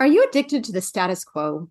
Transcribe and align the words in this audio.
Are 0.00 0.06
you 0.06 0.24
addicted 0.24 0.64
to 0.64 0.72
the 0.72 0.80
status 0.80 1.24
quo? 1.24 1.68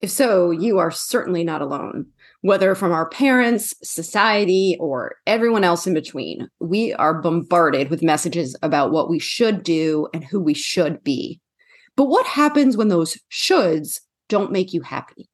If 0.00 0.10
so, 0.10 0.50
you 0.50 0.78
are 0.78 0.90
certainly 0.90 1.44
not 1.44 1.60
alone. 1.60 2.06
Whether 2.40 2.74
from 2.74 2.92
our 2.92 3.08
parents, 3.08 3.74
society, 3.82 4.76
or 4.80 5.16
everyone 5.26 5.64
else 5.64 5.86
in 5.86 5.92
between, 5.92 6.48
we 6.58 6.94
are 6.94 7.20
bombarded 7.20 7.90
with 7.90 8.02
messages 8.02 8.56
about 8.62 8.92
what 8.92 9.10
we 9.10 9.18
should 9.18 9.62
do 9.62 10.08
and 10.14 10.24
who 10.24 10.40
we 10.40 10.54
should 10.54 11.04
be. 11.04 11.40
But 11.96 12.06
what 12.06 12.26
happens 12.26 12.76
when 12.76 12.88
those 12.88 13.18
shoulds 13.30 14.00
don't 14.28 14.52
make 14.52 14.72
you 14.72 14.80
happy? 14.80 15.28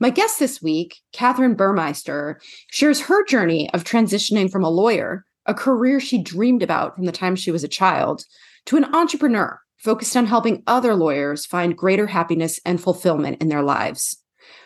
My 0.00 0.10
guest 0.10 0.38
this 0.38 0.60
week, 0.60 0.96
Kathryn 1.12 1.56
Burmeister, 1.56 2.40
shares 2.70 3.02
her 3.02 3.24
journey 3.24 3.68
of 3.72 3.84
transitioning 3.84 4.50
from 4.50 4.64
a 4.64 4.70
lawyer, 4.70 5.24
a 5.46 5.54
career 5.54 6.00
she 6.00 6.22
dreamed 6.22 6.62
about 6.62 6.96
from 6.96 7.04
the 7.04 7.12
time 7.12 7.36
she 7.36 7.50
was 7.50 7.64
a 7.64 7.68
child, 7.68 8.24
to 8.66 8.76
an 8.76 8.94
entrepreneur 8.94 9.60
focused 9.78 10.16
on 10.16 10.26
helping 10.26 10.62
other 10.66 10.94
lawyers 10.94 11.46
find 11.46 11.76
greater 11.76 12.06
happiness 12.06 12.60
and 12.64 12.80
fulfillment 12.80 13.40
in 13.40 13.48
their 13.48 13.62
lives. 13.62 14.16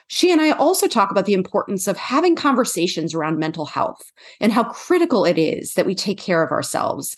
She 0.09 0.31
and 0.31 0.41
I 0.41 0.51
also 0.51 0.89
talk 0.89 1.11
about 1.11 1.27
the 1.27 1.35
importance 1.35 1.87
of 1.87 1.97
having 1.97 2.37
conversations 2.37 3.15
around 3.15 3.39
mental 3.39 3.65
health 3.65 4.13
and 4.41 4.53
how 4.53 4.65
critical 4.65 5.25
it 5.25 5.39
is 5.39 5.75
that 5.75 5.87
we 5.87 5.95
take 5.95 6.19
care 6.19 6.43
of 6.43 6.51
ourselves 6.51 7.17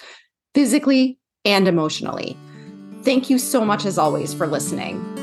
physically 0.54 1.18
and 1.44 1.66
emotionally. 1.66 2.36
Thank 3.02 3.28
you 3.28 3.38
so 3.38 3.64
much, 3.64 3.84
as 3.84 3.98
always, 3.98 4.32
for 4.32 4.46
listening. 4.46 5.13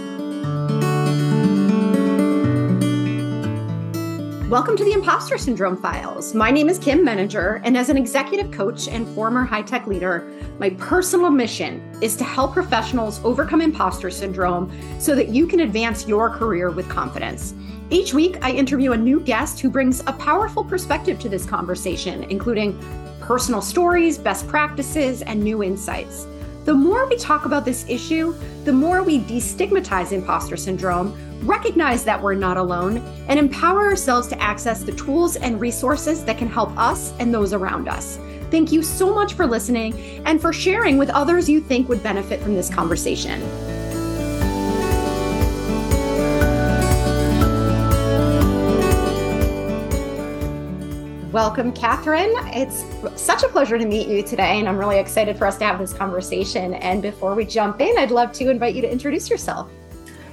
Welcome 4.51 4.75
to 4.75 4.83
the 4.83 4.91
Impostor 4.91 5.37
Syndrome 5.37 5.77
Files. 5.77 6.35
My 6.35 6.51
name 6.51 6.67
is 6.67 6.77
Kim 6.77 7.05
Meninger, 7.05 7.61
and 7.63 7.77
as 7.77 7.87
an 7.87 7.95
executive 7.95 8.51
coach 8.51 8.89
and 8.89 9.07
former 9.15 9.45
high 9.45 9.61
tech 9.61 9.87
leader, 9.87 10.29
my 10.59 10.71
personal 10.71 11.29
mission 11.29 11.81
is 12.01 12.17
to 12.17 12.25
help 12.25 12.51
professionals 12.51 13.23
overcome 13.23 13.61
imposter 13.61 14.11
syndrome 14.11 14.69
so 14.99 15.15
that 15.15 15.29
you 15.29 15.47
can 15.47 15.61
advance 15.61 16.05
your 16.05 16.29
career 16.29 16.69
with 16.69 16.89
confidence. 16.89 17.53
Each 17.91 18.13
week, 18.13 18.43
I 18.43 18.51
interview 18.51 18.91
a 18.91 18.97
new 18.97 19.21
guest 19.21 19.61
who 19.61 19.69
brings 19.69 20.01
a 20.01 20.11
powerful 20.11 20.65
perspective 20.65 21.17
to 21.19 21.29
this 21.29 21.45
conversation, 21.45 22.25
including 22.25 22.77
personal 23.21 23.61
stories, 23.61 24.17
best 24.17 24.49
practices, 24.49 25.21
and 25.21 25.41
new 25.41 25.63
insights. 25.63 26.27
The 26.63 26.73
more 26.73 27.07
we 27.07 27.17
talk 27.17 27.45
about 27.45 27.65
this 27.65 27.85
issue, 27.89 28.35
the 28.65 28.73
more 28.73 29.01
we 29.01 29.19
destigmatize 29.21 30.11
imposter 30.11 30.55
syndrome 30.57 31.17
recognize 31.43 32.03
that 32.03 32.21
we're 32.21 32.35
not 32.35 32.57
alone, 32.57 32.97
and 33.27 33.39
empower 33.39 33.81
ourselves 33.81 34.27
to 34.27 34.41
access 34.41 34.83
the 34.83 34.91
tools 34.91 35.35
and 35.35 35.59
resources 35.59 36.23
that 36.25 36.37
can 36.37 36.47
help 36.47 36.75
us 36.77 37.13
and 37.19 37.33
those 37.33 37.53
around 37.53 37.87
us. 37.87 38.19
Thank 38.51 38.71
you 38.71 38.83
so 38.83 39.13
much 39.13 39.33
for 39.33 39.47
listening 39.47 39.97
and 40.25 40.41
for 40.41 40.53
sharing 40.53 40.97
with 40.97 41.09
others 41.09 41.49
you 41.49 41.61
think 41.61 41.89
would 41.89 42.03
benefit 42.03 42.41
from 42.41 42.53
this 42.53 42.73
conversation. 42.73 43.41
Welcome, 51.31 51.71
Kathryn. 51.71 52.29
It's 52.53 52.83
such 53.15 53.43
a 53.43 53.47
pleasure 53.47 53.77
to 53.77 53.85
meet 53.85 54.09
you 54.09 54.21
today, 54.21 54.59
and 54.59 54.67
I'm 54.67 54.77
really 54.77 54.99
excited 54.99 55.37
for 55.37 55.47
us 55.47 55.57
to 55.59 55.63
have 55.63 55.79
this 55.79 55.93
conversation. 55.93 56.73
And 56.73 57.01
before 57.01 57.35
we 57.35 57.45
jump 57.45 57.79
in, 57.79 57.97
I'd 57.97 58.11
love 58.11 58.33
to 58.33 58.49
invite 58.49 58.75
you 58.75 58.81
to 58.81 58.91
introduce 58.91 59.29
yourself. 59.29 59.71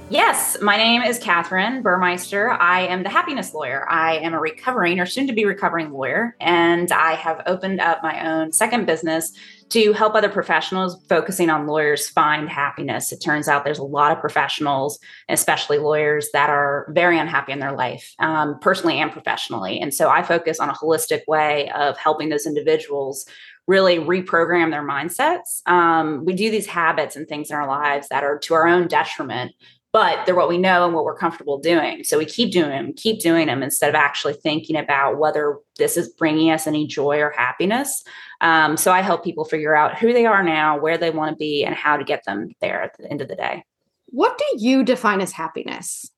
Yes, 0.09 0.57
my 0.61 0.75
name 0.75 1.01
is 1.01 1.17
Kathryn 1.17 1.83
Burmeister. 1.83 2.51
I 2.51 2.81
am 2.87 3.03
the 3.03 3.09
happiness 3.09 3.53
lawyer. 3.53 3.89
I 3.89 4.17
am 4.17 4.33
a 4.33 4.39
recovering 4.41 4.99
or 4.99 5.05
soon 5.05 5.25
to 5.27 5.33
be 5.33 5.45
recovering 5.45 5.93
lawyer, 5.93 6.35
and 6.41 6.91
I 6.91 7.13
have 7.13 7.43
opened 7.45 7.79
up 7.79 8.03
my 8.03 8.27
own 8.27 8.51
second 8.51 8.85
business 8.85 9.31
to 9.69 9.93
help 9.93 10.15
other 10.15 10.29
professionals 10.29 10.97
focusing 11.07 11.49
on 11.49 11.67
lawyers 11.67 12.09
find 12.09 12.49
happiness. 12.49 13.11
It 13.11 13.17
turns 13.17 13.47
out 13.47 13.63
there's 13.63 13.79
a 13.79 13.83
lot 13.83 14.11
of 14.11 14.19
professionals, 14.19 14.99
especially 15.29 15.77
lawyers, 15.77 16.29
that 16.33 16.49
are 16.49 16.87
very 16.89 17.19
unhappy 17.19 17.51
in 17.51 17.59
their 17.59 17.73
life, 17.73 18.13
um, 18.19 18.59
personally 18.59 18.99
and 18.99 19.11
professionally. 19.11 19.79
And 19.79 19.93
so 19.93 20.09
I 20.09 20.23
focus 20.23 20.59
on 20.59 20.69
a 20.69 20.73
holistic 20.73 21.21
way 21.27 21.69
of 21.71 21.97
helping 21.97 22.29
those 22.29 22.45
individuals 22.45 23.25
really 23.67 23.99
reprogram 23.99 24.71
their 24.71 24.85
mindsets. 24.85 25.61
Um, 25.67 26.25
we 26.25 26.33
do 26.33 26.49
these 26.49 26.65
habits 26.65 27.15
and 27.15 27.27
things 27.27 27.51
in 27.51 27.55
our 27.55 27.67
lives 27.67 28.07
that 28.09 28.23
are 28.23 28.39
to 28.39 28.55
our 28.55 28.67
own 28.67 28.87
detriment 28.87 29.53
but 29.99 30.25
they're 30.25 30.33
what 30.33 30.47
we 30.47 30.57
know 30.57 30.85
and 30.85 30.93
what 30.93 31.03
we're 31.03 31.13
comfortable 31.13 31.57
doing. 31.57 32.05
So 32.05 32.17
we 32.17 32.23
keep 32.23 32.53
doing 32.53 32.69
them, 32.69 32.93
keep 32.93 33.19
doing 33.19 33.47
them 33.47 33.61
instead 33.61 33.89
of 33.89 33.95
actually 33.95 34.31
thinking 34.31 34.77
about 34.77 35.17
whether 35.17 35.57
this 35.77 35.97
is 35.97 36.07
bringing 36.07 36.51
us 36.51 36.67
any 36.67 36.87
joy 36.87 37.19
or 37.19 37.31
happiness. 37.31 38.05
Um, 38.39 38.77
so 38.77 38.93
I 38.93 39.01
help 39.01 39.25
people 39.25 39.43
figure 39.43 39.75
out 39.75 39.97
who 39.97 40.13
they 40.13 40.25
are 40.25 40.41
now, 40.41 40.79
where 40.79 40.97
they 40.97 41.09
want 41.09 41.31
to 41.31 41.35
be, 41.35 41.65
and 41.65 41.75
how 41.75 41.97
to 41.97 42.05
get 42.05 42.23
them 42.23 42.47
there 42.61 42.81
at 42.81 42.97
the 42.97 43.11
end 43.11 43.19
of 43.19 43.27
the 43.27 43.35
day. 43.35 43.65
What 44.05 44.37
do 44.37 44.45
you 44.65 44.85
define 44.85 45.19
as 45.19 45.33
happiness? 45.33 46.09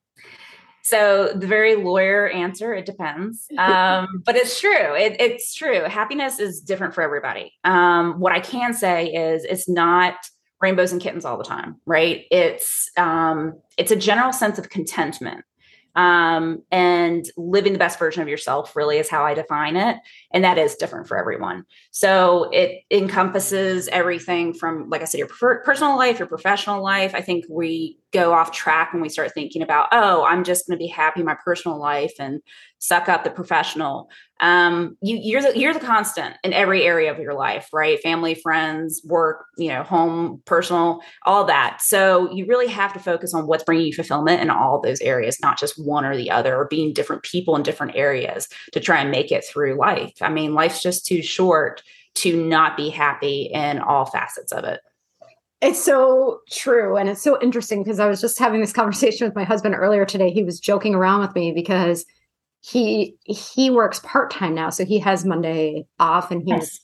So 0.83 1.31
the 1.33 1.47
very 1.47 1.75
lawyer 1.75 2.29
answer, 2.29 2.75
it 2.75 2.85
depends. 2.85 3.47
Um, 3.57 4.21
but 4.27 4.35
it's 4.35 4.59
true. 4.59 4.95
It, 4.95 5.19
it's 5.19 5.55
true. 5.55 5.85
Happiness 5.85 6.37
is 6.37 6.61
different 6.61 6.93
for 6.93 7.01
everybody. 7.01 7.51
Um, 7.63 8.19
what 8.19 8.31
I 8.31 8.41
can 8.41 8.75
say 8.75 9.07
is 9.07 9.43
it's 9.43 9.67
not 9.67 10.17
rainbows 10.61 10.91
and 10.91 11.01
kittens 11.01 11.25
all 11.25 11.38
the 11.38 11.44
time, 11.44 11.77
right? 11.85 12.25
It's 12.31 12.89
um, 12.97 13.59
it's 13.77 13.91
a 13.91 13.95
general 13.95 14.31
sense 14.31 14.59
of 14.59 14.69
contentment. 14.69 15.44
Um, 15.94 16.63
and 16.72 17.25
living 17.35 17.73
the 17.73 17.79
best 17.79 17.99
version 17.99 18.22
of 18.22 18.29
yourself 18.29 18.77
really 18.77 18.97
is 18.97 19.09
how 19.09 19.25
i 19.25 19.33
define 19.33 19.75
it 19.75 19.97
and 20.31 20.41
that 20.45 20.57
is 20.57 20.75
different 20.75 21.05
for 21.05 21.17
everyone. 21.17 21.66
So 21.91 22.49
it 22.53 22.83
encompasses 22.89 23.89
everything 23.89 24.53
from 24.53 24.89
like 24.89 25.01
i 25.01 25.05
said 25.05 25.17
your 25.17 25.27
personal 25.27 25.97
life 25.97 26.17
your 26.17 26.29
professional 26.29 26.81
life. 26.81 27.13
I 27.13 27.19
think 27.19 27.43
we 27.49 27.97
go 28.11 28.33
off 28.33 28.51
track 28.51 28.94
when 28.94 29.01
we 29.01 29.09
start 29.09 29.33
thinking 29.33 29.61
about 29.61 29.88
oh 29.91 30.23
i'm 30.25 30.44
just 30.44 30.67
going 30.67 30.77
to 30.77 30.83
be 30.83 30.88
happy 30.88 31.22
in 31.22 31.25
my 31.25 31.38
personal 31.44 31.77
life 31.77 32.13
and 32.19 32.41
suck 32.79 33.09
up 33.09 33.23
the 33.23 33.29
professional 33.29 34.09
um, 34.41 34.97
you, 35.03 35.19
you're 35.22 35.41
the 35.41 35.57
you're 35.57 35.73
the 35.73 35.79
constant 35.79 36.35
in 36.44 36.51
every 36.51 36.83
area 36.83 37.11
of 37.11 37.19
your 37.19 37.35
life, 37.35 37.69
right? 37.72 38.01
Family, 38.01 38.33
friends, 38.33 39.01
work, 39.05 39.45
you 39.55 39.69
know, 39.69 39.83
home, 39.83 40.41
personal, 40.45 41.01
all 41.27 41.45
that. 41.45 41.79
So 41.81 42.31
you 42.33 42.47
really 42.47 42.67
have 42.67 42.91
to 42.94 42.99
focus 42.99 43.35
on 43.35 43.45
what's 43.45 43.63
bringing 43.63 43.85
you 43.85 43.94
fulfillment 43.94 44.41
in 44.41 44.49
all 44.49 44.81
those 44.81 44.99
areas, 45.01 45.39
not 45.41 45.59
just 45.59 45.85
one 45.85 46.05
or 46.05 46.17
the 46.17 46.31
other, 46.31 46.55
or 46.55 46.66
being 46.66 46.91
different 46.91 47.22
people 47.22 47.55
in 47.55 47.61
different 47.61 47.95
areas 47.95 48.47
to 48.73 48.79
try 48.79 48.99
and 48.99 49.11
make 49.11 49.31
it 49.31 49.45
through 49.45 49.78
life. 49.78 50.16
I 50.22 50.29
mean, 50.29 50.55
life's 50.55 50.81
just 50.81 51.05
too 51.05 51.22
short 51.22 51.83
to 52.16 52.43
not 52.43 52.75
be 52.75 52.89
happy 52.89 53.43
in 53.53 53.78
all 53.78 54.05
facets 54.05 54.51
of 54.51 54.63
it. 54.63 54.81
It's 55.61 55.83
so 55.83 56.41
true. 56.49 56.97
And 56.97 57.07
it's 57.07 57.22
so 57.22 57.39
interesting 57.41 57.83
because 57.83 57.99
I 57.99 58.07
was 58.07 58.19
just 58.19 58.39
having 58.39 58.61
this 58.61 58.73
conversation 58.73 59.27
with 59.27 59.35
my 59.35 59.44
husband 59.44 59.75
earlier 59.75 60.05
today. 60.05 60.31
He 60.31 60.44
was 60.44 60.59
joking 60.59 60.95
around 60.95 61.22
with 61.22 61.35
me 61.35 61.51
because 61.51 62.05
he 62.61 63.16
he 63.23 63.69
works 63.69 63.99
part-time 64.03 64.53
now 64.53 64.69
so 64.69 64.85
he 64.85 64.99
has 64.99 65.25
monday 65.25 65.83
off 65.99 66.31
and 66.31 66.44
he 66.44 66.49
yes. 66.49 66.59
was 66.59 66.79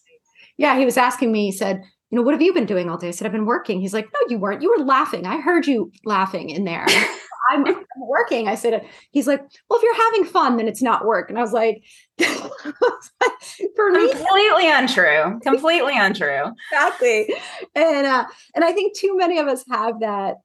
yeah 0.58 0.78
he 0.78 0.86
was 0.86 0.98
asking 0.98 1.32
me 1.32 1.46
he 1.46 1.52
said 1.52 1.82
you 2.10 2.16
know 2.16 2.24
what 2.24 2.34
have 2.34 2.42
you 2.42 2.52
been 2.52 2.66
doing 2.66 2.90
all 2.90 2.98
day 2.98 3.10
i 3.10 3.12
said 3.12 3.26
i've 3.26 3.32
been 3.32 3.46
working 3.46 3.80
he's 3.80 3.94
like 3.94 4.06
no 4.06 4.20
you 4.28 4.40
weren't 4.40 4.62
you 4.62 4.74
were 4.76 4.84
laughing 4.84 5.26
i 5.28 5.40
heard 5.40 5.68
you 5.68 5.92
laughing 6.04 6.50
in 6.50 6.66
there 6.66 6.86
I'm, 7.52 7.66
I'm, 7.66 7.86
working. 8.08 8.48
I 8.48 8.56
said 8.56 8.86
he's 9.12 9.28
like 9.28 9.42
well 9.70 9.80
if 9.80 9.84
you're 9.84 9.96
having 9.96 10.26
fun 10.26 10.58
then 10.58 10.68
it's 10.68 10.82
not 10.82 11.06
work. 11.06 11.30
And 11.30 11.38
i 11.38 11.42
was 11.42 11.54
like 11.54 11.84
for 12.18 13.92
me 13.92 14.12
completely 14.12 14.70
untrue. 14.70 15.40
Completely 15.44 15.98
untrue. 15.98 16.52
Exactly. 16.72 17.34
And 17.76 18.08
uh 18.08 18.26
and 18.56 18.64
i 18.64 18.72
think 18.72 18.98
too 18.98 19.16
many 19.18 19.40
of 19.40 19.48
us 19.48 19.64
have 19.70 20.00
that 20.02 20.38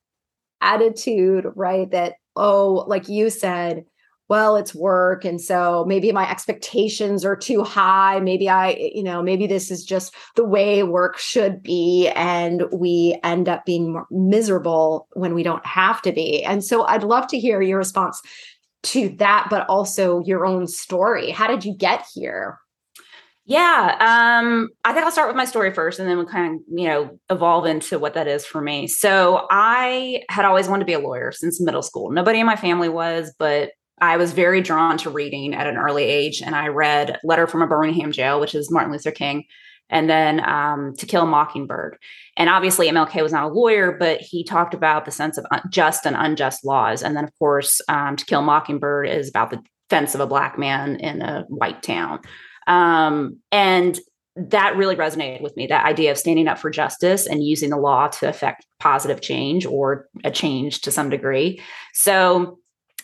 attitude 0.60 1.46
right? 1.54 1.90
That 1.90 2.14
oh 2.36 2.84
like 2.86 3.08
you 3.08 3.30
said 3.30 3.84
well 4.32 4.56
it's 4.56 4.74
work 4.74 5.26
and 5.26 5.42
so 5.42 5.84
maybe 5.86 6.10
my 6.10 6.26
expectations 6.30 7.22
are 7.22 7.36
too 7.36 7.62
high 7.62 8.18
maybe 8.18 8.48
i 8.48 8.70
you 8.94 9.02
know 9.02 9.22
maybe 9.22 9.46
this 9.46 9.70
is 9.70 9.84
just 9.84 10.14
the 10.36 10.44
way 10.44 10.82
work 10.82 11.18
should 11.18 11.62
be 11.62 12.08
and 12.16 12.62
we 12.72 13.14
end 13.24 13.46
up 13.46 13.66
being 13.66 14.02
miserable 14.10 15.06
when 15.12 15.34
we 15.34 15.42
don't 15.42 15.66
have 15.66 16.00
to 16.00 16.12
be 16.12 16.42
and 16.44 16.64
so 16.64 16.86
i'd 16.86 17.02
love 17.02 17.26
to 17.26 17.38
hear 17.38 17.60
your 17.60 17.76
response 17.76 18.22
to 18.82 19.10
that 19.18 19.48
but 19.50 19.68
also 19.68 20.22
your 20.24 20.46
own 20.46 20.66
story 20.66 21.30
how 21.30 21.46
did 21.46 21.62
you 21.62 21.76
get 21.76 22.02
here 22.14 22.58
yeah, 23.44 23.96
um, 24.40 24.68
I 24.84 24.92
think 24.92 25.04
I'll 25.04 25.10
start 25.10 25.28
with 25.28 25.36
my 25.36 25.44
story 25.44 25.74
first, 25.74 25.98
and 25.98 26.08
then 26.08 26.16
we'll 26.16 26.26
kind 26.26 26.54
of, 26.54 26.78
you 26.78 26.86
know, 26.86 27.18
evolve 27.28 27.66
into 27.66 27.98
what 27.98 28.14
that 28.14 28.28
is 28.28 28.46
for 28.46 28.60
me. 28.60 28.86
So 28.86 29.48
I 29.50 30.22
had 30.28 30.44
always 30.44 30.68
wanted 30.68 30.82
to 30.82 30.86
be 30.86 30.92
a 30.92 31.00
lawyer 31.00 31.32
since 31.32 31.60
middle 31.60 31.82
school. 31.82 32.12
Nobody 32.12 32.38
in 32.38 32.46
my 32.46 32.54
family 32.54 32.88
was, 32.88 33.34
but 33.40 33.72
I 34.02 34.16
was 34.16 34.32
very 34.32 34.60
drawn 34.60 34.98
to 34.98 35.10
reading 35.10 35.54
at 35.54 35.68
an 35.68 35.76
early 35.76 36.02
age, 36.02 36.42
and 36.42 36.56
I 36.56 36.66
read 36.66 37.20
Letter 37.22 37.46
from 37.46 37.62
a 37.62 37.68
Birmingham 37.68 38.10
Jail, 38.10 38.40
which 38.40 38.52
is 38.52 38.68
Martin 38.68 38.90
Luther 38.90 39.12
King, 39.12 39.44
and 39.90 40.10
then 40.10 40.44
um, 40.44 40.96
To 40.96 41.06
Kill 41.06 41.22
a 41.22 41.26
Mockingbird. 41.26 41.98
And 42.36 42.50
obviously, 42.50 42.88
MLK 42.88 43.22
was 43.22 43.30
not 43.30 43.44
a 43.44 43.54
lawyer, 43.54 43.96
but 43.96 44.20
he 44.20 44.42
talked 44.42 44.74
about 44.74 45.04
the 45.04 45.12
sense 45.12 45.38
of 45.38 45.46
just 45.70 46.04
and 46.04 46.16
unjust 46.18 46.64
laws. 46.64 47.04
And 47.04 47.16
then, 47.16 47.22
of 47.22 47.30
course, 47.38 47.80
um, 47.88 48.16
To 48.16 48.24
Kill 48.24 48.40
a 48.40 48.42
Mockingbird 48.42 49.08
is 49.08 49.28
about 49.28 49.50
the 49.50 49.62
defense 49.88 50.16
of 50.16 50.20
a 50.20 50.26
black 50.26 50.58
man 50.58 50.96
in 50.96 51.22
a 51.22 51.44
white 51.48 51.84
town. 51.84 52.18
Um, 52.66 53.38
and 53.52 54.00
that 54.34 54.76
really 54.76 54.96
resonated 54.96 55.42
with 55.42 55.56
me 55.56 55.68
that 55.68 55.84
idea 55.84 56.10
of 56.10 56.18
standing 56.18 56.48
up 56.48 56.58
for 56.58 56.70
justice 56.70 57.26
and 57.26 57.44
using 57.44 57.70
the 57.70 57.76
law 57.76 58.08
to 58.08 58.28
affect 58.28 58.66
positive 58.80 59.20
change 59.20 59.64
or 59.64 60.08
a 60.24 60.30
change 60.30 60.80
to 60.80 60.90
some 60.90 61.08
degree. 61.08 61.60
So 61.92 62.58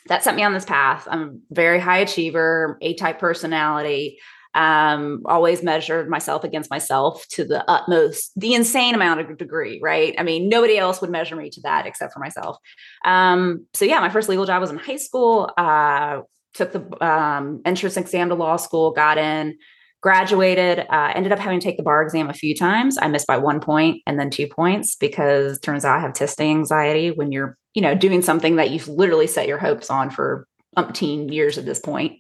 that 0.09 0.25
set 0.25 0.35
me 0.35 0.43
on 0.43 0.53
this 0.53 0.65
path. 0.65 1.07
I'm 1.11 1.43
very 1.51 1.79
high 1.79 1.99
achiever, 1.99 2.79
A 2.81 2.95
type 2.95 3.19
personality. 3.19 4.19
Um, 4.55 5.23
always 5.27 5.63
measured 5.63 6.09
myself 6.09 6.43
against 6.43 6.71
myself 6.71 7.25
to 7.29 7.45
the 7.45 7.69
utmost, 7.71 8.33
the 8.35 8.55
insane 8.55 8.95
amount 8.95 9.21
of 9.21 9.39
degree, 9.39 9.79
right? 9.83 10.15
I 10.19 10.23
mean, 10.23 10.49
nobody 10.49 10.79
else 10.79 11.01
would 11.01 11.11
measure 11.11 11.37
me 11.37 11.51
to 11.51 11.61
that 11.63 11.87
except 11.87 12.13
for 12.13 12.19
myself. 12.19 12.57
Um, 13.05 13.67
so 13.75 13.85
yeah, 13.85 14.01
my 14.01 14.09
first 14.09 14.29
legal 14.29 14.47
job 14.47 14.61
was 14.61 14.71
in 14.71 14.79
high 14.79 14.97
school. 14.97 15.51
Uh, 15.57 16.23
took 16.55 16.73
the 16.73 17.05
um, 17.07 17.61
entrance 17.65 17.97
exam 17.97 18.31
to 18.31 18.35
law 18.35 18.57
school, 18.57 18.91
got 18.91 19.19
in, 19.19 19.59
graduated 20.01 20.81
uh, 20.91 21.13
ended 21.15 21.33
up 21.33 21.39
having 21.39 21.59
to 21.59 21.65
take 21.65 21.77
the 21.77 21.83
bar 21.83 22.03
exam 22.03 22.31
a 22.31 22.35
few 22.35 22.55
times 22.55 22.97
i 23.03 23.09
missed 23.09 23.27
by 23.27 23.37
one 23.37 23.61
point 23.61 24.01
and 24.07 24.19
then 24.19 24.31
two 24.31 24.47
points 24.47 24.95
because 24.95 25.59
turns 25.59 25.85
out 25.85 25.99
i 25.99 26.01
have 26.01 26.13
testing 26.13 26.51
anxiety 26.51 27.11
when 27.11 27.33
you're 27.33 27.59
you 27.79 27.83
know 27.83 27.95
doing 27.95 28.23
something 28.23 28.57
that 28.57 28.71
you've 28.71 28.89
literally 28.89 29.29
set 29.29 29.47
your 29.47 29.57
hopes 29.57 29.89
on 29.89 30.11
for 30.11 30.49
umpteen 30.77 31.33
years 31.33 31.59
at 31.59 31.65
this 31.65 31.79
point. 31.79 32.15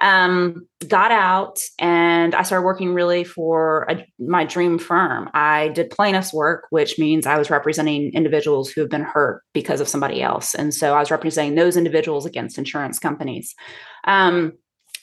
Um, 0.00 0.66
got 0.88 1.10
out 1.12 1.58
and 1.78 2.34
i 2.34 2.42
started 2.42 2.66
working 2.66 2.92
really 2.92 3.22
for 3.22 3.86
a, 3.88 4.04
my 4.18 4.44
dream 4.44 4.80
firm. 4.80 5.30
I 5.32 5.68
did 5.68 5.90
plaintiffs 5.90 6.34
work 6.34 6.66
which 6.70 6.98
means 6.98 7.24
i 7.24 7.38
was 7.38 7.50
representing 7.50 8.12
individuals 8.14 8.68
who 8.68 8.80
have 8.80 8.90
been 8.90 9.04
hurt 9.04 9.42
because 9.54 9.80
of 9.80 9.86
somebody 9.88 10.20
else. 10.20 10.56
And 10.56 10.74
so 10.74 10.92
i 10.92 10.98
was 10.98 11.12
representing 11.12 11.54
those 11.54 11.76
individuals 11.76 12.26
against 12.26 12.58
insurance 12.58 12.98
companies. 12.98 13.54
Um, 14.02 14.54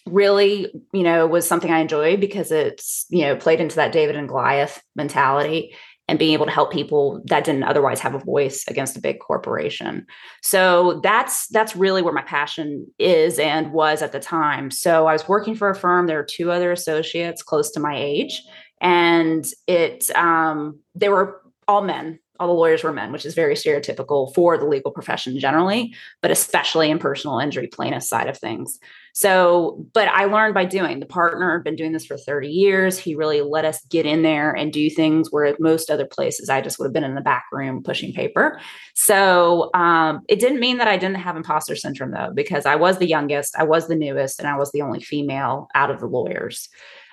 really, 0.06 0.70
you 0.92 1.04
know, 1.04 1.26
was 1.28 1.48
something 1.48 1.72
I 1.72 1.80
enjoyed 1.80 2.20
because 2.20 2.52
it's, 2.52 3.06
you 3.10 3.22
know, 3.22 3.38
played 3.38 3.62
into 3.62 3.78
that 3.78 3.94
David 3.94 4.18
and 4.18 4.28
Goliath 4.28 4.82
mentality 4.98 5.74
and 6.08 6.20
being 6.20 6.34
able 6.34 6.46
to 6.46 6.52
help 6.52 6.72
people 6.72 7.22
that 7.26 7.46
didn't 7.46 7.64
otherwise 7.64 8.00
have 8.00 8.14
a 8.14 8.20
voice 8.20 8.66
against 8.68 8.98
a 8.98 9.02
big 9.02 9.20
corporation. 9.20 10.06
So 10.42 11.00
that's 11.02 11.48
that's 11.48 11.76
really 11.76 12.02
where 12.02 12.14
my 12.14 12.24
passion 12.24 12.88
is 13.00 13.40
and 13.40 13.72
was 13.72 14.02
at 14.02 14.12
the 14.12 14.20
time. 14.20 14.70
So 14.70 15.08
I 15.08 15.14
was 15.14 15.28
working 15.28 15.56
for 15.56 15.70
a 15.70 15.76
firm. 15.76 16.08
There 16.08 16.18
were 16.18 16.28
two 16.30 16.52
other 16.52 16.72
associates 16.72 17.42
close 17.42 17.72
to 17.72 17.80
my 17.80 17.96
age, 17.98 18.44
and 18.82 19.46
it 19.68 20.10
um, 20.16 20.80
they 20.94 21.10
were 21.10 21.42
all 21.68 21.82
men 21.82 22.20
all 22.40 22.48
the 22.48 22.54
lawyers 22.54 22.84
were 22.84 22.92
men, 22.92 23.12
which 23.12 23.26
is 23.26 23.36
very 23.36 23.54
stereotypical 23.54 24.34
for 24.34 24.58
the 24.58 24.66
legal 24.66 24.92
profession 24.92 25.40
generally, 25.40 25.94
but 26.22 26.32
especially 26.32 26.90
in 26.90 26.98
personal 26.98 27.40
injury 27.40 27.68
plaintiff 27.68 28.04
side 28.04 28.28
of 28.28 28.38
things. 28.38 28.80
So, 29.14 29.86
but 29.94 30.08
I 30.08 30.26
learned 30.26 30.56
by 30.56 30.66
doing. 30.66 31.00
The 31.00 31.06
partner 31.06 31.54
had 31.54 31.64
been 31.64 31.76
doing 31.76 31.92
this 31.92 32.08
for 32.08 32.18
30 32.18 32.50
years. 32.50 32.98
He 32.98 33.14
really 33.14 33.42
let 33.42 33.66
us 33.66 33.86
get 33.86 34.08
in 34.08 34.24
there 34.24 34.52
and 34.52 34.74
do 34.74 34.90
things 34.90 35.32
where 35.32 35.56
most 35.60 35.92
other 35.92 36.06
places 36.06 36.50
I 36.50 36.62
just 36.62 36.80
would 36.80 36.86
have 36.86 36.94
been 36.94 37.04
in 37.04 37.14
the 37.14 37.22
back 37.22 37.46
room 37.52 37.84
pushing 37.84 38.14
paper. 38.14 38.60
So 38.96 39.70
um, 39.76 40.22
it 40.28 40.40
didn't 40.40 40.60
mean 40.60 40.80
that 40.80 40.88
I 40.88 40.98
didn't 40.98 41.18
have 41.18 41.38
imposter 41.38 41.76
syndrome 41.76 42.12
though, 42.12 42.32
because 42.34 42.66
I 42.66 42.76
was 42.76 42.98
the 42.98 43.08
youngest, 43.08 43.56
I 43.56 43.64
was 43.64 43.88
the 43.88 43.96
newest, 43.96 44.40
and 44.40 44.48
I 44.48 44.58
was 44.58 44.72
the 44.72 44.82
only 44.82 45.02
female 45.02 45.68
out 45.76 45.92
of 45.92 46.00
the 46.00 46.08
lawyers. 46.08 46.68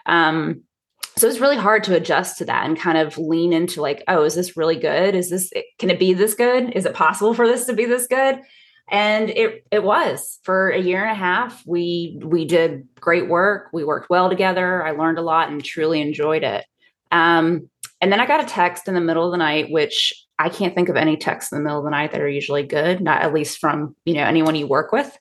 Um, 0.06 0.62
so 1.16 1.28
it's 1.28 1.40
really 1.40 1.56
hard 1.56 1.84
to 1.84 1.96
adjust 1.96 2.38
to 2.38 2.44
that 2.46 2.66
and 2.66 2.78
kind 2.78 2.98
of 2.98 3.18
lean 3.18 3.52
into 3.52 3.80
like 3.80 4.02
oh 4.08 4.24
is 4.24 4.34
this 4.34 4.56
really 4.56 4.76
good? 4.76 5.14
Is 5.14 5.30
this 5.30 5.52
can 5.78 5.90
it 5.90 5.98
be 5.98 6.14
this 6.14 6.34
good? 6.34 6.72
Is 6.74 6.86
it 6.86 6.94
possible 6.94 7.34
for 7.34 7.46
this 7.46 7.66
to 7.66 7.72
be 7.72 7.84
this 7.84 8.06
good? 8.06 8.40
And 8.90 9.30
it 9.30 9.64
it 9.70 9.82
was. 9.82 10.38
For 10.42 10.70
a 10.70 10.80
year 10.80 11.02
and 11.02 11.10
a 11.10 11.14
half 11.14 11.62
we 11.66 12.18
we 12.22 12.44
did 12.44 12.88
great 12.98 13.28
work. 13.28 13.68
We 13.72 13.84
worked 13.84 14.10
well 14.10 14.28
together. 14.28 14.84
I 14.84 14.92
learned 14.92 15.18
a 15.18 15.22
lot 15.22 15.50
and 15.50 15.64
truly 15.64 16.00
enjoyed 16.00 16.42
it. 16.42 16.64
Um, 17.12 17.68
and 18.00 18.10
then 18.10 18.20
i 18.20 18.26
got 18.26 18.42
a 18.42 18.46
text 18.46 18.88
in 18.88 18.94
the 18.94 19.00
middle 19.00 19.24
of 19.24 19.30
the 19.30 19.38
night 19.38 19.70
which 19.70 20.12
i 20.38 20.48
can't 20.48 20.74
think 20.74 20.88
of 20.88 20.96
any 20.96 21.16
texts 21.16 21.52
in 21.52 21.58
the 21.58 21.64
middle 21.64 21.78
of 21.78 21.84
the 21.84 21.90
night 21.90 22.12
that 22.12 22.20
are 22.20 22.28
usually 22.28 22.62
good 22.62 23.00
not 23.00 23.22
at 23.22 23.34
least 23.34 23.58
from 23.58 23.94
you 24.04 24.14
know 24.14 24.24
anyone 24.24 24.54
you 24.54 24.66
work 24.66 24.92
with 24.92 25.18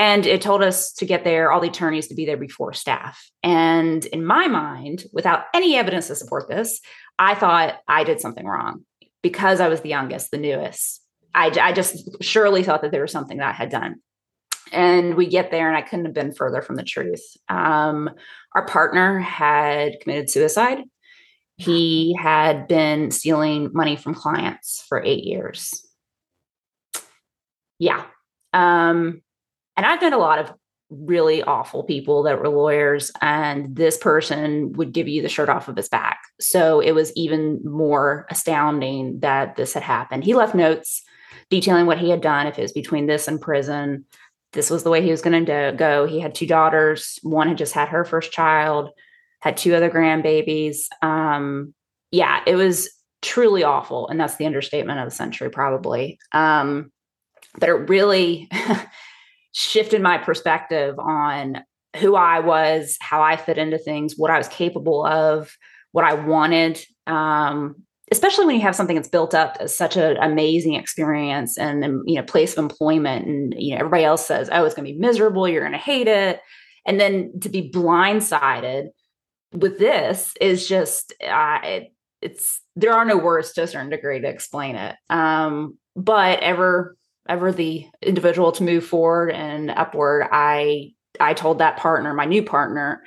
and 0.00 0.24
it 0.24 0.40
told 0.40 0.62
us 0.62 0.94
to 0.94 1.04
get 1.04 1.24
there, 1.24 1.52
all 1.52 1.60
the 1.60 1.68
attorneys 1.68 2.08
to 2.08 2.14
be 2.14 2.24
there 2.24 2.38
before 2.38 2.72
staff. 2.72 3.22
And 3.42 4.02
in 4.06 4.24
my 4.24 4.48
mind, 4.48 5.04
without 5.12 5.44
any 5.52 5.76
evidence 5.76 6.06
to 6.06 6.14
support 6.14 6.48
this, 6.48 6.80
I 7.18 7.34
thought 7.34 7.76
I 7.86 8.04
did 8.04 8.18
something 8.18 8.46
wrong 8.46 8.86
because 9.22 9.60
I 9.60 9.68
was 9.68 9.82
the 9.82 9.90
youngest, 9.90 10.30
the 10.30 10.38
newest. 10.38 11.02
I, 11.34 11.48
I 11.60 11.74
just 11.74 12.22
surely 12.22 12.62
thought 12.62 12.80
that 12.80 12.92
there 12.92 13.02
was 13.02 13.12
something 13.12 13.36
that 13.36 13.50
I 13.50 13.52
had 13.52 13.68
done. 13.68 13.96
And 14.72 15.16
we 15.16 15.26
get 15.26 15.50
there, 15.50 15.68
and 15.68 15.76
I 15.76 15.82
couldn't 15.82 16.06
have 16.06 16.14
been 16.14 16.32
further 16.32 16.62
from 16.62 16.76
the 16.76 16.82
truth. 16.82 17.22
Um, 17.50 18.08
our 18.54 18.64
partner 18.64 19.18
had 19.18 20.00
committed 20.00 20.30
suicide. 20.30 20.78
He 21.58 22.16
had 22.18 22.68
been 22.68 23.10
stealing 23.10 23.68
money 23.74 23.96
from 23.96 24.14
clients 24.14 24.82
for 24.88 25.02
eight 25.04 25.24
years. 25.24 25.86
Yeah. 27.78 28.04
Um, 28.54 29.20
and 29.76 29.86
I've 29.86 30.00
met 30.00 30.12
a 30.12 30.18
lot 30.18 30.38
of 30.38 30.52
really 30.90 31.42
awful 31.42 31.84
people 31.84 32.24
that 32.24 32.40
were 32.40 32.48
lawyers, 32.48 33.12
and 33.20 33.74
this 33.74 33.96
person 33.96 34.72
would 34.72 34.92
give 34.92 35.08
you 35.08 35.22
the 35.22 35.28
shirt 35.28 35.48
off 35.48 35.68
of 35.68 35.76
his 35.76 35.88
back. 35.88 36.20
So 36.40 36.80
it 36.80 36.92
was 36.92 37.12
even 37.14 37.60
more 37.64 38.26
astounding 38.30 39.20
that 39.20 39.56
this 39.56 39.74
had 39.74 39.82
happened. 39.82 40.24
He 40.24 40.34
left 40.34 40.54
notes 40.54 41.02
detailing 41.48 41.86
what 41.86 41.98
he 41.98 42.10
had 42.10 42.20
done, 42.20 42.46
if 42.46 42.58
it 42.58 42.62
was 42.62 42.72
between 42.72 43.06
this 43.06 43.28
and 43.28 43.40
prison. 43.40 44.04
This 44.52 44.70
was 44.70 44.82
the 44.82 44.90
way 44.90 45.02
he 45.02 45.10
was 45.10 45.22
going 45.22 45.46
to 45.46 45.74
go. 45.76 46.06
He 46.06 46.18
had 46.18 46.34
two 46.34 46.46
daughters. 46.46 47.18
One 47.22 47.48
had 47.48 47.58
just 47.58 47.72
had 47.72 47.88
her 47.88 48.04
first 48.04 48.32
child, 48.32 48.90
had 49.40 49.56
two 49.56 49.74
other 49.74 49.90
grandbabies. 49.90 50.86
Um, 51.02 51.72
yeah, 52.10 52.40
it 52.46 52.56
was 52.56 52.90
truly 53.22 53.62
awful. 53.62 54.08
And 54.08 54.18
that's 54.18 54.36
the 54.36 54.46
understatement 54.46 54.98
of 54.98 55.06
the 55.06 55.14
century, 55.14 55.50
probably. 55.50 56.18
Um, 56.32 56.90
but 57.58 57.68
it 57.68 57.88
really 57.88 58.48
shifted 59.52 60.00
my 60.00 60.18
perspective 60.18 60.98
on 60.98 61.64
who 61.96 62.14
I 62.14 62.40
was, 62.40 62.96
how 63.00 63.22
I 63.22 63.36
fit 63.36 63.58
into 63.58 63.78
things, 63.78 64.14
what 64.16 64.30
I 64.30 64.38
was 64.38 64.48
capable 64.48 65.04
of, 65.04 65.56
what 65.92 66.04
I 66.04 66.14
wanted. 66.14 66.80
Um, 67.06 67.76
especially 68.12 68.46
when 68.46 68.56
you 68.56 68.62
have 68.62 68.74
something 68.74 68.96
that's 68.96 69.08
built 69.08 69.34
up 69.34 69.56
as 69.60 69.74
such 69.74 69.96
an 69.96 70.16
amazing 70.16 70.74
experience 70.74 71.56
and, 71.56 71.84
you 72.06 72.16
know 72.16 72.22
place 72.22 72.52
of 72.52 72.58
employment, 72.58 73.26
and 73.26 73.54
you 73.56 73.70
know 73.70 73.78
everybody 73.78 74.04
else 74.04 74.26
says, 74.26 74.48
"Oh, 74.52 74.64
it's 74.64 74.74
going 74.74 74.86
to 74.86 74.92
be 74.92 74.98
miserable. 74.98 75.48
You're 75.48 75.62
going 75.62 75.72
to 75.72 75.78
hate 75.78 76.08
it," 76.08 76.40
and 76.86 77.00
then 77.00 77.32
to 77.40 77.48
be 77.48 77.70
blindsided 77.70 78.88
with 79.52 79.78
this 79.78 80.32
is 80.40 80.68
just 80.68 81.12
uh, 81.26 81.58
it, 81.64 81.92
it's 82.22 82.60
there 82.76 82.92
are 82.92 83.04
no 83.04 83.16
words 83.16 83.52
to 83.52 83.62
a 83.62 83.66
certain 83.66 83.90
degree 83.90 84.20
to 84.20 84.28
explain 84.28 84.76
it. 84.76 84.96
Um, 85.08 85.76
but 85.96 86.40
ever 86.40 86.96
ever 87.28 87.52
the 87.52 87.86
individual 88.02 88.52
to 88.52 88.62
move 88.62 88.84
forward 88.84 89.30
and 89.30 89.70
upward, 89.70 90.26
I 90.30 90.92
I 91.18 91.34
told 91.34 91.58
that 91.58 91.76
partner, 91.76 92.14
my 92.14 92.24
new 92.24 92.42
partner, 92.42 93.02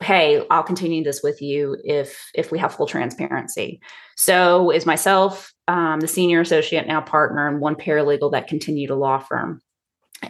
hey, 0.00 0.44
I'll 0.50 0.62
continue 0.62 1.02
this 1.02 1.22
with 1.22 1.42
you 1.42 1.76
if 1.84 2.30
if 2.34 2.52
we 2.52 2.58
have 2.58 2.74
full 2.74 2.86
transparency. 2.86 3.80
So 4.16 4.70
is 4.70 4.86
myself, 4.86 5.52
um, 5.66 6.00
the 6.00 6.08
senior 6.08 6.40
associate 6.40 6.86
now 6.86 7.00
partner, 7.00 7.48
and 7.48 7.60
one 7.60 7.74
paralegal 7.74 8.32
that 8.32 8.48
continued 8.48 8.90
a 8.90 8.94
law 8.94 9.18
firm. 9.18 9.60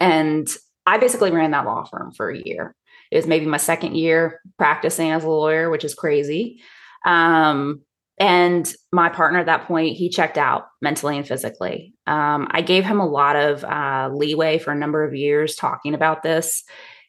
And 0.01 0.49
I 0.87 0.99
basically 0.99 1.31
ran 1.31 1.51
that 1.51 1.67
law 1.67 1.85
firm 1.85 2.13
for 2.13 2.31
a 2.31 2.39
year. 2.39 2.75
It 3.11 3.17
was 3.17 3.27
maybe 3.27 3.47
my 3.47 3.57
second 3.57 3.97
year 3.97 4.41
practicing 4.59 5.11
as 5.11 5.25
a 5.25 5.29
lawyer, 5.29 5.71
which 5.71 5.85
is 5.85 5.95
crazy. 5.95 6.61
Um, 7.05 7.83
and 8.19 8.71
my 8.93 9.09
partner 9.09 9.39
at 9.39 9.47
that 9.47 9.67
point, 9.67 9.97
he 9.97 10.11
checked 10.11 10.37
out 10.37 10.67
mentally 10.83 11.17
and 11.17 11.27
physically. 11.27 11.95
Um, 12.09 12.49
I 12.51 12.63
gave 12.63 12.85
him 12.85 13.01
a 13.01 13.07
lot 13.07 13.37
of 13.37 13.63
uh, 13.65 14.11
leeway 14.13 14.59
for 14.59 14.73
a 14.73 14.79
number 14.79 15.05
of 15.05 15.15
years 15.15 15.55
talking 15.55 15.95
about 15.95 16.23
this. 16.23 16.65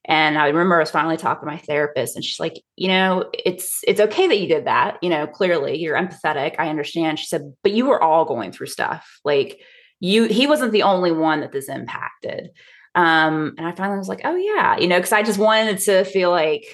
And 0.05 0.37
I 0.37 0.47
remember 0.47 0.75
I 0.75 0.79
was 0.79 0.91
finally 0.91 1.17
talking 1.17 1.47
to 1.47 1.53
my 1.53 1.57
therapist, 1.57 2.15
and 2.15 2.25
she's 2.25 2.39
like, 2.39 2.61
you 2.75 2.87
know, 2.87 3.29
it's 3.33 3.81
it's 3.87 3.99
okay 3.99 4.27
that 4.27 4.39
you 4.39 4.47
did 4.47 4.65
that. 4.65 4.97
You 5.01 5.09
know, 5.09 5.27
clearly 5.27 5.77
you're 5.77 5.95
empathetic. 5.95 6.55
I 6.57 6.69
understand. 6.69 7.19
She 7.19 7.27
said, 7.27 7.53
but 7.63 7.73
you 7.73 7.85
were 7.85 8.01
all 8.01 8.25
going 8.25 8.51
through 8.51 8.67
stuff. 8.67 9.19
Like 9.23 9.61
you, 9.99 10.25
he 10.25 10.47
wasn't 10.47 10.71
the 10.71 10.83
only 10.83 11.11
one 11.11 11.41
that 11.41 11.51
this 11.51 11.69
impacted. 11.69 12.49
Um, 12.95 13.53
and 13.57 13.67
I 13.67 13.71
finally 13.73 13.99
was 13.99 14.09
like, 14.09 14.21
oh 14.23 14.35
yeah, 14.35 14.77
you 14.77 14.87
know, 14.87 14.97
because 14.97 15.13
I 15.13 15.23
just 15.23 15.39
wanted 15.39 15.77
to 15.79 16.03
feel 16.05 16.31
like 16.31 16.65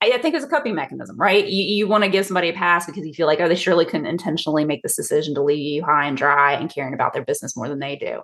I, 0.00 0.18
think 0.18 0.34
it's 0.34 0.44
a 0.44 0.48
coping 0.48 0.74
mechanism, 0.74 1.16
right? 1.16 1.46
You, 1.46 1.64
you 1.64 1.88
want 1.88 2.04
to 2.04 2.10
give 2.10 2.26
somebody 2.26 2.48
a 2.48 2.52
pass 2.52 2.86
because 2.86 3.04
you 3.04 3.12
feel 3.12 3.26
like, 3.26 3.40
oh, 3.40 3.48
they 3.48 3.54
surely 3.54 3.84
couldn't 3.84 4.06
intentionally 4.06 4.64
make 4.64 4.82
this 4.82 4.96
decision 4.96 5.34
to 5.34 5.42
leave 5.42 5.58
you 5.58 5.84
high 5.84 6.06
and 6.06 6.16
dry 6.16 6.52
and 6.52 6.72
caring 6.72 6.94
about 6.94 7.12
their 7.12 7.24
business 7.24 7.56
more 7.56 7.68
than 7.68 7.80
they 7.80 7.96
do. 7.96 8.22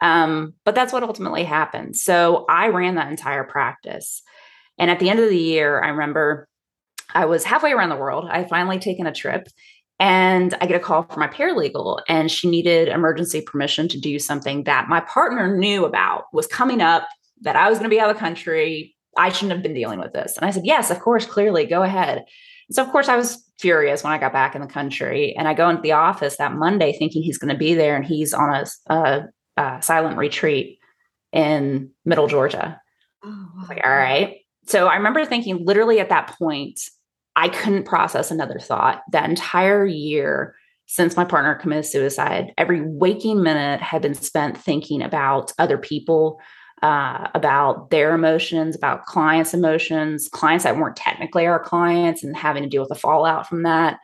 Um, 0.00 0.54
but 0.64 0.74
that's 0.74 0.92
what 0.92 1.04
ultimately 1.04 1.44
happened. 1.44 1.96
So 1.96 2.44
I 2.48 2.68
ran 2.68 2.96
that 2.96 3.10
entire 3.10 3.44
practice. 3.44 4.22
And 4.78 4.90
at 4.90 4.98
the 4.98 5.10
end 5.10 5.20
of 5.20 5.28
the 5.28 5.38
year, 5.38 5.80
I 5.80 5.88
remember 5.88 6.48
I 7.14 7.26
was 7.26 7.44
halfway 7.44 7.72
around 7.72 7.90
the 7.90 7.96
world. 7.96 8.26
I 8.28 8.44
finally 8.44 8.78
taken 8.78 9.06
a 9.06 9.12
trip 9.12 9.46
and 10.02 10.54
I 10.60 10.66
get 10.66 10.80
a 10.80 10.84
call 10.84 11.04
from 11.04 11.20
my 11.20 11.28
paralegal, 11.28 12.00
and 12.08 12.28
she 12.28 12.50
needed 12.50 12.88
emergency 12.88 13.40
permission 13.40 13.86
to 13.86 14.00
do 14.00 14.18
something 14.18 14.64
that 14.64 14.88
my 14.88 14.98
partner 14.98 15.56
knew 15.56 15.84
about 15.84 16.24
was 16.32 16.48
coming 16.48 16.80
up, 16.80 17.06
that 17.42 17.54
I 17.54 17.68
was 17.68 17.78
going 17.78 17.88
to 17.88 17.94
be 17.94 18.00
out 18.00 18.10
of 18.10 18.16
the 18.16 18.20
country, 18.20 18.91
I 19.16 19.30
shouldn't 19.30 19.52
have 19.52 19.62
been 19.62 19.74
dealing 19.74 20.00
with 20.00 20.12
this. 20.12 20.36
And 20.36 20.46
I 20.46 20.50
said, 20.50 20.64
Yes, 20.64 20.90
of 20.90 21.00
course, 21.00 21.26
clearly, 21.26 21.66
go 21.66 21.82
ahead. 21.82 22.24
So, 22.70 22.82
of 22.82 22.90
course, 22.90 23.08
I 23.08 23.16
was 23.16 23.44
furious 23.58 24.02
when 24.02 24.12
I 24.12 24.18
got 24.18 24.32
back 24.32 24.54
in 24.54 24.60
the 24.60 24.66
country. 24.66 25.34
And 25.36 25.46
I 25.46 25.54
go 25.54 25.68
into 25.68 25.82
the 25.82 25.92
office 25.92 26.36
that 26.36 26.54
Monday 26.54 26.92
thinking 26.92 27.22
he's 27.22 27.38
going 27.38 27.52
to 27.52 27.58
be 27.58 27.74
there, 27.74 27.96
and 27.96 28.04
he's 28.04 28.32
on 28.32 28.54
a, 28.54 28.92
a, 28.92 29.22
a 29.56 29.82
silent 29.82 30.16
retreat 30.16 30.78
in 31.32 31.90
middle 32.04 32.28
Georgia. 32.28 32.80
Oh, 33.24 33.48
wow. 33.56 33.64
Like, 33.68 33.82
all 33.84 33.92
right. 33.92 34.38
So 34.66 34.86
I 34.86 34.96
remember 34.96 35.24
thinking 35.24 35.64
literally 35.64 36.00
at 36.00 36.08
that 36.08 36.34
point, 36.38 36.80
I 37.36 37.48
couldn't 37.48 37.84
process 37.84 38.30
another 38.30 38.58
thought. 38.58 39.02
That 39.10 39.28
entire 39.28 39.84
year 39.86 40.54
since 40.86 41.16
my 41.16 41.24
partner 41.24 41.54
committed 41.54 41.86
suicide, 41.86 42.52
every 42.58 42.82
waking 42.82 43.42
minute 43.42 43.80
had 43.80 44.02
been 44.02 44.14
spent 44.14 44.58
thinking 44.58 45.02
about 45.02 45.52
other 45.58 45.78
people, 45.78 46.38
uh, 46.82 47.28
about 47.34 47.90
their 47.90 48.14
emotions, 48.14 48.74
about 48.74 49.06
clients' 49.06 49.54
emotions, 49.54 50.28
clients 50.28 50.64
that 50.64 50.76
weren't 50.76 50.96
technically 50.96 51.46
our 51.46 51.60
clients, 51.60 52.24
and 52.24 52.36
having 52.36 52.62
to 52.62 52.68
deal 52.68 52.82
with 52.82 52.88
the 52.88 52.94
fallout 52.94 53.48
from 53.48 53.62
that. 53.62 53.98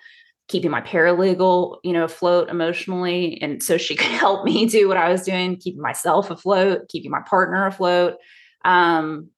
Keeping 0.46 0.70
my 0.70 0.80
paralegal, 0.80 1.78
you 1.84 1.92
know, 1.92 2.04
afloat 2.04 2.48
emotionally, 2.48 3.38
and 3.42 3.62
so 3.62 3.76
she 3.76 3.96
could 3.96 4.12
help 4.12 4.44
me 4.44 4.66
do 4.66 4.88
what 4.88 4.96
I 4.96 5.10
was 5.10 5.22
doing, 5.22 5.56
keeping 5.56 5.82
myself 5.82 6.30
afloat, 6.30 6.88
keeping 6.88 7.10
my 7.10 7.20
partner 7.28 7.66
afloat. 7.66 8.14
Um, 8.64 9.28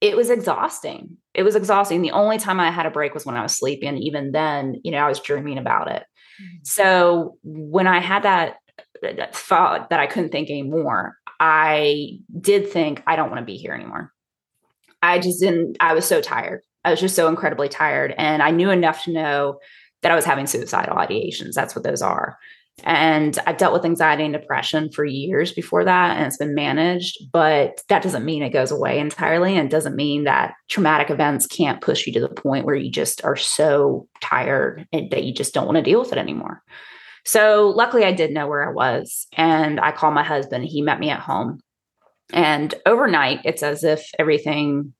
it 0.00 0.16
was 0.16 0.30
exhausting. 0.30 1.16
It 1.34 1.42
was 1.42 1.54
exhausting. 1.54 2.02
The 2.02 2.12
only 2.12 2.38
time 2.38 2.58
I 2.58 2.70
had 2.70 2.86
a 2.86 2.90
break 2.90 3.14
was 3.14 3.26
when 3.26 3.36
I 3.36 3.42
was 3.42 3.56
sleeping. 3.56 3.98
Even 3.98 4.32
then, 4.32 4.80
you 4.82 4.90
know, 4.90 4.98
I 4.98 5.08
was 5.08 5.20
dreaming 5.20 5.58
about 5.58 5.90
it. 5.90 6.04
Mm-hmm. 6.40 6.56
So 6.64 7.36
when 7.42 7.86
I 7.86 8.00
had 8.00 8.22
that, 8.22 8.56
that 9.02 9.36
thought 9.36 9.90
that 9.90 10.00
I 10.00 10.06
couldn't 10.06 10.30
think 10.30 10.50
anymore, 10.50 11.16
I 11.40 12.18
did 12.38 12.70
think 12.70 13.02
I 13.06 13.16
don't 13.16 13.30
want 13.30 13.40
to 13.40 13.46
be 13.46 13.56
here 13.56 13.72
anymore. 13.72 14.12
I 15.02 15.18
just 15.18 15.40
didn't, 15.40 15.78
I 15.80 15.94
was 15.94 16.04
so 16.04 16.20
tired. 16.20 16.60
I 16.84 16.90
was 16.90 17.00
just 17.00 17.16
so 17.16 17.28
incredibly 17.28 17.68
tired. 17.68 18.14
And 18.18 18.42
I 18.42 18.50
knew 18.50 18.70
enough 18.70 19.04
to 19.04 19.12
know 19.12 19.58
that 20.02 20.12
I 20.12 20.14
was 20.14 20.26
having 20.26 20.46
suicidal 20.46 20.96
ideations. 20.96 21.54
That's 21.54 21.74
what 21.74 21.84
those 21.84 22.02
are. 22.02 22.36
And 22.84 23.38
I've 23.46 23.58
dealt 23.58 23.74
with 23.74 23.84
anxiety 23.84 24.24
and 24.24 24.32
depression 24.32 24.90
for 24.90 25.04
years 25.04 25.52
before 25.52 25.84
that, 25.84 26.16
and 26.16 26.26
it's 26.26 26.38
been 26.38 26.54
managed. 26.54 27.18
But 27.30 27.82
that 27.88 28.02
doesn't 28.02 28.24
mean 28.24 28.42
it 28.42 28.54
goes 28.54 28.70
away 28.70 28.98
entirely. 28.98 29.56
And 29.56 29.70
doesn't 29.70 29.96
mean 29.96 30.24
that 30.24 30.54
traumatic 30.68 31.10
events 31.10 31.46
can't 31.46 31.82
push 31.82 32.06
you 32.06 32.12
to 32.14 32.20
the 32.20 32.28
point 32.28 32.64
where 32.64 32.74
you 32.74 32.90
just 32.90 33.22
are 33.24 33.36
so 33.36 34.08
tired 34.22 34.86
and 34.92 35.10
that 35.10 35.24
you 35.24 35.34
just 35.34 35.52
don't 35.52 35.66
want 35.66 35.76
to 35.76 35.82
deal 35.82 36.00
with 36.00 36.12
it 36.12 36.18
anymore. 36.18 36.62
So, 37.24 37.72
luckily, 37.74 38.04
I 38.04 38.12
did 38.12 38.32
know 38.32 38.46
where 38.48 38.68
I 38.68 38.72
was. 38.72 39.26
And 39.36 39.80
I 39.80 39.92
called 39.92 40.14
my 40.14 40.24
husband. 40.24 40.64
He 40.64 40.82
met 40.82 41.00
me 41.00 41.10
at 41.10 41.20
home. 41.20 41.60
And 42.32 42.74
overnight, 42.86 43.40
it's 43.44 43.62
as 43.62 43.84
if 43.84 44.08
everything 44.18 44.94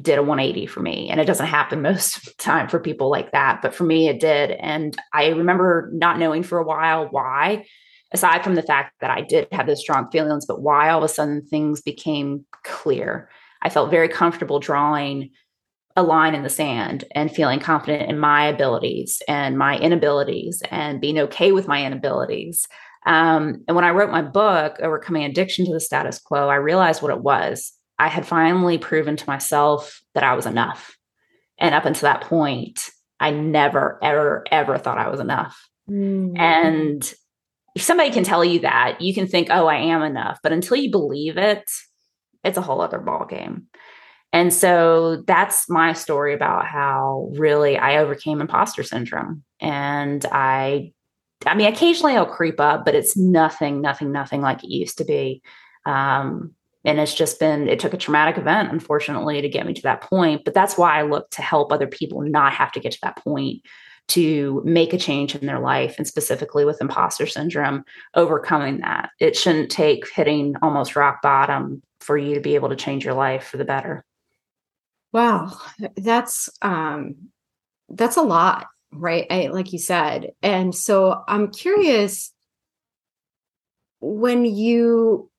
did 0.00 0.18
a 0.18 0.22
180 0.22 0.66
for 0.66 0.80
me. 0.80 1.10
And 1.10 1.20
it 1.20 1.26
doesn't 1.26 1.46
happen 1.46 1.82
most 1.82 2.16
of 2.16 2.24
the 2.24 2.32
time 2.38 2.68
for 2.68 2.80
people 2.80 3.10
like 3.10 3.32
that. 3.32 3.60
But 3.62 3.74
for 3.74 3.84
me, 3.84 4.08
it 4.08 4.20
did. 4.20 4.52
And 4.52 4.96
I 5.12 5.28
remember 5.28 5.90
not 5.92 6.18
knowing 6.18 6.42
for 6.42 6.58
a 6.58 6.64
while 6.64 7.08
why, 7.10 7.66
aside 8.12 8.44
from 8.44 8.54
the 8.54 8.62
fact 8.62 8.94
that 9.00 9.10
I 9.10 9.20
did 9.22 9.48
have 9.52 9.66
those 9.66 9.80
strong 9.80 10.10
feelings, 10.10 10.46
but 10.46 10.62
why 10.62 10.90
all 10.90 10.98
of 10.98 11.04
a 11.04 11.08
sudden 11.08 11.46
things 11.46 11.80
became 11.82 12.44
clear. 12.62 13.28
I 13.62 13.68
felt 13.68 13.90
very 13.90 14.08
comfortable 14.08 14.58
drawing 14.58 15.30
a 15.96 16.02
line 16.02 16.34
in 16.34 16.42
the 16.42 16.48
sand 16.48 17.04
and 17.12 17.30
feeling 17.30 17.60
confident 17.60 18.10
in 18.10 18.18
my 18.18 18.46
abilities 18.46 19.22
and 19.28 19.58
my 19.58 19.78
inabilities 19.78 20.62
and 20.70 21.00
being 21.00 21.18
okay 21.18 21.52
with 21.52 21.68
my 21.68 21.82
inabilities. 21.82 22.66
Um, 23.04 23.64
and 23.66 23.74
when 23.74 23.84
I 23.84 23.90
wrote 23.90 24.10
my 24.10 24.22
book, 24.22 24.78
Overcoming 24.80 25.24
Addiction 25.24 25.66
to 25.66 25.72
the 25.72 25.80
Status 25.80 26.18
Quo, 26.18 26.48
I 26.48 26.56
realized 26.56 27.02
what 27.02 27.12
it 27.12 27.20
was. 27.20 27.72
I 27.98 28.08
had 28.08 28.26
finally 28.26 28.78
proven 28.78 29.16
to 29.16 29.28
myself 29.28 30.02
that 30.14 30.24
I 30.24 30.34
was 30.34 30.46
enough. 30.46 30.96
And 31.58 31.74
up 31.74 31.84
until 31.84 32.08
that 32.08 32.22
point, 32.22 32.90
I 33.20 33.30
never, 33.30 33.98
ever, 34.02 34.44
ever 34.50 34.78
thought 34.78 34.98
I 34.98 35.08
was 35.08 35.20
enough. 35.20 35.56
Mm. 35.88 36.38
And 36.38 37.14
if 37.74 37.82
somebody 37.82 38.10
can 38.10 38.24
tell 38.24 38.44
you 38.44 38.60
that, 38.60 39.00
you 39.00 39.14
can 39.14 39.26
think, 39.26 39.48
oh, 39.50 39.66
I 39.66 39.76
am 39.76 40.02
enough. 40.02 40.38
But 40.42 40.52
until 40.52 40.76
you 40.76 40.90
believe 40.90 41.36
it, 41.36 41.70
it's 42.44 42.58
a 42.58 42.62
whole 42.62 42.80
other 42.80 42.98
ball 42.98 43.26
game. 43.26 43.68
And 44.32 44.52
so 44.52 45.22
that's 45.26 45.68
my 45.68 45.92
story 45.92 46.32
about 46.32 46.66
how 46.66 47.30
really 47.32 47.76
I 47.76 47.98
overcame 47.98 48.40
imposter 48.40 48.82
syndrome. 48.82 49.44
And 49.60 50.24
I, 50.32 50.92
I 51.44 51.54
mean, 51.54 51.66
occasionally 51.66 52.16
I'll 52.16 52.26
creep 52.26 52.58
up, 52.58 52.84
but 52.84 52.94
it's 52.94 53.16
nothing, 53.16 53.80
nothing, 53.82 54.10
nothing 54.10 54.40
like 54.40 54.64
it 54.64 54.70
used 54.70 54.98
to 54.98 55.04
be. 55.04 55.42
Um, 55.84 56.54
and 56.84 56.98
it's 56.98 57.14
just 57.14 57.38
been 57.38 57.68
it 57.68 57.78
took 57.78 57.94
a 57.94 57.98
traumatic 57.98 58.38
event 58.38 58.72
unfortunately 58.72 59.40
to 59.40 59.48
get 59.48 59.66
me 59.66 59.72
to 59.72 59.82
that 59.82 60.00
point 60.00 60.44
but 60.44 60.54
that's 60.54 60.76
why 60.76 60.98
i 60.98 61.02
look 61.02 61.30
to 61.30 61.42
help 61.42 61.72
other 61.72 61.86
people 61.86 62.20
not 62.22 62.52
have 62.52 62.72
to 62.72 62.80
get 62.80 62.92
to 62.92 62.98
that 63.02 63.16
point 63.16 63.62
to 64.08 64.60
make 64.64 64.92
a 64.92 64.98
change 64.98 65.34
in 65.34 65.46
their 65.46 65.60
life 65.60 65.94
and 65.96 66.06
specifically 66.06 66.64
with 66.64 66.80
imposter 66.80 67.26
syndrome 67.26 67.84
overcoming 68.14 68.80
that 68.80 69.10
it 69.20 69.36
shouldn't 69.36 69.70
take 69.70 70.10
hitting 70.12 70.54
almost 70.60 70.96
rock 70.96 71.22
bottom 71.22 71.82
for 72.00 72.18
you 72.18 72.34
to 72.34 72.40
be 72.40 72.56
able 72.56 72.68
to 72.68 72.76
change 72.76 73.04
your 73.04 73.14
life 73.14 73.44
for 73.44 73.58
the 73.58 73.64
better 73.64 74.04
wow 75.12 75.52
that's 75.96 76.48
um 76.62 77.16
that's 77.88 78.16
a 78.16 78.22
lot 78.22 78.66
right? 78.94 79.26
I, 79.30 79.46
like 79.46 79.72
you 79.72 79.78
said 79.78 80.32
and 80.42 80.74
so 80.74 81.22
i'm 81.26 81.50
curious 81.50 82.32
when 84.00 84.44
you 84.44 85.30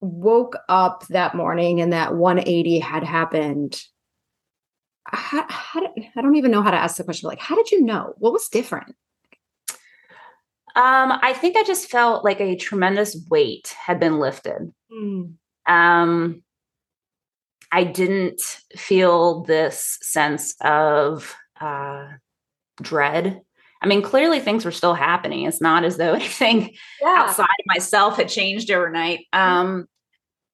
woke 0.00 0.56
up 0.68 1.06
that 1.08 1.34
morning 1.34 1.80
and 1.80 1.92
that 1.92 2.14
180 2.14 2.78
had 2.80 3.04
happened 3.04 3.82
how, 5.04 5.44
how 5.48 5.80
did, 5.80 5.90
i 6.16 6.20
don't 6.20 6.36
even 6.36 6.50
know 6.50 6.62
how 6.62 6.70
to 6.70 6.76
ask 6.76 6.96
the 6.96 7.04
question 7.04 7.28
like 7.28 7.40
how 7.40 7.54
did 7.54 7.70
you 7.70 7.82
know? 7.82 8.14
What 8.18 8.32
was 8.32 8.48
different? 8.48 8.94
Um, 10.74 11.18
i 11.22 11.34
think 11.34 11.56
i 11.56 11.64
just 11.64 11.90
felt 11.90 12.24
like 12.24 12.40
a 12.40 12.56
tremendous 12.56 13.16
weight 13.28 13.74
had 13.78 14.00
been 14.00 14.18
lifted. 14.18 14.72
Mm. 14.92 15.34
um, 15.66 16.42
i 17.72 17.84
didn't 17.84 18.40
feel 18.76 19.42
this 19.44 19.98
sense 20.02 20.54
of 20.60 21.34
uh, 21.60 22.06
dread 22.80 23.40
I 23.82 23.88
mean, 23.88 24.00
clearly 24.00 24.38
things 24.38 24.64
were 24.64 24.70
still 24.70 24.94
happening. 24.94 25.44
It's 25.44 25.60
not 25.60 25.84
as 25.84 25.96
though 25.96 26.12
anything 26.14 26.74
yeah. 27.00 27.24
outside 27.26 27.44
of 27.44 27.66
myself 27.66 28.16
had 28.16 28.28
changed 28.28 28.70
overnight. 28.70 29.26
Um, 29.32 29.86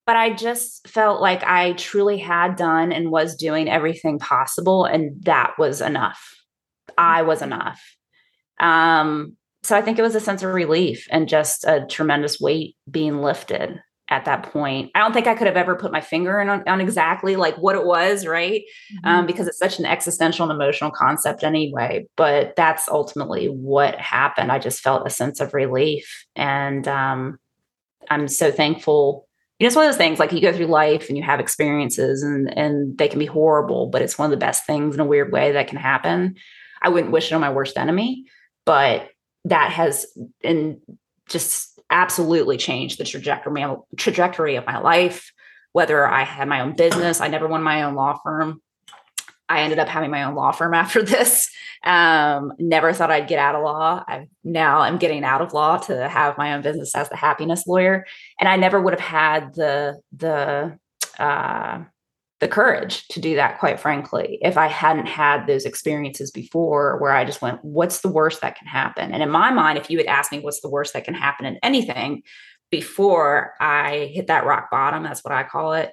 but 0.06 0.16
I 0.16 0.32
just 0.32 0.88
felt 0.88 1.20
like 1.20 1.44
I 1.44 1.74
truly 1.74 2.16
had 2.16 2.56
done 2.56 2.92
and 2.92 3.10
was 3.10 3.36
doing 3.36 3.68
everything 3.68 4.18
possible, 4.18 4.86
and 4.86 5.22
that 5.24 5.58
was 5.58 5.82
enough. 5.82 6.34
I 6.96 7.20
was 7.20 7.42
enough. 7.42 7.78
Um, 8.58 9.36
so 9.62 9.76
I 9.76 9.82
think 9.82 9.98
it 9.98 10.02
was 10.02 10.14
a 10.14 10.20
sense 10.20 10.42
of 10.42 10.54
relief 10.54 11.06
and 11.10 11.28
just 11.28 11.64
a 11.64 11.84
tremendous 11.86 12.40
weight 12.40 12.76
being 12.90 13.20
lifted 13.20 13.82
at 14.10 14.24
that 14.24 14.42
point. 14.44 14.90
I 14.94 15.00
don't 15.00 15.12
think 15.12 15.26
I 15.26 15.34
could 15.34 15.46
have 15.46 15.56
ever 15.56 15.76
put 15.76 15.92
my 15.92 16.00
finger 16.00 16.40
on, 16.40 16.66
on 16.66 16.80
exactly 16.80 17.36
like 17.36 17.56
what 17.56 17.76
it 17.76 17.84
was, 17.84 18.26
right? 18.26 18.62
Um, 18.62 18.96
mm-hmm. 18.96 19.08
Um, 19.08 19.26
because 19.26 19.46
it's 19.46 19.58
such 19.58 19.78
an 19.78 19.86
existential 19.86 20.50
and 20.50 20.52
emotional 20.52 20.90
concept 20.90 21.44
anyway. 21.44 22.06
But 22.16 22.54
that's 22.56 22.88
ultimately 22.88 23.46
what 23.46 23.96
happened. 23.96 24.50
I 24.50 24.58
just 24.58 24.80
felt 24.80 25.06
a 25.06 25.10
sense 25.10 25.40
of 25.40 25.54
relief, 25.54 26.26
and 26.34 26.86
um, 26.88 27.38
I'm 28.10 28.28
so 28.28 28.50
thankful 28.50 29.28
you 29.58 29.64
know, 29.64 29.68
it's 29.68 29.76
one 29.76 29.86
of 29.86 29.92
those 29.92 29.98
things 29.98 30.20
like 30.20 30.32
you 30.32 30.40
go 30.40 30.52
through 30.52 30.66
life 30.66 31.08
and 31.08 31.16
you 31.16 31.24
have 31.24 31.40
experiences 31.40 32.22
and 32.22 32.56
and 32.56 32.96
they 32.96 33.08
can 33.08 33.18
be 33.18 33.26
horrible, 33.26 33.88
but 33.88 34.02
it's 34.02 34.16
one 34.16 34.26
of 34.26 34.30
the 34.30 34.44
best 34.44 34.64
things 34.66 34.94
in 34.94 35.00
a 35.00 35.04
weird 35.04 35.32
way 35.32 35.52
that 35.52 35.66
can 35.66 35.78
happen. 35.78 36.36
I 36.80 36.90
wouldn't 36.90 37.12
wish 37.12 37.30
it 37.30 37.34
on 37.34 37.40
my 37.40 37.50
worst 37.50 37.76
enemy, 37.76 38.26
but 38.64 39.08
that 39.46 39.72
has 39.72 40.06
and 40.44 40.78
just 41.28 41.77
absolutely 41.90 42.56
changed 42.56 42.98
the 42.98 43.04
trajectory 43.04 43.64
trajectory 43.96 44.56
of 44.56 44.66
my 44.66 44.78
life. 44.78 45.32
Whether 45.72 46.06
I 46.06 46.24
had 46.24 46.48
my 46.48 46.60
own 46.60 46.74
business, 46.74 47.20
I 47.20 47.28
never 47.28 47.46
won 47.46 47.62
my 47.62 47.82
own 47.82 47.94
law 47.94 48.18
firm. 48.22 48.62
I 49.48 49.60
ended 49.60 49.78
up 49.78 49.88
having 49.88 50.10
my 50.10 50.24
own 50.24 50.34
law 50.34 50.52
firm 50.52 50.74
after 50.82 51.02
this. 51.02 51.50
Um, 51.84 52.52
never 52.58 52.92
thought 52.92 53.10
I'd 53.10 53.28
get 53.28 53.38
out 53.38 53.54
of 53.54 53.62
law. 53.62 54.02
I 54.06 54.28
now 54.44 54.80
I'm 54.80 54.98
getting 54.98 55.24
out 55.24 55.42
of 55.42 55.52
law 55.52 55.78
to 55.78 56.08
have 56.08 56.36
my 56.36 56.54
own 56.54 56.62
business 56.62 56.94
as 56.94 57.08
the 57.08 57.16
happiness 57.16 57.66
lawyer, 57.66 58.06
and 58.40 58.48
I 58.48 58.56
never 58.56 58.80
would 58.80 58.94
have 58.94 59.00
had 59.00 59.54
the 59.54 60.00
the 60.16 60.78
uh, 61.18 61.84
the 62.40 62.48
courage 62.48 63.06
to 63.08 63.20
do 63.20 63.34
that. 63.34 63.58
Quite 63.58 63.80
frankly, 63.80 64.38
if 64.42 64.56
I 64.56 64.68
hadn't 64.68 65.06
had 65.06 65.46
those 65.46 65.64
experiences 65.64 66.30
before, 66.30 66.98
where 66.98 67.12
I 67.12 67.24
just 67.24 67.42
went, 67.42 67.64
"What's 67.64 68.00
the 68.00 68.08
worst 68.08 68.40
that 68.42 68.56
can 68.56 68.68
happen?" 68.68 69.12
And 69.12 69.22
in 69.22 69.30
my 69.30 69.50
mind, 69.50 69.78
if 69.78 69.90
you 69.90 69.98
had 69.98 70.06
asked 70.06 70.32
me, 70.32 70.40
"What's 70.40 70.60
the 70.60 70.70
worst 70.70 70.92
that 70.94 71.04
can 71.04 71.14
happen 71.14 71.46
in 71.46 71.58
anything?" 71.62 72.22
before 72.70 73.54
I 73.60 74.10
hit 74.12 74.26
that 74.26 74.44
rock 74.44 74.70
bottom, 74.70 75.02
that's 75.02 75.24
what 75.24 75.32
I 75.32 75.42
call 75.42 75.72
it 75.72 75.92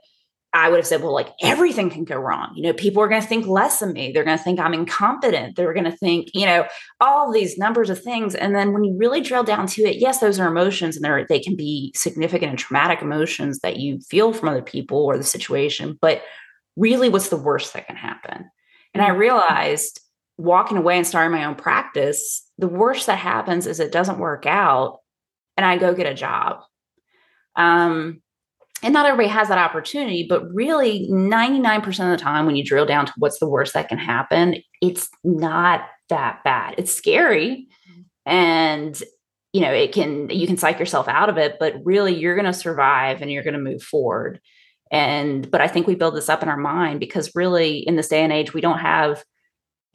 I 0.55 0.69
would 0.69 0.77
have 0.77 0.87
said, 0.87 1.03
well, 1.03 1.13
like 1.13 1.33
everything 1.41 1.89
can 1.89 2.05
go 2.05 2.15
wrong. 2.15 2.53
You 2.55 2.63
know, 2.63 2.73
people 2.73 3.03
are 3.03 3.09
going 3.09 3.21
to 3.21 3.27
think 3.27 3.45
less 3.45 3.81
of 3.81 3.91
me. 3.91 4.11
They're 4.11 4.23
going 4.23 4.37
to 4.37 4.43
think 4.43 4.57
I'm 4.57 4.73
incompetent. 4.73 5.57
They're 5.57 5.73
going 5.73 5.83
to 5.83 5.91
think, 5.91 6.29
you 6.33 6.45
know, 6.45 6.65
all 7.01 7.29
these 7.29 7.57
numbers 7.57 7.89
of 7.89 8.01
things. 8.01 8.35
And 8.35 8.55
then 8.55 8.71
when 8.71 8.85
you 8.85 8.95
really 8.97 9.19
drill 9.19 9.43
down 9.43 9.67
to 9.67 9.83
it, 9.83 9.97
yes, 9.97 10.19
those 10.19 10.39
are 10.39 10.47
emotions 10.47 10.95
and 10.95 11.03
they're, 11.03 11.25
they 11.27 11.41
can 11.41 11.57
be 11.57 11.91
significant 11.93 12.51
and 12.51 12.57
traumatic 12.57 13.01
emotions 13.01 13.59
that 13.59 13.77
you 13.77 13.99
feel 13.99 14.31
from 14.31 14.47
other 14.47 14.61
people 14.61 14.97
or 14.99 15.17
the 15.17 15.25
situation. 15.25 15.99
But 15.99 16.23
really, 16.77 17.09
what's 17.09 17.29
the 17.29 17.35
worst 17.35 17.73
that 17.73 17.87
can 17.87 17.97
happen? 17.97 18.49
And 18.93 19.03
I 19.03 19.09
mm-hmm. 19.09 19.19
realized 19.19 19.99
walking 20.37 20.77
away 20.77 20.95
and 20.95 21.05
starting 21.05 21.37
my 21.37 21.43
own 21.43 21.55
practice, 21.55 22.49
the 22.57 22.69
worst 22.69 23.07
that 23.07 23.19
happens 23.19 23.67
is 23.67 23.81
it 23.81 23.91
doesn't 23.91 24.19
work 24.19 24.45
out 24.45 24.99
and 25.57 25.65
I 25.65 25.77
go 25.77 25.93
get 25.93 26.07
a 26.07 26.13
job. 26.13 26.61
Um, 27.57 28.21
and 28.83 28.93
not 28.93 29.05
everybody 29.05 29.29
has 29.29 29.47
that 29.47 29.57
opportunity, 29.57 30.25
but 30.27 30.53
really 30.53 31.07
99% 31.09 31.87
of 31.87 32.17
the 32.17 32.23
time, 32.23 32.45
when 32.45 32.55
you 32.55 32.63
drill 32.63 32.85
down 32.85 33.05
to 33.05 33.13
what's 33.17 33.39
the 33.39 33.49
worst 33.49 33.73
that 33.73 33.89
can 33.89 33.97
happen, 33.97 34.61
it's 34.81 35.09
not 35.23 35.87
that 36.09 36.43
bad. 36.43 36.75
It's 36.77 36.93
scary. 36.93 37.67
And 38.25 39.01
you 39.53 39.61
know, 39.61 39.71
it 39.71 39.93
can 39.93 40.29
you 40.29 40.47
can 40.47 40.57
psych 40.57 40.79
yourself 40.79 41.07
out 41.07 41.29
of 41.29 41.37
it, 41.37 41.55
but 41.59 41.75
really 41.85 42.13
you're 42.13 42.35
going 42.35 42.45
to 42.45 42.51
survive 42.51 43.21
and 43.21 43.31
you're 43.31 43.43
going 43.43 43.53
to 43.53 43.59
move 43.59 43.81
forward. 43.81 44.41
And 44.91 45.49
but 45.49 45.61
I 45.61 45.69
think 45.69 45.87
we 45.87 45.95
build 45.95 46.13
this 46.13 46.27
up 46.27 46.43
in 46.43 46.49
our 46.49 46.57
mind 46.57 46.99
because 46.99 47.33
really 47.35 47.77
in 47.77 47.95
this 47.95 48.09
day 48.09 48.21
and 48.21 48.33
age, 48.33 48.53
we 48.53 48.59
don't 48.59 48.79
have 48.79 49.23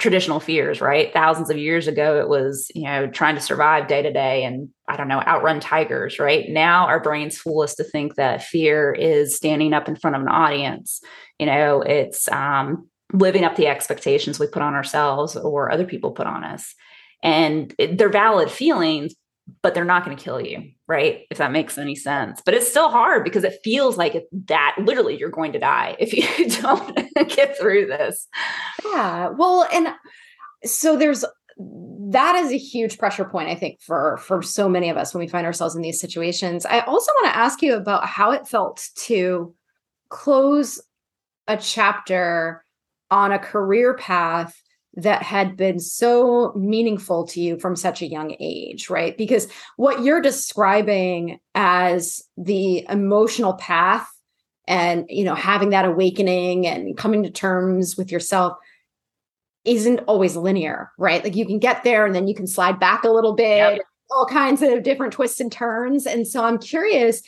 traditional 0.00 0.40
fears, 0.40 0.80
right? 0.80 1.12
Thousands 1.12 1.50
of 1.50 1.58
years 1.58 1.86
ago, 1.86 2.18
it 2.18 2.28
was, 2.28 2.70
you 2.74 2.84
know, 2.84 3.06
trying 3.06 3.34
to 3.34 3.40
survive 3.40 3.86
day 3.86 4.02
to 4.02 4.12
day 4.12 4.42
and 4.44 4.70
I 4.88 4.96
don't 4.96 5.08
know, 5.08 5.22
outrun 5.26 5.60
tigers, 5.60 6.18
right? 6.18 6.48
Now 6.48 6.86
our 6.86 6.98
brains 6.98 7.38
fool 7.38 7.62
us 7.62 7.74
to 7.76 7.84
think 7.84 8.16
that 8.16 8.42
fear 8.42 8.92
is 8.92 9.36
standing 9.36 9.74
up 9.74 9.88
in 9.88 9.96
front 9.96 10.16
of 10.16 10.22
an 10.22 10.28
audience. 10.28 11.00
You 11.38 11.46
know, 11.46 11.82
it's 11.82 12.28
um, 12.32 12.88
living 13.12 13.44
up 13.44 13.56
the 13.56 13.66
expectations 13.66 14.40
we 14.40 14.46
put 14.46 14.62
on 14.62 14.74
ourselves 14.74 15.36
or 15.36 15.70
other 15.70 15.84
people 15.84 16.12
put 16.12 16.26
on 16.26 16.44
us. 16.44 16.74
And 17.22 17.74
it, 17.78 17.98
they're 17.98 18.08
valid 18.08 18.50
feelings, 18.50 19.14
but 19.62 19.74
they're 19.74 19.84
not 19.84 20.04
going 20.04 20.16
to 20.16 20.22
kill 20.22 20.40
you, 20.40 20.70
right? 20.90 21.20
If 21.30 21.38
that 21.38 21.52
makes 21.52 21.78
any 21.78 21.94
sense. 21.94 22.42
But 22.44 22.54
it's 22.54 22.68
still 22.68 22.90
hard 22.90 23.22
because 23.22 23.44
it 23.44 23.60
feels 23.62 23.96
like 23.96 24.16
it, 24.16 24.24
that 24.48 24.74
literally 24.76 25.16
you're 25.16 25.30
going 25.30 25.52
to 25.52 25.58
die 25.60 25.94
if 26.00 26.12
you 26.38 26.50
don't 26.60 26.96
get 27.28 27.56
through 27.56 27.86
this. 27.86 28.26
Yeah. 28.84 29.28
Well, 29.28 29.68
and 29.72 29.94
so 30.64 30.96
there's 30.96 31.24
that 32.10 32.34
is 32.36 32.50
a 32.50 32.56
huge 32.56 32.96
pressure 32.96 33.24
point 33.24 33.50
i 33.50 33.54
think 33.54 33.78
for 33.82 34.16
for 34.16 34.40
so 34.40 34.66
many 34.66 34.88
of 34.88 34.96
us 34.96 35.12
when 35.12 35.20
we 35.20 35.28
find 35.28 35.44
ourselves 35.44 35.76
in 35.76 35.82
these 35.82 36.00
situations 36.00 36.64
i 36.64 36.80
also 36.80 37.12
want 37.16 37.26
to 37.30 37.36
ask 37.36 37.60
you 37.60 37.74
about 37.74 38.06
how 38.06 38.30
it 38.30 38.48
felt 38.48 38.88
to 38.96 39.54
close 40.08 40.80
a 41.48 41.58
chapter 41.58 42.64
on 43.10 43.30
a 43.30 43.38
career 43.38 43.92
path 43.94 44.56
that 44.94 45.22
had 45.22 45.56
been 45.56 45.78
so 45.78 46.52
meaningful 46.56 47.26
to 47.28 47.40
you 47.40 47.58
from 47.58 47.76
such 47.76 48.02
a 48.02 48.06
young 48.06 48.34
age, 48.40 48.90
right? 48.90 49.16
Because 49.16 49.46
what 49.76 50.02
you're 50.02 50.20
describing 50.20 51.38
as 51.54 52.24
the 52.36 52.84
emotional 52.88 53.54
path 53.54 54.08
and, 54.66 55.06
you 55.08 55.24
know, 55.24 55.34
having 55.36 55.70
that 55.70 55.84
awakening 55.84 56.66
and 56.66 56.96
coming 56.96 57.22
to 57.22 57.30
terms 57.30 57.96
with 57.96 58.10
yourself 58.10 58.58
isn't 59.64 60.00
always 60.00 60.36
linear, 60.36 60.90
right? 60.98 61.22
Like 61.22 61.36
you 61.36 61.46
can 61.46 61.58
get 61.58 61.84
there 61.84 62.04
and 62.04 62.14
then 62.14 62.26
you 62.26 62.34
can 62.34 62.46
slide 62.46 62.80
back 62.80 63.04
a 63.04 63.10
little 63.10 63.34
bit, 63.34 63.76
yep. 63.76 63.80
all 64.10 64.26
kinds 64.26 64.62
of 64.62 64.82
different 64.82 65.12
twists 65.12 65.38
and 65.38 65.52
turns. 65.52 66.06
And 66.06 66.26
so 66.26 66.44
I'm 66.44 66.58
curious, 66.58 67.22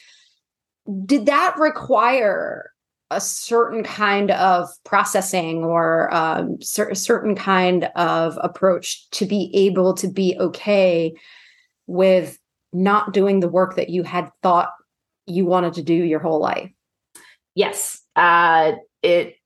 did 1.06 1.26
that 1.26 1.56
require 1.58 2.71
a 3.14 3.20
certain 3.20 3.82
kind 3.82 4.30
of 4.30 4.68
processing 4.84 5.64
or 5.64 6.12
um, 6.14 6.60
cer- 6.60 6.94
certain 6.94 7.34
kind 7.34 7.90
of 7.96 8.38
approach 8.42 9.08
to 9.10 9.26
be 9.26 9.50
able 9.54 9.94
to 9.94 10.08
be 10.08 10.36
okay 10.38 11.12
with 11.86 12.38
not 12.72 13.12
doing 13.12 13.40
the 13.40 13.48
work 13.48 13.76
that 13.76 13.90
you 13.90 14.02
had 14.02 14.30
thought 14.42 14.70
you 15.26 15.44
wanted 15.44 15.74
to 15.74 15.82
do 15.82 15.94
your 15.94 16.20
whole 16.20 16.40
life? 16.40 16.70
Yes. 17.54 18.00
Uh, 18.16 18.72
it 19.02 19.36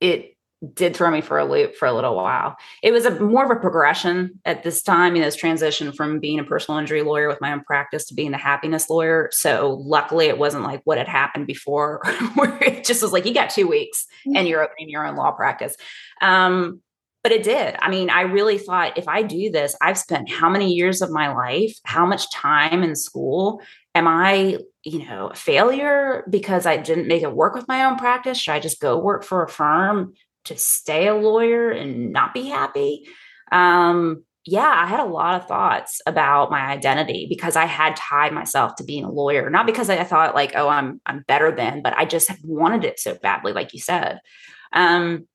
it 0.00 0.29
did 0.74 0.94
throw 0.94 1.10
me 1.10 1.22
for 1.22 1.38
a 1.38 1.44
loop 1.44 1.74
for 1.74 1.86
a 1.86 1.92
little 1.92 2.14
while. 2.14 2.56
It 2.82 2.92
was 2.92 3.06
a 3.06 3.18
more 3.18 3.44
of 3.44 3.50
a 3.50 3.60
progression 3.60 4.40
at 4.44 4.62
this 4.62 4.82
time, 4.82 5.14
you 5.14 5.22
know, 5.22 5.26
this 5.26 5.36
transition 5.36 5.92
from 5.92 6.20
being 6.20 6.38
a 6.38 6.44
personal 6.44 6.78
injury 6.78 7.02
lawyer 7.02 7.28
with 7.28 7.40
my 7.40 7.52
own 7.52 7.62
practice 7.62 8.04
to 8.06 8.14
being 8.14 8.30
the 8.30 8.38
happiness 8.38 8.90
lawyer. 8.90 9.30
So 9.32 9.82
luckily 9.82 10.26
it 10.26 10.38
wasn't 10.38 10.64
like 10.64 10.82
what 10.84 10.98
had 10.98 11.08
happened 11.08 11.46
before, 11.46 12.02
where 12.34 12.62
it 12.62 12.84
just 12.84 13.02
was 13.02 13.12
like, 13.12 13.24
you 13.24 13.32
got 13.32 13.50
two 13.50 13.66
weeks 13.66 14.06
and 14.26 14.36
mm-hmm. 14.36 14.46
you're 14.46 14.62
opening 14.62 14.90
your 14.90 15.06
own 15.06 15.16
law 15.16 15.30
practice. 15.30 15.76
Um, 16.20 16.82
but 17.22 17.32
it 17.32 17.42
did. 17.42 17.76
I 17.80 17.90
mean, 17.90 18.08
I 18.08 18.22
really 18.22 18.58
thought 18.58 18.96
if 18.96 19.06
I 19.06 19.22
do 19.22 19.50
this, 19.50 19.76
I've 19.80 19.98
spent 19.98 20.30
how 20.30 20.48
many 20.48 20.72
years 20.72 21.02
of 21.02 21.10
my 21.10 21.32
life, 21.32 21.76
how 21.84 22.06
much 22.06 22.30
time 22.32 22.82
in 22.82 22.96
school? 22.96 23.62
Am 23.94 24.06
I, 24.06 24.58
you 24.84 25.04
know, 25.04 25.28
a 25.28 25.34
failure 25.34 26.24
because 26.30 26.64
I 26.64 26.76
didn't 26.76 27.08
make 27.08 27.22
it 27.22 27.34
work 27.34 27.54
with 27.54 27.68
my 27.68 27.84
own 27.84 27.96
practice? 27.96 28.38
Should 28.38 28.52
I 28.52 28.60
just 28.60 28.80
go 28.80 28.98
work 28.98 29.24
for 29.24 29.42
a 29.42 29.48
firm 29.48 30.14
to 30.50 30.58
stay 30.58 31.08
a 31.08 31.14
lawyer 31.14 31.70
and 31.70 32.12
not 32.12 32.34
be 32.34 32.48
happy. 32.48 33.08
Um, 33.50 34.24
yeah, 34.46 34.72
I 34.74 34.86
had 34.86 35.00
a 35.00 35.04
lot 35.04 35.40
of 35.40 35.46
thoughts 35.46 36.00
about 36.06 36.50
my 36.50 36.60
identity 36.60 37.26
because 37.28 37.56
I 37.56 37.66
had 37.66 37.96
tied 37.96 38.32
myself 38.32 38.74
to 38.76 38.84
being 38.84 39.04
a 39.04 39.10
lawyer, 39.10 39.50
not 39.50 39.66
because 39.66 39.90
I 39.90 40.02
thought 40.02 40.34
like, 40.34 40.52
oh, 40.54 40.68
I'm 40.68 41.00
I'm 41.04 41.24
better 41.28 41.54
than, 41.54 41.82
but 41.82 41.96
I 41.96 42.04
just 42.04 42.30
wanted 42.42 42.84
it 42.84 42.98
so 42.98 43.14
badly, 43.14 43.52
like 43.52 43.74
you 43.74 43.80
said. 43.80 44.20
Um, 44.72 45.26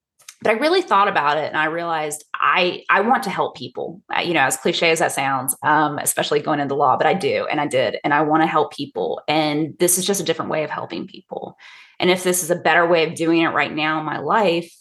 but 0.41 0.51
I 0.51 0.59
really 0.59 0.81
thought 0.81 1.07
about 1.07 1.37
it 1.37 1.47
and 1.47 1.57
I 1.57 1.65
realized 1.65 2.23
I 2.33 2.83
I 2.89 3.01
want 3.01 3.23
to 3.23 3.29
help 3.29 3.55
people. 3.55 4.01
Uh, 4.15 4.21
you 4.21 4.33
know, 4.33 4.41
as 4.41 4.57
cliche 4.57 4.91
as 4.91 4.99
that 4.99 5.11
sounds, 5.11 5.55
um, 5.63 5.97
especially 5.99 6.39
going 6.39 6.59
into 6.59 6.75
law, 6.75 6.97
but 6.97 7.07
I 7.07 7.13
do 7.13 7.47
and 7.49 7.61
I 7.61 7.67
did, 7.67 7.97
and 8.03 8.13
I 8.13 8.21
want 8.21 8.43
to 8.43 8.47
help 8.47 8.73
people. 8.73 9.21
And 9.27 9.75
this 9.79 9.97
is 9.97 10.05
just 10.05 10.21
a 10.21 10.25
different 10.25 10.51
way 10.51 10.63
of 10.63 10.69
helping 10.69 11.07
people. 11.07 11.57
And 11.99 12.09
if 12.09 12.23
this 12.23 12.43
is 12.43 12.51
a 12.51 12.55
better 12.55 12.85
way 12.85 13.07
of 13.07 13.15
doing 13.15 13.41
it 13.41 13.49
right 13.49 13.73
now 13.73 13.99
in 13.99 14.05
my 14.05 14.19
life, 14.19 14.71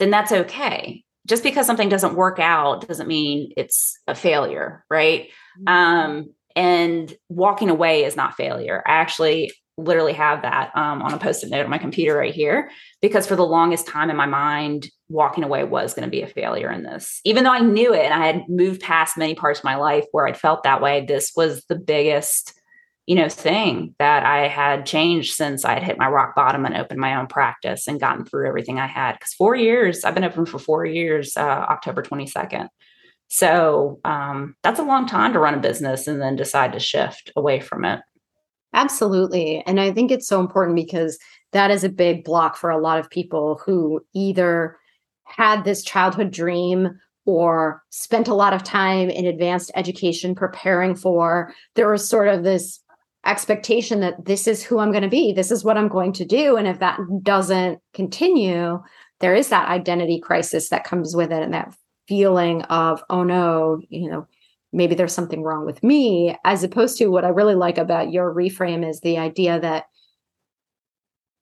then 0.00 0.10
that's 0.10 0.32
okay. 0.32 1.04
Just 1.28 1.44
because 1.44 1.66
something 1.66 1.88
doesn't 1.88 2.14
work 2.14 2.40
out 2.40 2.88
doesn't 2.88 3.06
mean 3.06 3.52
it's 3.56 3.96
a 4.08 4.14
failure, 4.14 4.84
right? 4.90 5.28
Mm-hmm. 5.60 5.68
Um, 5.68 6.34
and 6.56 7.14
walking 7.28 7.70
away 7.70 8.04
is 8.04 8.16
not 8.16 8.34
failure. 8.34 8.82
I 8.86 8.92
actually 8.92 9.52
literally 9.84 10.12
have 10.12 10.42
that 10.42 10.70
um, 10.76 11.02
on 11.02 11.14
a 11.14 11.18
post-it 11.18 11.50
note 11.50 11.64
on 11.64 11.70
my 11.70 11.78
computer 11.78 12.14
right 12.16 12.34
here 12.34 12.70
because 13.00 13.26
for 13.26 13.36
the 13.36 13.46
longest 13.46 13.86
time 13.86 14.10
in 14.10 14.16
my 14.16 14.26
mind 14.26 14.88
walking 15.08 15.44
away 15.44 15.64
was 15.64 15.94
going 15.94 16.04
to 16.04 16.10
be 16.10 16.22
a 16.22 16.26
failure 16.26 16.70
in 16.70 16.82
this 16.82 17.20
even 17.24 17.44
though 17.44 17.52
i 17.52 17.60
knew 17.60 17.94
it 17.94 18.04
and 18.04 18.14
i 18.14 18.26
had 18.26 18.42
moved 18.48 18.82
past 18.82 19.16
many 19.16 19.34
parts 19.34 19.60
of 19.60 19.64
my 19.64 19.76
life 19.76 20.04
where 20.12 20.26
i'd 20.26 20.36
felt 20.36 20.62
that 20.62 20.82
way 20.82 21.04
this 21.06 21.32
was 21.34 21.64
the 21.68 21.76
biggest 21.76 22.59
you 23.10 23.16
know, 23.16 23.28
thing 23.28 23.92
that 23.98 24.24
I 24.24 24.46
had 24.46 24.86
changed 24.86 25.34
since 25.34 25.64
I 25.64 25.74
had 25.74 25.82
hit 25.82 25.98
my 25.98 26.06
rock 26.06 26.36
bottom 26.36 26.64
and 26.64 26.76
opened 26.76 27.00
my 27.00 27.16
own 27.16 27.26
practice 27.26 27.88
and 27.88 27.98
gotten 27.98 28.24
through 28.24 28.46
everything 28.46 28.78
I 28.78 28.86
had. 28.86 29.14
Because 29.14 29.34
four 29.34 29.56
years, 29.56 30.04
I've 30.04 30.14
been 30.14 30.22
open 30.22 30.46
for 30.46 30.60
four 30.60 30.84
years, 30.84 31.36
uh, 31.36 31.40
October 31.40 32.02
22nd. 32.02 32.68
So 33.26 33.98
um, 34.04 34.54
that's 34.62 34.78
a 34.78 34.84
long 34.84 35.08
time 35.08 35.32
to 35.32 35.40
run 35.40 35.54
a 35.54 35.58
business 35.58 36.06
and 36.06 36.22
then 36.22 36.36
decide 36.36 36.72
to 36.74 36.78
shift 36.78 37.32
away 37.34 37.58
from 37.58 37.84
it. 37.84 37.98
Absolutely. 38.74 39.64
And 39.66 39.80
I 39.80 39.90
think 39.90 40.12
it's 40.12 40.28
so 40.28 40.38
important 40.38 40.76
because 40.76 41.18
that 41.50 41.72
is 41.72 41.82
a 41.82 41.88
big 41.88 42.22
block 42.22 42.56
for 42.56 42.70
a 42.70 42.80
lot 42.80 43.00
of 43.00 43.10
people 43.10 43.60
who 43.66 44.06
either 44.14 44.76
had 45.24 45.64
this 45.64 45.82
childhood 45.82 46.30
dream 46.30 46.90
or 47.26 47.82
spent 47.90 48.28
a 48.28 48.34
lot 48.34 48.52
of 48.52 48.62
time 48.62 49.10
in 49.10 49.26
advanced 49.26 49.72
education 49.74 50.36
preparing 50.36 50.94
for. 50.94 51.52
There 51.74 51.90
was 51.90 52.08
sort 52.08 52.28
of 52.28 52.44
this 52.44 52.78
expectation 53.26 54.00
that 54.00 54.24
this 54.24 54.46
is 54.46 54.62
who 54.62 54.78
I'm 54.78 54.92
going 54.92 55.02
to 55.02 55.08
be, 55.08 55.32
this 55.32 55.50
is 55.50 55.62
what 55.62 55.76
I'm 55.76 55.88
going 55.88 56.12
to 56.14 56.24
do. 56.24 56.56
And 56.56 56.66
if 56.66 56.78
that 56.78 56.98
doesn't 57.22 57.80
continue, 57.92 58.82
there 59.20 59.34
is 59.34 59.48
that 59.48 59.68
identity 59.68 60.18
crisis 60.20 60.70
that 60.70 60.84
comes 60.84 61.14
with 61.14 61.30
it 61.30 61.42
and 61.42 61.52
that 61.52 61.74
feeling 62.08 62.62
of, 62.62 63.02
oh 63.10 63.22
no, 63.22 63.80
you 63.88 64.10
know, 64.10 64.26
maybe 64.72 64.94
there's 64.94 65.12
something 65.12 65.42
wrong 65.42 65.66
with 65.66 65.82
me, 65.82 66.36
as 66.44 66.64
opposed 66.64 66.96
to 66.98 67.08
what 67.08 67.24
I 67.24 67.28
really 67.28 67.54
like 67.54 67.76
about 67.76 68.12
your 68.12 68.34
reframe 68.34 68.88
is 68.88 69.00
the 69.00 69.18
idea 69.18 69.60
that 69.60 69.84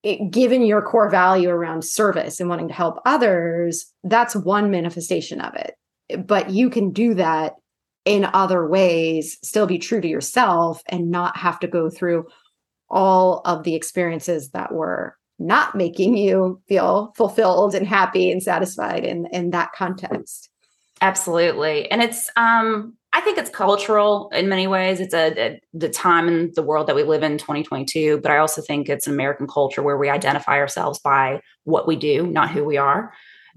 it, 0.02 0.30
given 0.30 0.62
your 0.62 0.82
core 0.82 1.10
value 1.10 1.50
around 1.50 1.84
service 1.84 2.40
and 2.40 2.48
wanting 2.48 2.68
to 2.68 2.74
help 2.74 2.98
others, 3.04 3.92
that's 4.02 4.34
one 4.34 4.70
manifestation 4.70 5.40
of 5.40 5.54
it. 5.54 5.74
But 6.26 6.50
you 6.50 6.70
can 6.70 6.92
do 6.92 7.14
that 7.14 7.54
in 8.08 8.24
other 8.32 8.66
ways 8.66 9.38
still 9.42 9.66
be 9.66 9.78
true 9.78 10.00
to 10.00 10.08
yourself 10.08 10.82
and 10.88 11.10
not 11.10 11.36
have 11.36 11.60
to 11.60 11.68
go 11.68 11.90
through 11.90 12.26
all 12.88 13.42
of 13.44 13.64
the 13.64 13.74
experiences 13.74 14.50
that 14.50 14.72
were 14.72 15.14
not 15.38 15.74
making 15.74 16.16
you 16.16 16.60
feel 16.66 17.12
fulfilled 17.16 17.74
and 17.74 17.86
happy 17.86 18.30
and 18.32 18.42
satisfied 18.42 19.04
in 19.04 19.26
in 19.26 19.50
that 19.50 19.72
context. 19.76 20.48
Absolutely. 21.00 21.88
And 21.90 22.02
it's 22.02 22.30
um 22.36 22.94
i 23.12 23.20
think 23.20 23.38
it's 23.38 23.50
cultural 23.50 24.30
in 24.32 24.48
many 24.48 24.66
ways. 24.66 25.00
It's 25.00 25.14
a, 25.14 25.32
a, 25.38 25.60
the 25.74 25.90
time 25.90 26.28
in 26.28 26.52
the 26.54 26.62
world 26.62 26.86
that 26.86 26.96
we 26.96 27.02
live 27.02 27.22
in 27.22 27.38
2022 27.38 28.20
but 28.22 28.30
i 28.30 28.38
also 28.38 28.62
think 28.62 28.88
it's 28.88 29.06
an 29.06 29.12
american 29.12 29.46
culture 29.46 29.82
where 29.82 29.96
we 29.96 30.08
identify 30.08 30.58
ourselves 30.58 30.98
by 30.98 31.40
what 31.64 31.86
we 31.86 31.96
do 31.96 32.26
not 32.26 32.50
who 32.50 32.64
we 32.64 32.76
are 32.76 33.12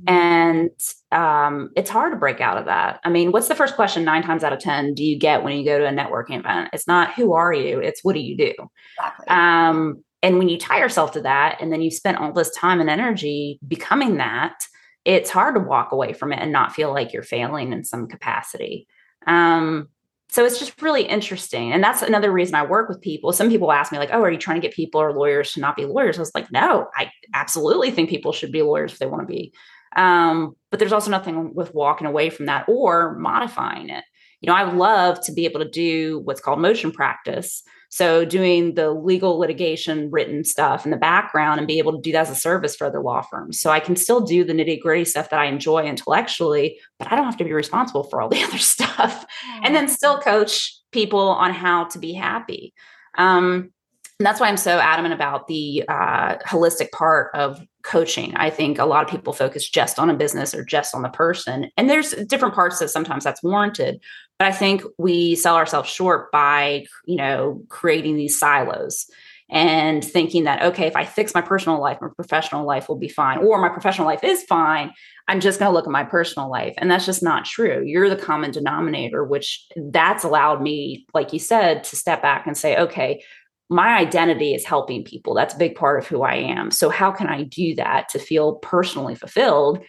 and 0.08 0.70
um, 1.12 1.70
it's 1.76 1.90
hard 1.90 2.14
to 2.14 2.20
break 2.20 2.42
out 2.42 2.58
of 2.58 2.66
that. 2.66 3.00
I 3.04 3.10
mean, 3.10 3.32
what's 3.32 3.48
the 3.48 3.56
first 3.56 3.76
question 3.76 4.04
nine 4.04 4.24
times 4.24 4.44
out 4.44 4.54
of 4.54 4.60
10 4.60 4.94
do 4.94 5.04
you 5.04 5.18
get 5.18 5.44
when 5.44 5.58
you 5.58 5.66
go 5.66 5.78
to 5.78 5.88
a 5.88 5.92
networking 5.92 6.40
event? 6.40 6.70
It's 6.74 6.88
not 6.88 7.14
who 7.14 7.34
are 7.34 7.54
you, 7.54 7.80
it's 7.80 8.04
what 8.04 8.14
do 8.14 8.22
you 8.22 8.38
do? 8.38 8.54
Exactly. 8.98 9.28
Um, 9.28 10.04
and 10.24 10.38
when 10.38 10.50
you 10.50 10.58
tie 10.58 10.80
yourself 10.80 11.14
to 11.14 11.22
that, 11.22 11.58
and 11.62 11.72
then 11.72 11.82
you 11.82 11.90
spent 11.90 12.18
all 12.18 12.32
this 12.32 12.52
time 12.52 12.80
and 12.80 12.90
energy 12.90 13.60
becoming 13.68 14.18
that, 14.18 14.64
it's 15.04 15.30
hard 15.30 15.56
to 15.56 15.62
walk 15.62 15.92
away 15.92 16.14
from 16.14 16.32
it 16.32 16.40
and 16.40 16.52
not 16.52 16.74
feel 16.74 16.94
like 16.94 17.12
you're 17.12 17.24
failing 17.24 17.74
in 17.74 17.84
some 17.84 18.08
capacity. 18.08 18.88
Um, 19.26 19.90
so 20.30 20.46
it's 20.46 20.60
just 20.60 20.82
really 20.82 21.04
interesting. 21.04 21.74
And 21.74 21.84
that's 21.84 22.02
another 22.02 22.32
reason 22.32 22.56
I 22.56 22.64
work 22.66 22.88
with 22.88 23.02
people. 23.02 23.34
Some 23.34 23.50
people 23.50 23.72
ask 23.72 23.92
me, 23.92 23.98
like, 23.98 24.12
oh, 24.14 24.22
are 24.22 24.32
you 24.32 24.38
trying 24.38 24.62
to 24.62 24.66
get 24.66 24.74
people 24.74 25.02
or 25.02 25.12
lawyers 25.12 25.52
to 25.54 25.60
not 25.60 25.76
be 25.76 25.86
lawyers? 25.86 26.18
I 26.18 26.22
was 26.22 26.34
like, 26.34 26.50
no, 26.52 26.88
I 26.96 27.12
absolutely 27.34 27.92
think 27.92 28.10
people 28.10 28.32
should 28.32 28.52
be 28.52 28.62
lawyers 28.62 28.94
if 28.94 29.00
they 29.00 29.08
want 29.08 29.24
to 29.24 29.28
be. 29.28 29.54
Um, 29.96 30.56
but 30.70 30.80
there's 30.80 30.94
also 30.94 31.12
nothing 31.12 31.54
with 31.54 31.74
walking 31.74 32.08
away 32.08 32.30
from 32.30 32.46
that 32.46 32.66
or 32.68 33.18
modifying 33.18 33.90
it. 33.90 34.04
You 34.40 34.48
know, 34.48 34.56
I 34.56 34.64
would 34.64 34.76
love 34.76 35.24
to 35.26 35.32
be 35.32 35.46
able 35.46 35.60
to 35.60 35.70
do 35.70 36.22
what's 36.24 36.42
called 36.42 36.60
motion 36.60 36.92
practice. 36.92 37.62
So 37.90 38.24
doing 38.24 38.76
the 38.76 38.92
legal 38.92 39.38
litigation 39.38 40.10
written 40.12 40.46
stuff 40.46 40.86
in 40.86 40.92
the 40.92 40.98
background 40.98 41.60
and 41.60 41.68
be 41.68 41.78
able 41.78 41.92
to 41.92 42.02
do 42.02 42.14
that 42.14 42.22
as 42.22 42.30
a 42.30 42.36
service 42.36 42.74
for 42.74 42.88
other 42.88 43.02
law 43.02 43.22
firms. 43.22 43.60
So 43.60 43.70
I 43.70 43.82
can 43.82 43.98
still 43.98 44.22
do 44.22 44.46
the 44.46 44.54
nitty 44.54 44.80
gritty 44.80 45.04
stuff 45.04 45.30
that 45.30 45.40
I 45.40 45.46
enjoy 45.46 45.84
intellectually, 45.84 46.80
but 46.98 47.12
I 47.12 47.18
don't 47.18 47.26
have 47.26 47.38
to 47.38 47.44
be 47.44 47.52
responsible 47.52 48.06
for 48.06 48.22
all 48.22 48.30
the 48.30 48.42
other 48.44 48.58
stuff. 48.58 49.26
And 49.64 49.76
then 49.76 49.90
still 49.90 50.20
coach 50.20 50.74
people 50.92 51.20
on 51.20 51.54
how 51.54 51.84
to 51.86 52.00
be 52.00 52.14
happy. 52.14 52.74
Um, 53.18 53.72
and 54.20 54.26
that's 54.26 54.40
why 54.40 54.48
I'm 54.48 54.58
so 54.58 54.80
adamant 54.80 55.14
about 55.14 55.48
the 55.48 55.84
uh, 55.88 56.38
holistic 56.46 56.92
part 56.92 57.32
of 57.34 57.60
coaching. 57.84 58.34
I 58.36 58.50
think 58.50 58.80
a 58.80 58.86
lot 58.86 59.04
of 59.04 59.10
people 59.10 59.34
focus 59.34 59.70
just 59.70 60.00
on 60.00 60.10
a 60.10 60.16
business 60.16 60.54
or 60.54 60.64
just 60.64 60.94
on 60.96 61.02
the 61.02 61.10
person. 61.10 61.70
And 61.78 61.90
there's 61.90 62.12
different 62.26 62.56
parts 62.56 62.80
that 62.80 62.90
sometimes 62.90 63.24
that's 63.24 63.44
warranted. 63.44 64.02
But 64.40 64.48
I 64.48 64.52
think 64.52 64.84
we 64.98 65.36
sell 65.36 65.56
ourselves 65.56 65.90
short 65.90 66.32
by, 66.32 66.86
you 67.06 67.16
know, 67.16 67.62
creating 67.70 68.16
these 68.18 68.40
silos 68.40 69.06
and 69.50 70.04
thinking 70.04 70.46
that, 70.46 70.64
okay, 70.64 70.88
if 70.88 70.96
I 70.96 71.04
fix 71.04 71.34
my 71.34 71.42
personal 71.42 71.80
life, 71.82 71.98
my 72.02 72.08
professional 72.16 72.66
life 72.66 72.88
will 72.88 72.98
be 72.98 73.10
fine, 73.10 73.40
or 73.40 73.62
my 73.62 73.68
professional 73.68 74.08
life 74.08 74.24
is 74.24 74.44
fine. 74.44 74.94
I'm 75.28 75.42
just 75.42 75.60
going 75.60 75.70
to 75.70 75.74
look 75.74 75.86
at 75.86 75.92
my 75.92 76.06
personal 76.06 76.50
life. 76.50 76.74
And 76.78 76.90
that's 76.90 77.06
just 77.06 77.22
not 77.22 77.44
true. 77.44 77.84
You're 77.86 78.10
the 78.10 78.16
common 78.16 78.52
denominator, 78.52 79.26
which 79.26 79.68
that's 79.76 80.24
allowed 80.24 80.62
me, 80.62 81.06
like 81.14 81.34
you 81.34 81.40
said, 81.40 81.84
to 81.84 81.98
step 81.98 82.22
back 82.22 82.48
and 82.48 82.58
say, 82.58 82.78
okay, 82.78 83.22
my 83.72 83.98
identity 83.98 84.54
is 84.54 84.66
helping 84.66 85.02
people. 85.02 85.34
That's 85.34 85.56
a 85.56 85.58
big 85.58 85.76
part 85.76 85.98
of 85.98 86.06
who 86.06 86.24
I 86.24 86.36
am. 86.36 86.72
So, 86.72 86.90
how 86.90 87.10
can 87.10 87.28
I 87.28 87.44
do 87.44 87.74
that 87.76 88.10
to 88.10 88.20
feel 88.20 88.56
personally 88.56 89.16
fulfilled 89.16 89.80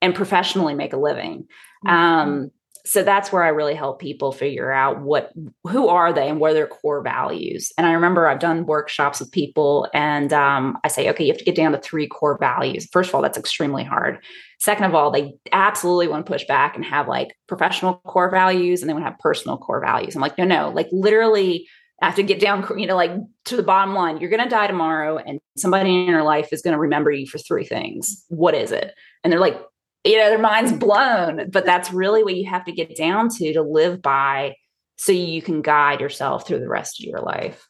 and 0.00 0.14
professionally 0.14 0.74
make 0.74 0.92
a 0.92 0.96
living? 0.96 1.48
Mm-hmm. 1.84 1.88
Um, 1.88 2.50
so 2.84 3.02
that's 3.04 3.32
where 3.32 3.44
I 3.44 3.48
really 3.48 3.74
help 3.74 4.00
people 4.00 4.32
figure 4.32 4.72
out 4.72 5.00
what 5.00 5.32
who 5.68 5.88
are 5.88 6.12
they 6.12 6.28
and 6.28 6.40
what 6.40 6.52
are 6.52 6.54
their 6.54 6.66
core 6.66 7.02
values. 7.02 7.72
And 7.78 7.86
I 7.86 7.92
remember 7.92 8.26
I've 8.26 8.40
done 8.40 8.66
workshops 8.66 9.20
with 9.20 9.30
people, 9.30 9.88
and 9.92 10.32
um, 10.32 10.78
I 10.84 10.88
say, 10.88 11.08
okay, 11.10 11.24
you 11.24 11.32
have 11.32 11.38
to 11.38 11.44
get 11.44 11.54
down 11.54 11.72
to 11.72 11.78
three 11.78 12.06
core 12.06 12.38
values. 12.38 12.88
First 12.92 13.10
of 13.10 13.14
all, 13.14 13.22
that's 13.22 13.38
extremely 13.38 13.84
hard. 13.84 14.18
Second 14.58 14.84
of 14.84 14.94
all, 14.94 15.10
they 15.10 15.34
absolutely 15.52 16.08
want 16.08 16.26
to 16.26 16.32
push 16.32 16.44
back 16.44 16.76
and 16.76 16.84
have 16.84 17.08
like 17.08 17.36
professional 17.48 17.94
core 18.06 18.30
values, 18.30 18.82
and 18.82 18.88
they 18.88 18.94
want 18.94 19.04
to 19.04 19.10
have 19.10 19.18
personal 19.18 19.58
core 19.58 19.80
values. 19.80 20.14
I'm 20.14 20.22
like, 20.22 20.38
no, 20.38 20.44
no, 20.44 20.70
like 20.70 20.88
literally 20.92 21.68
I 22.02 22.06
have 22.06 22.16
to 22.16 22.22
get 22.24 22.40
down, 22.40 22.66
you 22.76 22.86
know, 22.86 22.96
like 22.96 23.12
to 23.44 23.56
the 23.56 23.62
bottom 23.62 23.94
line. 23.94 24.18
You're 24.18 24.30
going 24.30 24.42
to 24.42 24.48
die 24.50 24.66
tomorrow, 24.66 25.18
and 25.18 25.38
somebody 25.56 25.90
in 25.90 26.08
your 26.08 26.24
life 26.24 26.52
is 26.52 26.60
going 26.60 26.72
to 26.72 26.80
remember 26.80 27.12
you 27.12 27.26
for 27.26 27.38
three 27.38 27.64
things. 27.64 28.24
What 28.28 28.54
is 28.54 28.72
it? 28.72 28.92
And 29.22 29.32
they're 29.32 29.40
like, 29.40 29.60
you 30.04 30.18
know, 30.18 30.28
their 30.28 30.38
mind's 30.38 30.72
blown. 30.72 31.48
But 31.50 31.64
that's 31.64 31.92
really 31.92 32.24
what 32.24 32.34
you 32.34 32.50
have 32.50 32.64
to 32.64 32.72
get 32.72 32.96
down 32.96 33.28
to 33.36 33.52
to 33.52 33.62
live 33.62 34.02
by 34.02 34.56
so 34.96 35.12
you 35.12 35.42
can 35.42 35.62
guide 35.62 36.00
yourself 36.00 36.46
through 36.46 36.58
the 36.58 36.68
rest 36.68 37.00
of 37.00 37.06
your 37.06 37.20
life. 37.20 37.68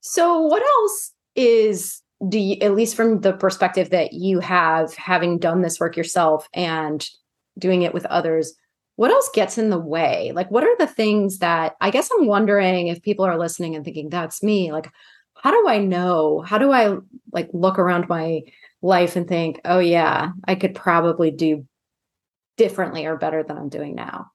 So, 0.00 0.40
what 0.40 0.62
else 0.62 1.12
is 1.36 2.02
do 2.28 2.38
you, 2.38 2.56
at 2.60 2.74
least 2.74 2.96
from 2.96 3.20
the 3.20 3.32
perspective 3.32 3.90
that 3.90 4.12
you 4.12 4.40
have, 4.40 4.94
having 4.94 5.38
done 5.38 5.62
this 5.62 5.78
work 5.78 5.96
yourself 5.96 6.48
and 6.54 7.06
doing 7.58 7.82
it 7.82 7.94
with 7.94 8.04
others, 8.06 8.54
what 8.96 9.10
else 9.10 9.28
gets 9.34 9.58
in 9.58 9.70
the 9.70 9.78
way? 9.78 10.32
Like, 10.34 10.50
what 10.50 10.64
are 10.64 10.76
the 10.78 10.86
things 10.86 11.38
that 11.38 11.74
I 11.80 11.90
guess 11.90 12.10
I'm 12.12 12.26
wondering 12.26 12.88
if 12.88 13.02
people 13.02 13.24
are 13.24 13.38
listening 13.38 13.74
and 13.74 13.84
thinking, 13.84 14.08
that's 14.08 14.42
me, 14.42 14.72
like, 14.72 14.90
how 15.36 15.50
do 15.50 15.68
I 15.68 15.78
know? 15.78 16.40
How 16.40 16.58
do 16.58 16.72
I 16.72 16.96
like 17.32 17.50
look 17.52 17.78
around 17.78 18.08
my 18.08 18.42
life 18.82 19.16
and 19.16 19.26
think, 19.26 19.60
oh, 19.64 19.80
yeah, 19.80 20.30
I 20.46 20.54
could 20.54 20.74
probably 20.74 21.30
do 21.30 21.66
differently 22.56 23.04
or 23.04 23.16
better 23.16 23.42
than 23.42 23.58
I'm 23.58 23.68
doing 23.68 23.94
now? 23.94 24.30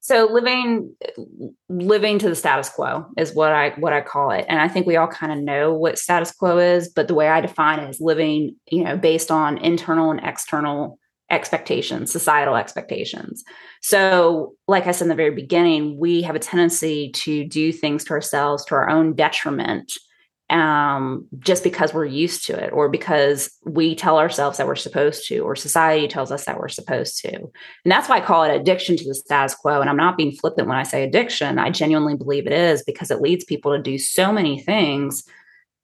So 0.00 0.28
living 0.30 0.94
living 1.68 2.20
to 2.20 2.28
the 2.28 2.36
status 2.36 2.68
quo 2.68 3.06
is 3.18 3.34
what 3.34 3.50
I 3.50 3.70
what 3.70 3.92
I 3.92 4.02
call 4.02 4.30
it. 4.30 4.46
And 4.48 4.60
I 4.60 4.68
think 4.68 4.86
we 4.86 4.94
all 4.94 5.08
kind 5.08 5.32
of 5.32 5.38
know 5.38 5.74
what 5.74 5.98
status 5.98 6.30
quo 6.30 6.58
is, 6.58 6.88
but 6.88 7.08
the 7.08 7.14
way 7.14 7.28
I 7.28 7.40
define 7.40 7.80
it 7.80 7.90
is 7.90 8.00
living, 8.00 8.54
you 8.70 8.84
know, 8.84 8.96
based 8.96 9.32
on 9.32 9.58
internal 9.58 10.12
and 10.12 10.20
external 10.22 11.00
expectations, 11.30 12.12
societal 12.12 12.56
expectations. 12.56 13.44
So, 13.82 14.54
like 14.68 14.86
I 14.86 14.92
said 14.92 15.06
in 15.06 15.08
the 15.08 15.14
very 15.14 15.34
beginning, 15.34 15.98
we 15.98 16.22
have 16.22 16.36
a 16.36 16.40
tendency 16.40 17.10
to 17.12 17.44
do 17.44 17.72
things 17.72 18.04
to 18.04 18.12
ourselves 18.12 18.64
to 18.66 18.74
our 18.74 18.88
own 18.88 19.14
detriment 19.14 19.92
um, 20.48 21.26
just 21.40 21.64
because 21.64 21.92
we're 21.92 22.04
used 22.04 22.46
to 22.46 22.56
it 22.56 22.72
or 22.72 22.88
because 22.88 23.50
we 23.64 23.96
tell 23.96 24.18
ourselves 24.18 24.58
that 24.58 24.66
we're 24.66 24.76
supposed 24.76 25.26
to 25.26 25.40
or 25.40 25.56
society 25.56 26.06
tells 26.06 26.30
us 26.30 26.44
that 26.44 26.58
we're 26.58 26.68
supposed 26.68 27.20
to. 27.22 27.34
And 27.34 27.50
that's 27.84 28.08
why 28.08 28.18
I 28.18 28.20
call 28.20 28.44
it 28.44 28.54
addiction 28.54 28.96
to 28.96 29.04
the 29.04 29.14
status 29.14 29.56
quo. 29.56 29.80
And 29.80 29.90
I'm 29.90 29.96
not 29.96 30.16
being 30.16 30.32
flippant 30.32 30.68
when 30.68 30.76
I 30.76 30.84
say 30.84 31.02
addiction. 31.02 31.58
I 31.58 31.70
genuinely 31.70 32.14
believe 32.14 32.46
it 32.46 32.52
is 32.52 32.84
because 32.84 33.10
it 33.10 33.20
leads 33.20 33.44
people 33.44 33.72
to 33.72 33.82
do 33.82 33.98
so 33.98 34.32
many 34.32 34.60
things 34.60 35.24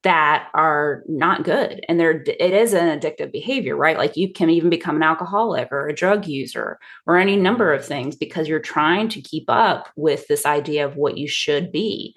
that 0.02 0.48
are 0.54 1.04
not 1.06 1.44
good 1.44 1.84
and 1.88 1.98
there 2.00 2.22
it 2.26 2.52
is 2.52 2.72
an 2.72 2.98
addictive 2.98 3.30
behavior 3.30 3.76
right? 3.76 3.98
Like 3.98 4.16
you 4.16 4.32
can 4.32 4.50
even 4.50 4.68
become 4.68 4.96
an 4.96 5.02
alcoholic 5.02 5.70
or 5.70 5.86
a 5.86 5.94
drug 5.94 6.26
user 6.26 6.78
or 7.06 7.16
any 7.16 7.36
number 7.36 7.72
of 7.72 7.84
things 7.84 8.16
because 8.16 8.48
you're 8.48 8.58
trying 8.58 9.08
to 9.10 9.20
keep 9.20 9.44
up 9.48 9.88
with 9.96 10.26
this 10.26 10.44
idea 10.44 10.84
of 10.86 10.96
what 10.96 11.18
you 11.18 11.28
should 11.28 11.70
be. 11.70 12.14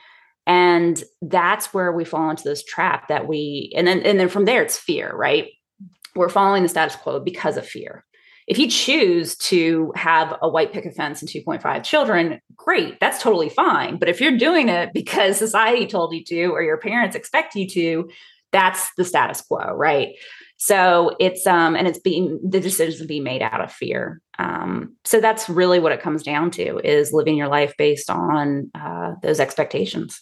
And 0.48 1.04
that's 1.22 1.74
where 1.74 1.92
we 1.92 2.06
fall 2.06 2.30
into 2.30 2.44
this 2.44 2.64
trap 2.64 3.08
that 3.08 3.28
we 3.28 3.72
and 3.76 3.88
then 3.88 4.02
and 4.02 4.20
then 4.20 4.30
from 4.30 4.46
there 4.46 4.64
it's 4.64 4.78
fear 4.78 5.16
right? 5.16 5.50
We're 6.16 6.30
following 6.30 6.64
the 6.64 6.70
status 6.70 6.96
quo 6.96 7.20
because 7.20 7.58
of 7.58 7.68
fear 7.68 8.06
if 8.48 8.60
you 8.60 8.70
choose 8.70 9.36
to 9.38 9.92
have 9.96 10.38
a 10.42 10.48
white 10.48 10.72
picket 10.72 10.96
fence 10.96 11.22
and 11.22 11.30
2.5 11.30 11.84
children, 11.84 12.40
great, 12.56 13.00
that's 13.00 13.22
totally 13.22 13.50
fine. 13.50 13.98
But 13.98 14.10
if 14.10 14.22
you're 14.22 14.38
doing 14.38 14.70
it 14.70 14.94
because 14.94 15.38
society 15.38 15.88
told 15.88 16.14
you 16.14 16.24
to 16.26 16.46
or 16.48 16.62
your 16.62 16.78
parents 16.78 17.16
expect 17.16 17.56
you 17.56 17.68
to, 17.70 18.10
that's 18.52 18.92
the 18.98 19.04
status 19.04 19.42
quo, 19.42 19.74
right? 19.74 20.10
So 20.58 21.16
it's 21.20 21.46
um 21.46 21.76
and 21.76 21.88
it's 21.88 22.00
being 22.00 22.40
the 22.48 22.62
decisions 22.62 23.06
being 23.08 23.24
made 23.24 23.42
out 23.42 23.62
of 23.62 23.72
fear. 23.72 24.22
Um, 24.40 24.96
so 25.04 25.20
that's 25.20 25.50
really 25.50 25.80
what 25.80 25.92
it 25.92 26.02
comes 26.02 26.24
down 26.24 26.52
to 26.52 26.80
is 26.80 27.12
living 27.12 27.36
your 27.36 27.48
life 27.48 27.74
based 27.78 28.10
on 28.10 28.72
uh, 28.76 29.14
those 29.22 29.40
expectations. 29.40 30.22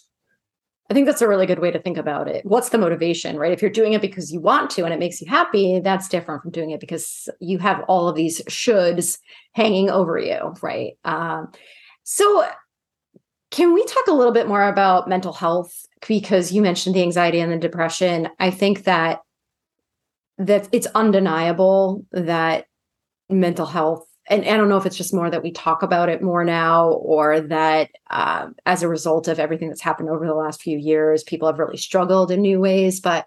I 0.90 0.94
think 0.94 1.06
that's 1.06 1.22
a 1.22 1.28
really 1.28 1.46
good 1.46 1.60
way 1.60 1.70
to 1.70 1.80
think 1.80 1.96
about 1.96 2.28
it. 2.28 2.44
What's 2.44 2.68
the 2.68 2.78
motivation, 2.78 3.38
right? 3.38 3.52
If 3.52 3.62
you're 3.62 3.70
doing 3.70 3.94
it 3.94 4.02
because 4.02 4.32
you 4.32 4.40
want 4.40 4.68
to 4.70 4.84
and 4.84 4.92
it 4.92 5.00
makes 5.00 5.20
you 5.20 5.26
happy, 5.26 5.80
that's 5.80 6.08
different 6.08 6.42
from 6.42 6.50
doing 6.50 6.70
it 6.70 6.80
because 6.80 7.28
you 7.40 7.58
have 7.58 7.82
all 7.88 8.06
of 8.06 8.16
these 8.16 8.42
shoulds 8.42 9.18
hanging 9.52 9.88
over 9.88 10.18
you, 10.18 10.54
right? 10.62 10.92
Um, 11.04 11.50
so, 12.02 12.46
can 13.50 13.72
we 13.72 13.84
talk 13.86 14.08
a 14.08 14.12
little 14.12 14.32
bit 14.32 14.48
more 14.48 14.68
about 14.68 15.08
mental 15.08 15.32
health? 15.32 15.86
Because 16.06 16.52
you 16.52 16.60
mentioned 16.60 16.94
the 16.94 17.02
anxiety 17.02 17.40
and 17.40 17.52
the 17.52 17.56
depression. 17.56 18.28
I 18.38 18.50
think 18.50 18.84
that 18.84 19.20
that 20.36 20.68
it's 20.72 20.88
undeniable 20.94 22.04
that 22.10 22.66
mental 23.30 23.66
health 23.66 24.04
and 24.28 24.44
I 24.44 24.56
don't 24.56 24.68
know 24.68 24.78
if 24.78 24.86
it's 24.86 24.96
just 24.96 25.14
more 25.14 25.30
that 25.30 25.42
we 25.42 25.52
talk 25.52 25.82
about 25.82 26.08
it 26.08 26.22
more 26.22 26.44
now, 26.44 26.92
or 26.92 27.40
that 27.40 27.90
uh, 28.10 28.48
as 28.64 28.82
a 28.82 28.88
result 28.88 29.28
of 29.28 29.38
everything 29.38 29.68
that's 29.68 29.82
happened 29.82 30.08
over 30.08 30.26
the 30.26 30.34
last 30.34 30.62
few 30.62 30.78
years, 30.78 31.22
people 31.22 31.46
have 31.46 31.58
really 31.58 31.76
struggled 31.76 32.30
in 32.30 32.40
new 32.40 32.60
ways. 32.60 33.00
But 33.00 33.26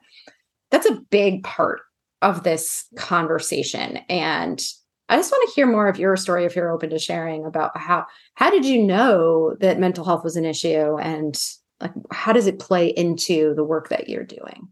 that's 0.71 0.87
a 0.87 0.99
big 1.09 1.43
part 1.43 1.81
of 2.21 2.43
this 2.43 2.85
conversation. 2.97 3.97
And 4.09 4.63
I 5.09 5.17
just 5.17 5.31
want 5.31 5.47
to 5.47 5.55
hear 5.55 5.67
more 5.67 5.87
of 5.87 5.99
your 5.99 6.17
story 6.17 6.45
if 6.45 6.55
you're 6.55 6.71
open 6.71 6.89
to 6.89 6.99
sharing 6.99 7.45
about 7.45 7.77
how 7.77 8.05
how 8.33 8.49
did 8.49 8.65
you 8.65 8.83
know 8.83 9.55
that 9.59 9.79
mental 9.79 10.03
health 10.03 10.23
was 10.23 10.35
an 10.35 10.45
issue 10.45 10.97
and 10.97 11.39
like 11.79 11.93
how 12.11 12.33
does 12.33 12.47
it 12.47 12.59
play 12.59 12.87
into 12.87 13.53
the 13.55 13.63
work 13.63 13.89
that 13.89 14.09
you're 14.09 14.25
doing? 14.25 14.67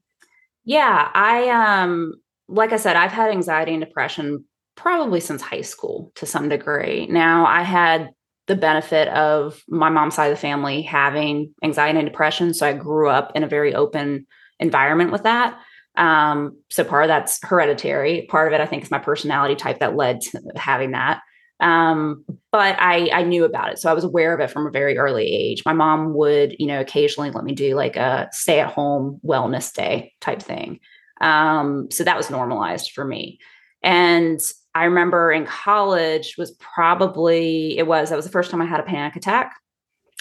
Yeah, 0.65 1.09
I 1.13 1.49
um 1.49 2.15
like 2.47 2.73
I 2.73 2.77
said, 2.77 2.95
I've 2.95 3.11
had 3.11 3.31
anxiety 3.31 3.73
and 3.73 3.83
depression 3.83 4.43
probably 4.75 5.19
since 5.19 5.41
high 5.41 5.61
school 5.61 6.11
to 6.15 6.25
some 6.25 6.49
degree. 6.49 7.07
Now, 7.07 7.45
I 7.45 7.63
had 7.63 8.09
the 8.47 8.55
benefit 8.55 9.07
of 9.09 9.63
my 9.67 9.89
mom's 9.89 10.15
side 10.15 10.27
of 10.31 10.37
the 10.37 10.41
family 10.41 10.81
having 10.81 11.53
anxiety 11.63 11.99
and 11.99 12.07
depression. 12.07 12.53
So 12.53 12.67
I 12.67 12.73
grew 12.73 13.09
up 13.09 13.31
in 13.35 13.43
a 13.43 13.47
very 13.47 13.73
open 13.73 14.27
environment 14.59 15.11
with 15.11 15.23
that. 15.23 15.59
Um, 15.97 16.57
so 16.69 16.83
part 16.83 17.05
of 17.05 17.07
that's 17.07 17.39
hereditary. 17.41 18.27
Part 18.29 18.47
of 18.47 18.53
it, 18.53 18.61
I 18.61 18.65
think, 18.65 18.83
is 18.83 18.91
my 18.91 18.99
personality 18.99 19.55
type 19.55 19.79
that 19.79 19.95
led 19.95 20.21
to 20.21 20.41
having 20.55 20.91
that. 20.91 21.21
Um, 21.59 22.25
but 22.51 22.75
I, 22.79 23.09
I 23.13 23.23
knew 23.23 23.45
about 23.45 23.71
it. 23.71 23.79
So 23.79 23.89
I 23.89 23.93
was 23.93 24.03
aware 24.03 24.33
of 24.33 24.41
it 24.41 24.51
from 24.51 24.67
a 24.67 24.71
very 24.71 24.97
early 24.97 25.25
age. 25.25 25.63
My 25.65 25.73
mom 25.73 26.13
would, 26.13 26.55
you 26.59 26.67
know, 26.67 26.81
occasionally 26.81 27.31
let 27.31 27.45
me 27.45 27.53
do 27.53 27.75
like 27.75 27.95
a 27.95 28.27
stay 28.31 28.59
at 28.59 28.73
home 28.73 29.21
wellness 29.25 29.73
day 29.73 30.13
type 30.19 30.41
thing. 30.41 30.79
Um, 31.21 31.87
so 31.91 32.03
that 32.03 32.17
was 32.17 32.29
normalized 32.29 32.91
for 32.91 33.05
me. 33.05 33.39
And 33.81 34.39
I 34.75 34.83
remember 34.83 35.31
in 35.31 35.45
college 35.45 36.35
was 36.37 36.51
probably 36.51 37.77
it 37.77 37.87
was 37.87 38.09
that 38.09 38.15
was 38.15 38.25
the 38.25 38.31
first 38.31 38.51
time 38.51 38.61
I 38.61 38.65
had 38.65 38.81
a 38.81 38.83
panic 38.83 39.15
attack. 39.15 39.55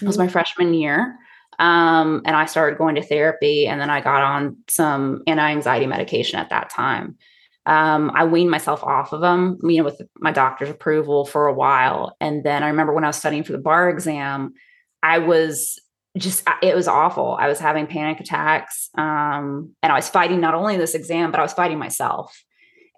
It 0.00 0.06
was 0.06 0.16
my 0.16 0.24
mm-hmm. 0.24 0.32
freshman 0.32 0.74
year. 0.74 1.18
Um, 1.58 2.22
and 2.24 2.34
I 2.34 2.46
started 2.46 2.78
going 2.78 2.96
to 2.96 3.02
therapy 3.02 3.66
and 3.66 3.80
then 3.80 3.90
I 3.90 4.00
got 4.00 4.22
on 4.22 4.56
some 4.68 5.22
anti-anxiety 5.26 5.86
medication 5.86 6.38
at 6.38 6.50
that 6.50 6.70
time. 6.70 7.16
Um, 7.66 8.10
I 8.14 8.24
weaned 8.24 8.50
myself 8.50 8.82
off 8.82 9.12
of 9.12 9.20
them, 9.20 9.58
you 9.62 9.78
know, 9.78 9.84
with 9.84 10.00
my 10.18 10.32
doctor's 10.32 10.68
approval 10.68 11.24
for 11.24 11.46
a 11.46 11.54
while. 11.54 12.16
And 12.20 12.44
then 12.44 12.62
I 12.62 12.68
remember 12.68 12.92
when 12.92 13.04
I 13.04 13.08
was 13.08 13.16
studying 13.16 13.44
for 13.44 13.52
the 13.52 13.58
bar 13.58 13.88
exam, 13.88 14.54
I 15.02 15.18
was 15.18 15.80
just 16.16 16.48
it 16.62 16.74
was 16.74 16.88
awful. 16.88 17.36
I 17.38 17.48
was 17.48 17.58
having 17.58 17.86
panic 17.86 18.20
attacks, 18.20 18.88
um, 18.96 19.74
and 19.82 19.92
I 19.92 19.96
was 19.96 20.08
fighting 20.08 20.40
not 20.40 20.54
only 20.54 20.76
this 20.76 20.94
exam, 20.94 21.30
but 21.30 21.40
I 21.40 21.42
was 21.42 21.52
fighting 21.52 21.78
myself. 21.78 22.36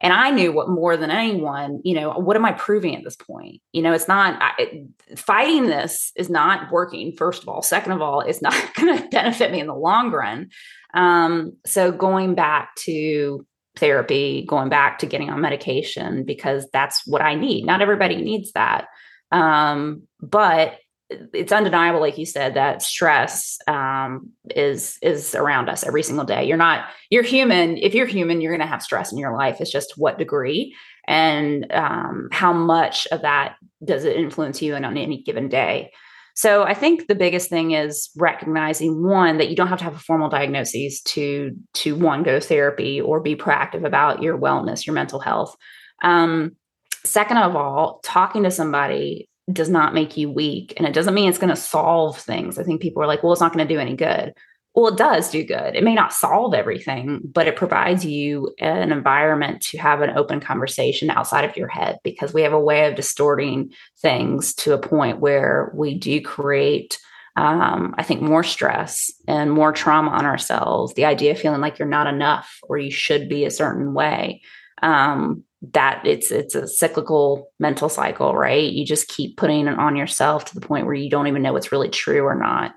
And 0.02 0.12
I 0.12 0.30
knew 0.30 0.52
what 0.52 0.68
more 0.68 0.96
than 0.96 1.10
anyone, 1.10 1.80
you 1.82 1.94
know, 1.94 2.12
what 2.12 2.36
am 2.36 2.44
I 2.44 2.52
proving 2.52 2.94
at 2.94 3.02
this 3.02 3.16
point? 3.16 3.62
You 3.72 3.80
know, 3.80 3.92
it's 3.92 4.08
not 4.08 4.40
it, 4.58 4.86
fighting 5.16 5.66
this 5.66 6.12
is 6.16 6.28
not 6.28 6.70
working. 6.70 7.12
First 7.16 7.42
of 7.42 7.48
all, 7.48 7.62
second 7.62 7.92
of 7.92 8.02
all, 8.02 8.20
it's 8.20 8.42
not 8.42 8.54
going 8.74 8.96
to 8.96 9.08
benefit 9.08 9.50
me 9.52 9.60
in 9.60 9.66
the 9.66 9.74
long 9.74 10.10
run. 10.10 10.50
Um, 10.92 11.54
so 11.64 11.92
going 11.92 12.34
back 12.34 12.74
to 12.84 13.46
therapy, 13.76 14.44
going 14.46 14.68
back 14.68 14.98
to 14.98 15.06
getting 15.06 15.30
on 15.30 15.40
medication 15.40 16.24
because 16.24 16.66
that's 16.72 17.06
what 17.06 17.22
I 17.22 17.34
need. 17.34 17.64
Not 17.64 17.82
everybody 17.82 18.16
needs 18.16 18.52
that, 18.52 18.86
um, 19.30 20.02
but 20.20 20.78
it's 21.08 21.52
undeniable 21.52 22.00
like 22.00 22.18
you 22.18 22.26
said 22.26 22.54
that 22.54 22.82
stress 22.82 23.58
um, 23.68 24.30
is 24.54 24.98
is 25.02 25.34
around 25.34 25.68
us 25.68 25.84
every 25.84 26.02
single 26.02 26.24
day. 26.24 26.44
You're 26.44 26.56
not 26.56 26.86
you're 27.10 27.22
human. 27.22 27.76
If 27.76 27.94
you're 27.94 28.06
human 28.06 28.40
you're 28.40 28.52
going 28.52 28.66
to 28.66 28.66
have 28.66 28.82
stress 28.82 29.12
in 29.12 29.18
your 29.18 29.36
life. 29.36 29.60
It's 29.60 29.70
just 29.70 29.94
what 29.96 30.18
degree 30.18 30.74
and 31.06 31.70
um, 31.72 32.28
how 32.32 32.52
much 32.52 33.06
of 33.12 33.22
that 33.22 33.54
does 33.84 34.04
it 34.04 34.16
influence 34.16 34.60
you 34.60 34.74
on 34.74 34.84
any 34.84 35.22
given 35.22 35.48
day. 35.48 35.92
So 36.34 36.64
i 36.64 36.74
think 36.74 37.06
the 37.06 37.14
biggest 37.14 37.48
thing 37.48 37.70
is 37.70 38.10
recognizing 38.16 39.02
one 39.02 39.38
that 39.38 39.48
you 39.48 39.56
don't 39.56 39.68
have 39.68 39.78
to 39.78 39.84
have 39.84 39.96
a 39.96 40.00
formal 40.00 40.28
diagnosis 40.28 41.00
to 41.02 41.52
to 41.74 41.96
one 41.96 42.24
go 42.24 42.40
therapy 42.40 43.00
or 43.00 43.20
be 43.20 43.36
proactive 43.36 43.86
about 43.86 44.22
your 44.22 44.36
wellness 44.36 44.86
your 44.86 44.94
mental 44.94 45.20
health. 45.20 45.56
Um, 46.02 46.56
second 47.04 47.38
of 47.38 47.54
all 47.54 48.00
talking 48.02 48.42
to 48.42 48.50
somebody 48.50 49.28
does 49.52 49.68
not 49.68 49.94
make 49.94 50.16
you 50.16 50.30
weak 50.30 50.74
and 50.76 50.86
it 50.86 50.92
doesn't 50.92 51.14
mean 51.14 51.28
it's 51.28 51.38
going 51.38 51.54
to 51.54 51.56
solve 51.56 52.18
things. 52.18 52.58
I 52.58 52.64
think 52.64 52.80
people 52.80 53.02
are 53.02 53.06
like, 53.06 53.22
well, 53.22 53.32
it's 53.32 53.40
not 53.40 53.52
going 53.52 53.66
to 53.66 53.74
do 53.74 53.80
any 53.80 53.94
good. 53.94 54.34
Well, 54.74 54.88
it 54.88 54.98
does 54.98 55.30
do 55.30 55.42
good. 55.42 55.74
It 55.74 55.84
may 55.84 55.94
not 55.94 56.12
solve 56.12 56.52
everything, 56.52 57.22
but 57.24 57.48
it 57.48 57.56
provides 57.56 58.04
you 58.04 58.54
an 58.60 58.92
environment 58.92 59.62
to 59.62 59.78
have 59.78 60.02
an 60.02 60.10
open 60.10 60.38
conversation 60.38 61.08
outside 61.08 61.46
of 61.46 61.56
your 61.56 61.68
head 61.68 61.98
because 62.04 62.34
we 62.34 62.42
have 62.42 62.52
a 62.52 62.60
way 62.60 62.86
of 62.86 62.94
distorting 62.94 63.72
things 64.02 64.52
to 64.56 64.74
a 64.74 64.78
point 64.78 65.20
where 65.20 65.72
we 65.74 65.94
do 65.94 66.20
create, 66.20 66.98
um, 67.36 67.94
I 67.96 68.02
think, 68.02 68.20
more 68.20 68.42
stress 68.42 69.10
and 69.26 69.50
more 69.50 69.72
trauma 69.72 70.10
on 70.10 70.26
ourselves. 70.26 70.92
The 70.92 71.06
idea 71.06 71.32
of 71.32 71.38
feeling 71.38 71.62
like 71.62 71.78
you're 71.78 71.88
not 71.88 72.06
enough 72.06 72.58
or 72.64 72.76
you 72.76 72.90
should 72.90 73.30
be 73.30 73.46
a 73.46 73.50
certain 73.50 73.94
way. 73.94 74.42
Um, 74.82 75.44
that 75.72 76.02
it's 76.04 76.30
it's 76.30 76.54
a 76.54 76.66
cyclical 76.66 77.50
mental 77.58 77.88
cycle 77.88 78.34
right? 78.34 78.72
You 78.72 78.84
just 78.84 79.08
keep 79.08 79.36
putting 79.36 79.66
it 79.66 79.78
on 79.78 79.96
yourself 79.96 80.44
to 80.46 80.54
the 80.54 80.66
point 80.66 80.86
where 80.86 80.94
you 80.94 81.10
don't 81.10 81.26
even 81.26 81.42
know 81.42 81.52
what's 81.52 81.72
really 81.72 81.88
true 81.88 82.22
or 82.22 82.34
not. 82.34 82.74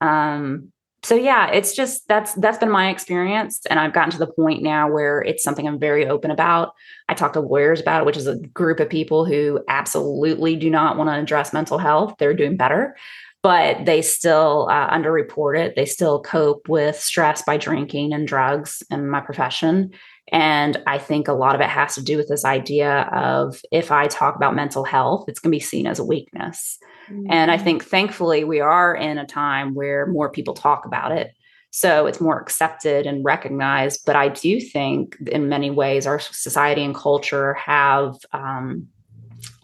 Um 0.00 0.70
so 1.02 1.14
yeah 1.14 1.50
it's 1.50 1.74
just 1.74 2.08
that's 2.08 2.32
that's 2.34 2.58
been 2.58 2.70
my 2.70 2.88
experience. 2.88 3.60
And 3.68 3.78
i've 3.78 3.92
gotten 3.92 4.10
to 4.12 4.18
the 4.18 4.26
point 4.26 4.62
now 4.62 4.90
where 4.90 5.20
it's 5.22 5.42
something 5.42 5.68
i'm 5.68 5.78
very 5.78 6.06
open 6.06 6.30
about. 6.30 6.72
I 7.08 7.14
talk 7.14 7.34
to 7.34 7.40
lawyers 7.40 7.80
about 7.80 8.00
it 8.00 8.06
which 8.06 8.16
is 8.16 8.26
a 8.26 8.36
group 8.36 8.80
of 8.80 8.88
people 8.88 9.24
who 9.24 9.60
absolutely 9.68 10.56
do 10.56 10.70
not 10.70 10.96
want 10.96 11.10
to 11.10 11.20
address 11.20 11.52
mental 11.52 11.78
health. 11.78 12.14
They're 12.18 12.34
doing 12.34 12.56
better 12.56 12.96
but 13.42 13.84
they 13.84 14.00
still 14.00 14.68
uh, 14.70 14.88
underreport 14.90 15.58
it. 15.58 15.76
They 15.76 15.84
still 15.84 16.22
cope 16.22 16.66
with 16.66 16.98
stress 16.98 17.42
by 17.42 17.58
drinking 17.58 18.14
and 18.14 18.26
drugs 18.26 18.82
in 18.90 19.10
my 19.10 19.20
profession 19.20 19.90
and 20.34 20.82
I 20.88 20.98
think 20.98 21.28
a 21.28 21.32
lot 21.32 21.54
of 21.54 21.60
it 21.60 21.68
has 21.68 21.94
to 21.94 22.02
do 22.02 22.16
with 22.16 22.26
this 22.26 22.44
idea 22.44 23.02
of 23.12 23.62
if 23.70 23.92
I 23.92 24.08
talk 24.08 24.34
about 24.34 24.56
mental 24.56 24.82
health, 24.82 25.26
it's 25.28 25.38
going 25.38 25.52
to 25.52 25.56
be 25.56 25.60
seen 25.60 25.86
as 25.86 26.00
a 26.00 26.04
weakness. 26.04 26.76
Mm-hmm. 27.08 27.30
And 27.30 27.52
I 27.52 27.56
mm. 27.56 27.62
think 27.62 27.84
thankfully 27.84 28.42
we 28.42 28.58
are 28.58 28.96
in 28.96 29.16
a 29.16 29.26
time 29.26 29.76
where 29.76 30.08
more 30.08 30.28
people 30.28 30.52
talk 30.52 30.86
about 30.86 31.12
it. 31.12 31.30
So 31.70 32.06
it's 32.06 32.20
more 32.20 32.40
accepted 32.40 33.06
and 33.06 33.24
recognized. 33.24 34.00
But 34.04 34.16
I 34.16 34.26
do 34.26 34.60
think 34.60 35.16
in 35.24 35.48
many 35.48 35.70
ways 35.70 36.04
our 36.04 36.18
society 36.18 36.82
and 36.82 36.96
culture 36.96 37.54
have 37.54 38.16
um, 38.32 38.88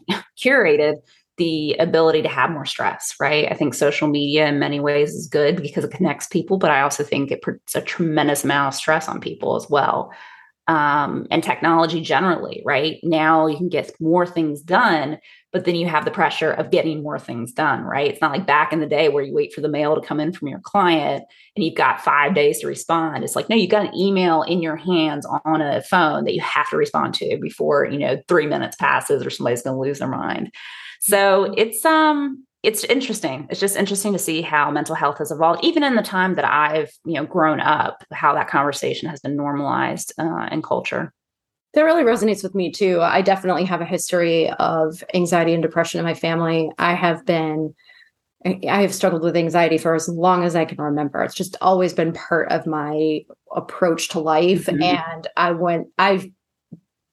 curated 0.41 0.99
the 1.37 1.75
ability 1.81 2.23
to 2.23 2.29
have 2.29 2.51
more 2.51 2.67
stress, 2.67 3.15
right? 3.19 3.51
I 3.51 3.55
think 3.55 3.75
social 3.75 4.07
media 4.07 4.47
in 4.47 4.61
many 4.61 4.79
ways 4.79 5.15
is 5.15 5.27
good 5.27 5.61
because 5.61 5.83
it 5.83 5.91
connects 5.91 6.29
people, 6.29 6.59
but 6.59 6.71
I 6.71 6.83
also 6.83 7.03
think 7.03 7.33
it 7.33 7.43
puts 7.43 7.75
a 7.75 7.81
tremendous 7.81 8.45
amount 8.45 8.69
of 8.69 8.75
stress 8.79 9.09
on 9.09 9.21
people 9.21 9.57
as 9.57 9.69
well 9.69 10.13
um, 10.71 11.27
and 11.33 11.43
technology 11.43 12.01
generally, 12.01 12.63
right? 12.65 13.01
Now 13.03 13.49
you 13.49 13.57
can 13.57 13.69
get 13.69 13.91
more 14.01 14.25
things 14.25 14.63
done, 14.63 15.19
but 15.53 15.65
then 15.65 15.75
you 15.75 15.89
have 15.89 16.05
the 16.05 16.13
pressure 16.13 16.53
of 16.53 16.71
getting 16.71 17.03
more 17.03 17.19
things 17.19 17.53
done, 17.53 17.83
right? 17.83 18.09
It's 18.09 18.21
not 18.21 18.31
like 18.31 18.47
back 18.47 18.73
in 18.73 18.79
the 18.79 18.87
day 18.87 19.09
where 19.09 19.25
you 19.25 19.35
wait 19.35 19.53
for 19.53 19.63
the 19.63 19.69
mail 19.69 19.97
to 19.97 20.07
come 20.07 20.21
in 20.21 20.33
from 20.33 20.47
your 20.47 20.61
client 20.61 21.25
and 21.57 21.65
you've 21.65 21.75
got 21.75 22.05
five 22.05 22.37
days 22.37 22.61
to 22.61 22.69
respond. 22.69 23.25
It's 23.25 23.35
like, 23.35 23.49
no, 23.49 23.57
you've 23.57 23.69
got 23.69 23.87
an 23.87 23.99
email 23.99 24.43
in 24.43 24.63
your 24.63 24.77
hands 24.77 25.27
on 25.45 25.61
a 25.61 25.83
phone 25.83 26.23
that 26.23 26.35
you 26.35 26.41
have 26.41 26.71
to 26.71 26.77
respond 26.77 27.15
to 27.15 27.37
before, 27.43 27.85
you 27.87 27.99
know, 27.99 28.23
three 28.29 28.47
minutes 28.47 28.77
passes 28.77 29.27
or 29.27 29.31
somebody's 29.31 29.63
going 29.63 29.75
to 29.75 29.83
lose 29.83 29.99
their 29.99 30.07
mind. 30.07 30.53
So 31.01 31.53
it's, 31.57 31.85
um, 31.85 32.47
it's 32.63 32.85
interesting. 32.85 33.47
It's 33.51 33.61
just 33.61 33.77
interesting 33.77 34.13
to 34.13 34.19
see 34.19 34.43
how 34.43 34.71
mental 34.71 34.95
health 34.95 35.19
has 35.19 35.31
evolved, 35.31 35.65
even 35.65 35.83
in 35.83 35.95
the 35.95 36.03
time 36.03 36.35
that 36.35 36.45
I've 36.45 36.93
you 37.05 37.15
know 37.15 37.25
grown 37.25 37.61
up. 37.61 38.05
How 38.13 38.35
that 38.35 38.49
conversation 38.49 39.09
has 39.09 39.21
been 39.21 39.37
normalized 39.37 40.13
uh, 40.19 40.49
in 40.53 40.63
culture. 40.63 41.13
That 41.75 41.83
really 41.83 42.03
resonates 42.03 42.43
with 42.43 42.55
me 42.55 42.73
too. 42.73 43.01
I 43.01 43.23
definitely 43.23 43.65
have 43.65 43.81
a 43.81 43.87
history 43.87 44.51
of 44.51 45.03
anxiety 45.15 45.55
and 45.55 45.63
depression 45.63 46.01
in 46.01 46.05
my 46.05 46.15
family. 46.15 46.69
I 46.79 46.95
have 46.95 47.25
been, 47.25 47.75
I 48.45 48.83
have 48.83 48.93
struggled 48.93 49.23
with 49.23 49.37
anxiety 49.37 49.79
for 49.79 49.95
as 49.95 50.09
long 50.09 50.43
as 50.43 50.57
I 50.57 50.65
can 50.65 50.79
remember. 50.79 51.23
It's 51.23 51.35
just 51.35 51.57
always 51.61 51.93
been 51.93 52.13
part 52.13 52.51
of 52.51 52.67
my 52.67 53.21
approach 53.55 54.09
to 54.11 54.19
life. 54.19 54.67
Mm-hmm. 54.67 54.83
And 54.83 55.29
I 55.37 55.53
went, 55.53 55.87
I've 55.97 56.27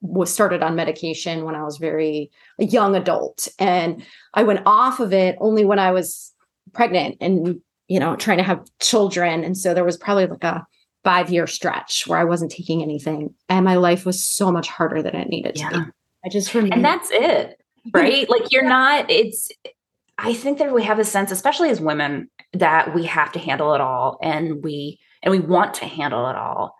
was 0.00 0.32
started 0.32 0.62
on 0.62 0.76
medication 0.76 1.44
when 1.44 1.54
I 1.54 1.64
was 1.64 1.78
very 1.78 2.30
a 2.58 2.64
young 2.64 2.94
adult 2.94 3.48
and 3.58 4.04
I 4.34 4.44
went 4.44 4.60
off 4.64 5.00
of 5.00 5.12
it 5.12 5.36
only 5.40 5.64
when 5.64 5.78
I 5.78 5.90
was 5.90 6.32
pregnant 6.72 7.16
and 7.20 7.60
you 7.88 7.98
know 7.98 8.14
trying 8.16 8.38
to 8.38 8.44
have 8.44 8.64
children 8.80 9.42
and 9.42 9.56
so 9.56 9.74
there 9.74 9.84
was 9.84 9.96
probably 9.96 10.26
like 10.26 10.44
a 10.44 10.66
5 11.04 11.30
year 11.30 11.46
stretch 11.46 12.06
where 12.06 12.18
I 12.18 12.24
wasn't 12.24 12.52
taking 12.52 12.82
anything 12.82 13.34
and 13.48 13.64
my 13.64 13.76
life 13.76 14.06
was 14.06 14.24
so 14.24 14.52
much 14.52 14.68
harder 14.68 15.02
than 15.02 15.16
it 15.16 15.28
needed 15.28 15.58
yeah. 15.58 15.68
to 15.70 15.78
be. 15.80 15.90
I 16.24 16.28
just 16.28 16.54
remember 16.54 16.76
And 16.76 16.84
that's 16.84 17.10
it. 17.10 17.60
Right? 17.92 18.28
like 18.28 18.52
you're 18.52 18.68
not 18.68 19.10
it's 19.10 19.50
I 20.18 20.34
think 20.34 20.58
that 20.58 20.74
we 20.74 20.82
have 20.82 20.98
a 20.98 21.04
sense 21.04 21.30
especially 21.30 21.70
as 21.70 21.80
women 21.80 22.28
that 22.52 22.94
we 22.94 23.04
have 23.06 23.32
to 23.32 23.38
handle 23.38 23.72
it 23.74 23.80
all 23.80 24.18
and 24.20 24.62
we 24.62 24.98
and 25.22 25.32
we 25.32 25.38
want 25.38 25.74
to 25.74 25.86
handle 25.86 26.28
it 26.28 26.36
all 26.36 26.74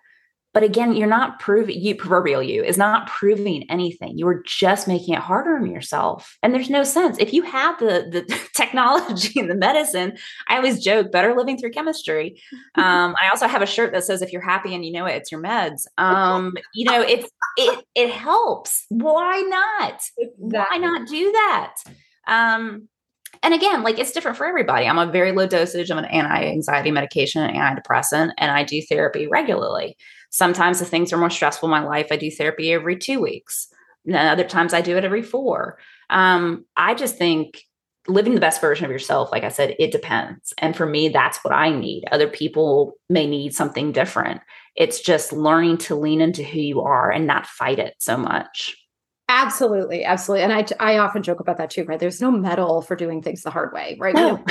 but 0.58 0.64
again, 0.64 0.96
you're 0.96 1.06
not 1.06 1.38
proving 1.38 1.80
you 1.80 1.94
proverbial 1.94 2.42
you 2.42 2.64
is 2.64 2.76
not 2.76 3.06
proving 3.06 3.64
anything. 3.70 4.18
You 4.18 4.26
are 4.26 4.42
just 4.44 4.88
making 4.88 5.14
it 5.14 5.20
harder 5.20 5.54
on 5.54 5.70
yourself. 5.70 6.36
And 6.42 6.52
there's 6.52 6.68
no 6.68 6.82
sense. 6.82 7.16
If 7.20 7.32
you 7.32 7.44
have 7.44 7.78
the 7.78 8.08
the 8.10 8.40
technology 8.56 9.38
and 9.38 9.48
the 9.48 9.54
medicine, 9.54 10.18
I 10.48 10.56
always 10.56 10.82
joke, 10.82 11.12
better 11.12 11.36
living 11.36 11.58
through 11.58 11.70
chemistry. 11.70 12.42
Um, 12.74 13.16
I 13.20 13.28
also 13.28 13.48
have 13.48 13.60
a 13.60 13.66
shirt 13.66 13.92
that 13.92 14.04
says 14.04 14.22
if 14.22 14.32
you're 14.32 14.40
happy 14.42 14.72
and 14.72 14.84
you 14.84 14.92
know 14.92 15.04
it, 15.06 15.16
it's 15.16 15.32
your 15.32 15.42
meds. 15.42 15.84
Um, 15.96 16.54
you 16.74 16.88
know, 16.88 17.00
it's 17.02 17.28
it 17.56 17.84
it 17.94 18.10
helps. 18.10 18.84
Why 18.88 19.40
not? 19.40 20.00
Exactly. 20.16 20.48
Why 20.48 20.76
not 20.78 21.08
do 21.08 21.32
that? 21.32 21.74
Um, 22.28 22.88
and 23.42 23.54
again, 23.54 23.82
like 23.82 23.98
it's 23.98 24.12
different 24.12 24.36
for 24.36 24.46
everybody. 24.46 24.86
I'm 24.86 24.98
a 24.98 25.10
very 25.10 25.32
low 25.32 25.46
dosage 25.46 25.90
of 25.90 25.98
an 25.98 26.04
anti-anxiety 26.06 26.90
medication, 26.90 27.42
an 27.42 27.54
antidepressant, 27.54 28.32
and 28.38 28.50
I 28.50 28.64
do 28.64 28.80
therapy 28.82 29.26
regularly. 29.26 29.96
Sometimes 30.30 30.80
if 30.80 30.88
things 30.88 31.12
are 31.12 31.18
more 31.18 31.30
stressful 31.30 31.68
in 31.68 31.70
my 31.70 31.84
life, 31.84 32.08
I 32.10 32.16
do 32.16 32.30
therapy 32.30 32.72
every 32.72 32.96
two 32.96 33.20
weeks. 33.20 33.68
And 34.06 34.16
other 34.16 34.44
times 34.44 34.72
I 34.72 34.80
do 34.80 34.96
it 34.96 35.04
every 35.04 35.22
four. 35.22 35.78
Um, 36.10 36.64
I 36.76 36.94
just 36.94 37.16
think 37.16 37.62
living 38.08 38.34
the 38.34 38.40
best 38.40 38.60
version 38.60 38.84
of 38.84 38.90
yourself, 38.90 39.30
like 39.30 39.44
I 39.44 39.48
said, 39.50 39.76
it 39.78 39.92
depends. 39.92 40.54
And 40.58 40.74
for 40.74 40.86
me, 40.86 41.08
that's 41.08 41.44
what 41.44 41.52
I 41.52 41.70
need. 41.70 42.04
Other 42.10 42.28
people 42.28 42.94
may 43.10 43.26
need 43.26 43.54
something 43.54 43.92
different. 43.92 44.40
It's 44.76 45.00
just 45.00 45.32
learning 45.32 45.78
to 45.78 45.94
lean 45.94 46.20
into 46.20 46.42
who 46.42 46.58
you 46.58 46.80
are 46.80 47.10
and 47.10 47.26
not 47.26 47.46
fight 47.46 47.78
it 47.78 47.94
so 47.98 48.16
much. 48.16 48.76
Absolutely, 49.28 50.04
absolutely. 50.04 50.44
And 50.44 50.52
I 50.54 50.64
I 50.80 50.98
often 50.98 51.22
joke 51.22 51.40
about 51.40 51.58
that 51.58 51.68
too, 51.68 51.84
right? 51.84 52.00
There's 52.00 52.22
no 52.22 52.30
medal 52.30 52.80
for 52.80 52.96
doing 52.96 53.20
things 53.20 53.42
the 53.42 53.50
hard 53.50 53.74
way, 53.74 53.96
right? 54.00 54.14
No. 54.14 54.42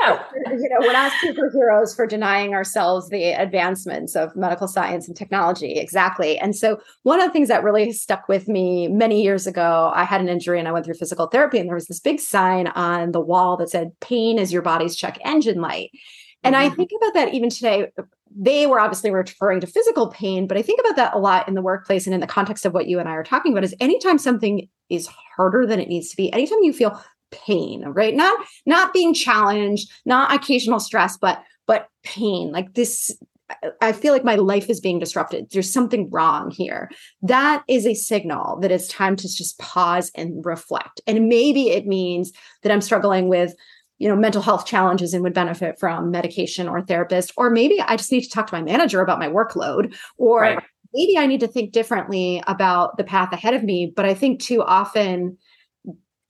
No. 0.00 0.20
you 0.50 0.68
know, 0.68 0.76
we're 0.80 0.92
not 0.92 1.12
superheroes 1.24 1.94
for 1.94 2.06
denying 2.06 2.54
ourselves 2.54 3.08
the 3.08 3.30
advancements 3.30 4.16
of 4.16 4.34
medical 4.36 4.68
science 4.68 5.08
and 5.08 5.16
technology. 5.16 5.72
Exactly. 5.72 6.38
And 6.38 6.56
so, 6.56 6.80
one 7.02 7.20
of 7.20 7.26
the 7.26 7.32
things 7.32 7.48
that 7.48 7.62
really 7.62 7.92
stuck 7.92 8.28
with 8.28 8.48
me 8.48 8.88
many 8.88 9.22
years 9.22 9.46
ago, 9.46 9.92
I 9.94 10.04
had 10.04 10.20
an 10.20 10.28
injury 10.28 10.58
and 10.58 10.68
I 10.68 10.72
went 10.72 10.84
through 10.84 10.94
physical 10.94 11.26
therapy, 11.26 11.58
and 11.58 11.68
there 11.68 11.74
was 11.74 11.86
this 11.86 12.00
big 12.00 12.20
sign 12.20 12.68
on 12.68 13.12
the 13.12 13.20
wall 13.20 13.56
that 13.58 13.70
said, 13.70 13.92
Pain 14.00 14.38
is 14.38 14.52
your 14.52 14.62
body's 14.62 14.96
check 14.96 15.18
engine 15.24 15.60
light. 15.60 15.90
And 16.42 16.54
mm-hmm. 16.54 16.72
I 16.72 16.74
think 16.74 16.90
about 16.96 17.14
that 17.14 17.34
even 17.34 17.50
today. 17.50 17.88
They 18.32 18.68
were 18.68 18.78
obviously 18.78 19.10
referring 19.10 19.58
to 19.60 19.66
physical 19.66 20.06
pain, 20.06 20.46
but 20.46 20.56
I 20.56 20.62
think 20.62 20.78
about 20.78 20.94
that 20.94 21.14
a 21.14 21.18
lot 21.18 21.48
in 21.48 21.54
the 21.54 21.62
workplace 21.62 22.06
and 22.06 22.14
in 22.14 22.20
the 22.20 22.28
context 22.28 22.64
of 22.64 22.72
what 22.72 22.86
you 22.86 23.00
and 23.00 23.08
I 23.08 23.12
are 23.12 23.24
talking 23.24 23.50
about 23.50 23.64
is 23.64 23.74
anytime 23.80 24.18
something 24.18 24.68
is 24.88 25.08
harder 25.08 25.66
than 25.66 25.80
it 25.80 25.88
needs 25.88 26.10
to 26.10 26.16
be, 26.16 26.32
anytime 26.32 26.62
you 26.62 26.72
feel 26.72 27.02
pain 27.30 27.84
right 27.88 28.14
not 28.14 28.38
not 28.66 28.92
being 28.92 29.14
challenged 29.14 29.90
not 30.04 30.32
occasional 30.34 30.80
stress 30.80 31.16
but 31.16 31.42
but 31.66 31.88
pain 32.02 32.50
like 32.50 32.74
this 32.74 33.16
I 33.80 33.92
feel 33.92 34.12
like 34.12 34.24
my 34.24 34.36
life 34.36 34.70
is 34.70 34.80
being 34.80 34.98
disrupted. 34.98 35.50
There's 35.50 35.72
something 35.72 36.08
wrong 36.10 36.50
here. 36.50 36.90
That 37.22 37.64
is 37.68 37.86
a 37.86 37.94
signal 37.94 38.58
that 38.60 38.70
it's 38.70 38.88
time 38.88 39.16
to 39.16 39.22
just 39.22 39.58
pause 39.58 40.10
and 40.14 40.44
reflect. 40.44 41.00
And 41.06 41.28
maybe 41.28 41.70
it 41.70 41.86
means 41.86 42.32
that 42.62 42.72
I'm 42.72 42.80
struggling 42.80 43.28
with, 43.28 43.54
you 43.98 44.08
know, 44.08 44.16
mental 44.16 44.42
health 44.42 44.66
challenges 44.66 45.14
and 45.14 45.22
would 45.22 45.34
benefit 45.34 45.78
from 45.78 46.10
medication 46.10 46.68
or 46.68 46.82
therapist. 46.82 47.32
Or 47.36 47.50
maybe 47.50 47.80
I 47.80 47.96
just 47.96 48.12
need 48.12 48.22
to 48.22 48.30
talk 48.30 48.46
to 48.48 48.54
my 48.54 48.62
manager 48.62 49.00
about 49.00 49.18
my 49.18 49.28
workload. 49.28 49.96
Or 50.16 50.40
right. 50.42 50.62
maybe 50.94 51.18
I 51.18 51.26
need 51.26 51.40
to 51.40 51.48
think 51.48 51.72
differently 51.72 52.42
about 52.46 52.96
the 52.96 53.04
path 53.04 53.32
ahead 53.32 53.54
of 53.54 53.64
me. 53.64 53.92
But 53.94 54.04
I 54.04 54.14
think 54.14 54.40
too 54.40 54.62
often 54.62 55.38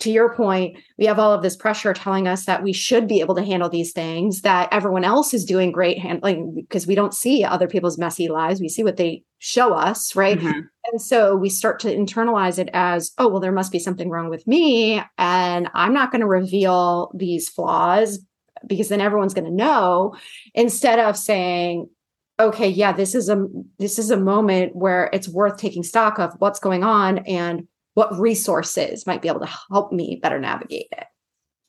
to 0.01 0.11
your 0.11 0.35
point, 0.35 0.79
we 0.99 1.07
have 1.07 1.19
all 1.19 1.33
of 1.33 1.43
this 1.43 1.57
pressure 1.57 1.93
telling 1.93 2.27
us 2.27 2.47
that 2.47 2.63
we 2.63 2.73
should 2.73 3.07
be 3.07 3.21
able 3.21 3.35
to 3.35 3.45
handle 3.45 3.69
these 3.69 3.93
things, 3.93 4.41
that 4.43 4.69
everyone 4.73 5.05
else 5.05 5.33
is 5.33 5.45
doing 5.45 5.73
great 5.73 5.99
handling 5.99 6.55
because 6.55 6.87
we 6.87 6.95
don't 6.95 7.15
see 7.15 7.45
other 7.45 7.69
people's 7.69 7.99
messy 7.99 8.29
lives. 8.29 8.61
We 8.61 8.69
see 8.69 8.83
what 8.83 8.97
they 8.97 9.23
show 9.39 9.75
us, 9.75 10.17
right? 10.17 10.39
Mm-hmm. 10.39 10.61
And 10.91 11.03
so 11.03 11.37
we 11.37 11.51
start 11.51 11.81
to 11.81 11.95
internalize 11.95 12.59
it 12.59 12.71
as, 12.73 13.13
oh, 13.19 13.29
well, 13.29 13.41
there 13.41 13.53
must 13.53 13.73
be 13.73 13.79
something 13.79 14.09
wrong 14.09 14.31
with 14.31 14.47
me. 14.47 15.03
And 15.19 15.69
I'm 15.75 15.93
not 15.93 16.11
going 16.11 16.21
to 16.23 16.27
reveal 16.27 17.13
these 17.15 17.49
flaws 17.49 18.21
because 18.67 18.89
then 18.89 19.01
everyone's 19.01 19.35
going 19.35 19.45
to 19.45 19.51
know 19.51 20.17
instead 20.55 20.99
of 20.99 21.17
saying, 21.17 21.89
okay 22.39 22.71
yeah 22.71 22.91
this 22.91 23.15
is 23.15 23.29
a 23.29 23.47
this 23.79 23.99
is 23.99 24.11
a 24.11 24.17
moment 24.17 24.75
where 24.75 25.11
it's 25.13 25.29
worth 25.29 25.59
taking 25.59 25.83
stock 25.83 26.19
of 26.19 26.33
what's 26.39 26.59
going 26.59 26.83
on 26.83 27.19
and 27.19 27.69
what 28.01 28.19
resources 28.19 29.07
might 29.07 29.21
be 29.21 29.29
able 29.29 29.41
to 29.41 29.57
help 29.71 29.93
me 29.93 30.19
better 30.23 30.41
navigate 30.41 30.87
it. 30.91 31.05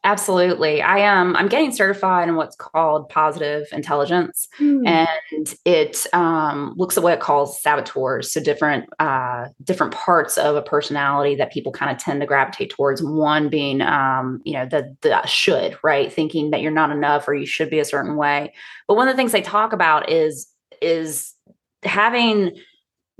Absolutely. 0.05 0.81
I 0.81 0.99
am 0.99 1.27
um, 1.27 1.35
i'm 1.35 1.49
getting 1.49 1.73
certified 1.73 2.29
in 2.29 2.35
what's 2.35 2.55
called 2.55 3.09
positive 3.09 3.67
intelligence 3.73 4.47
mm. 4.59 4.87
and 4.87 5.55
it 5.65 6.07
um, 6.13 6.73
looks 6.77 6.95
at 6.95 7.03
what 7.03 7.13
it 7.13 7.19
calls 7.19 7.61
saboteurs 7.61 8.31
so 8.31 8.41
different 8.41 8.85
uh, 8.99 9.49
different 9.63 9.93
parts 9.93 10.37
of 10.37 10.55
a 10.55 10.61
personality 10.61 11.35
that 11.35 11.51
people 11.51 11.73
kind 11.73 11.91
of 11.91 12.01
tend 12.01 12.21
to 12.21 12.25
gravitate 12.25 12.71
towards 12.71 13.03
one 13.03 13.49
being 13.49 13.81
um, 13.81 14.41
you 14.45 14.53
know 14.53 14.65
the 14.65 14.95
the 15.01 15.23
should 15.27 15.77
right? 15.83 16.11
Thinking 16.11 16.51
that 16.51 16.61
you're 16.61 16.71
not 16.71 16.91
enough 16.91 17.27
or 17.27 17.33
you 17.33 17.45
should 17.45 17.69
be 17.69 17.79
a 17.79 17.85
certain 17.85 18.15
way. 18.15 18.53
But 18.87 18.95
one 18.95 19.09
of 19.09 19.13
the 19.13 19.17
things 19.17 19.33
they 19.33 19.41
talk 19.41 19.73
about 19.73 20.09
is 20.09 20.47
is 20.81 21.35
having 21.83 22.55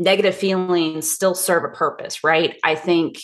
negative 0.02 0.36
feelings 0.36 1.10
still 1.10 1.36
serve 1.36 1.64
a 1.64 1.70
purpose, 1.70 2.24
right? 2.24 2.60
I 2.64 2.76
think 2.76 3.20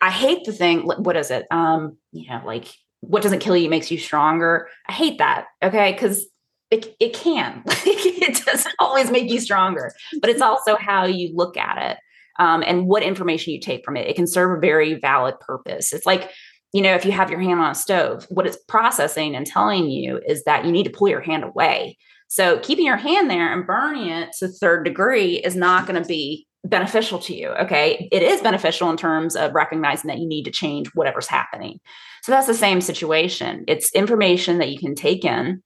I 0.00 0.10
hate 0.10 0.44
the 0.44 0.52
thing. 0.52 0.80
What 0.80 1.16
is 1.16 1.30
it? 1.30 1.46
Um, 1.50 1.98
you 2.12 2.28
know, 2.28 2.42
like 2.44 2.66
what 3.00 3.22
doesn't 3.22 3.40
kill 3.40 3.56
you 3.56 3.68
makes 3.68 3.90
you 3.90 3.98
stronger. 3.98 4.68
I 4.88 4.92
hate 4.92 5.18
that. 5.18 5.46
Okay, 5.62 5.92
because 5.92 6.26
it 6.70 6.96
it 6.98 7.12
can. 7.12 7.62
it 7.66 8.44
doesn't 8.44 8.74
always 8.78 9.10
make 9.10 9.30
you 9.30 9.38
stronger, 9.38 9.92
but 10.20 10.30
it's 10.30 10.42
also 10.42 10.76
how 10.76 11.04
you 11.04 11.30
look 11.34 11.56
at 11.58 11.90
it 11.90 11.98
um, 12.38 12.62
and 12.66 12.86
what 12.86 13.02
information 13.02 13.52
you 13.52 13.60
take 13.60 13.84
from 13.84 13.96
it. 13.96 14.08
It 14.08 14.16
can 14.16 14.26
serve 14.26 14.56
a 14.56 14.60
very 14.60 14.94
valid 14.94 15.38
purpose. 15.40 15.92
It's 15.92 16.06
like 16.06 16.30
you 16.72 16.82
know, 16.82 16.94
if 16.94 17.04
you 17.04 17.12
have 17.12 17.30
your 17.30 17.38
hand 17.38 17.60
on 17.60 17.70
a 17.70 17.74
stove, 17.74 18.26
what 18.30 18.48
it's 18.48 18.58
processing 18.66 19.36
and 19.36 19.46
telling 19.46 19.88
you 19.88 20.20
is 20.26 20.42
that 20.42 20.64
you 20.64 20.72
need 20.72 20.82
to 20.82 20.90
pull 20.90 21.08
your 21.08 21.20
hand 21.20 21.44
away 21.44 21.96
so 22.28 22.58
keeping 22.60 22.86
your 22.86 22.96
hand 22.96 23.30
there 23.30 23.52
and 23.52 23.66
burning 23.66 24.08
it 24.08 24.30
to 24.38 24.48
third 24.48 24.84
degree 24.84 25.36
is 25.36 25.54
not 25.54 25.86
going 25.86 26.00
to 26.02 26.08
be 26.08 26.46
beneficial 26.64 27.18
to 27.20 27.34
you. 27.36 27.48
Okay. 27.50 28.08
It 28.10 28.22
is 28.22 28.40
beneficial 28.40 28.90
in 28.90 28.96
terms 28.96 29.36
of 29.36 29.54
recognizing 29.54 30.08
that 30.08 30.18
you 30.18 30.26
need 30.26 30.44
to 30.44 30.50
change 30.50 30.88
whatever's 30.94 31.26
happening. 31.26 31.78
So 32.22 32.32
that's 32.32 32.46
the 32.46 32.54
same 32.54 32.80
situation. 32.80 33.64
It's 33.68 33.94
information 33.94 34.58
that 34.58 34.70
you 34.70 34.78
can 34.78 34.94
take 34.94 35.24
in, 35.24 35.62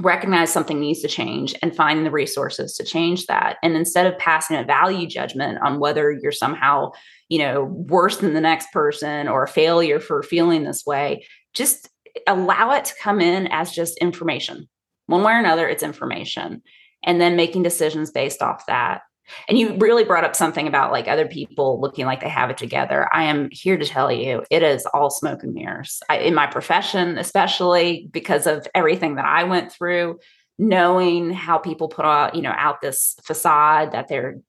recognize 0.00 0.52
something 0.52 0.78
needs 0.78 1.02
to 1.02 1.08
change, 1.08 1.54
and 1.62 1.74
find 1.74 2.06
the 2.06 2.12
resources 2.12 2.76
to 2.76 2.84
change 2.84 3.26
that. 3.26 3.56
And 3.62 3.76
instead 3.76 4.06
of 4.06 4.18
passing 4.18 4.56
a 4.56 4.64
value 4.64 5.08
judgment 5.08 5.58
on 5.62 5.80
whether 5.80 6.12
you're 6.12 6.30
somehow, 6.30 6.92
you 7.28 7.40
know, 7.40 7.64
worse 7.64 8.18
than 8.18 8.34
the 8.34 8.40
next 8.40 8.70
person 8.72 9.26
or 9.26 9.42
a 9.42 9.48
failure 9.48 9.98
for 9.98 10.22
feeling 10.22 10.62
this 10.62 10.86
way, 10.86 11.26
just 11.54 11.88
allow 12.28 12.70
it 12.70 12.84
to 12.84 12.94
come 13.02 13.20
in 13.20 13.48
as 13.48 13.72
just 13.72 13.98
information 13.98 14.68
one 15.06 15.22
way 15.22 15.32
or 15.32 15.38
another, 15.38 15.68
it's 15.68 15.82
information. 15.82 16.62
And 17.02 17.20
then 17.20 17.36
making 17.36 17.62
decisions 17.62 18.10
based 18.10 18.42
off 18.42 18.66
that. 18.66 19.02
And 19.48 19.58
you 19.58 19.76
really 19.78 20.04
brought 20.04 20.24
up 20.24 20.36
something 20.36 20.66
about 20.66 20.92
like 20.92 21.08
other 21.08 21.26
people 21.26 21.80
looking 21.80 22.06
like 22.06 22.20
they 22.20 22.28
have 22.28 22.50
it 22.50 22.56
together. 22.56 23.08
I 23.12 23.24
am 23.24 23.48
here 23.50 23.76
to 23.76 23.84
tell 23.84 24.10
you 24.10 24.44
it 24.50 24.62
is 24.62 24.86
all 24.86 25.10
smoke 25.10 25.42
and 25.42 25.54
mirrors. 25.54 26.02
I, 26.08 26.18
in 26.18 26.34
my 26.34 26.46
profession, 26.46 27.18
especially 27.18 28.08
because 28.10 28.46
of 28.46 28.66
everything 28.74 29.16
that 29.16 29.24
I 29.24 29.44
went 29.44 29.72
through, 29.72 30.18
knowing 30.58 31.32
how 31.32 31.58
people 31.58 31.88
put 31.88 32.04
out, 32.04 32.34
you 32.34 32.42
know, 32.42 32.54
out 32.56 32.80
this 32.80 33.16
facade 33.22 33.92
that 33.92 34.08
they're 34.08 34.40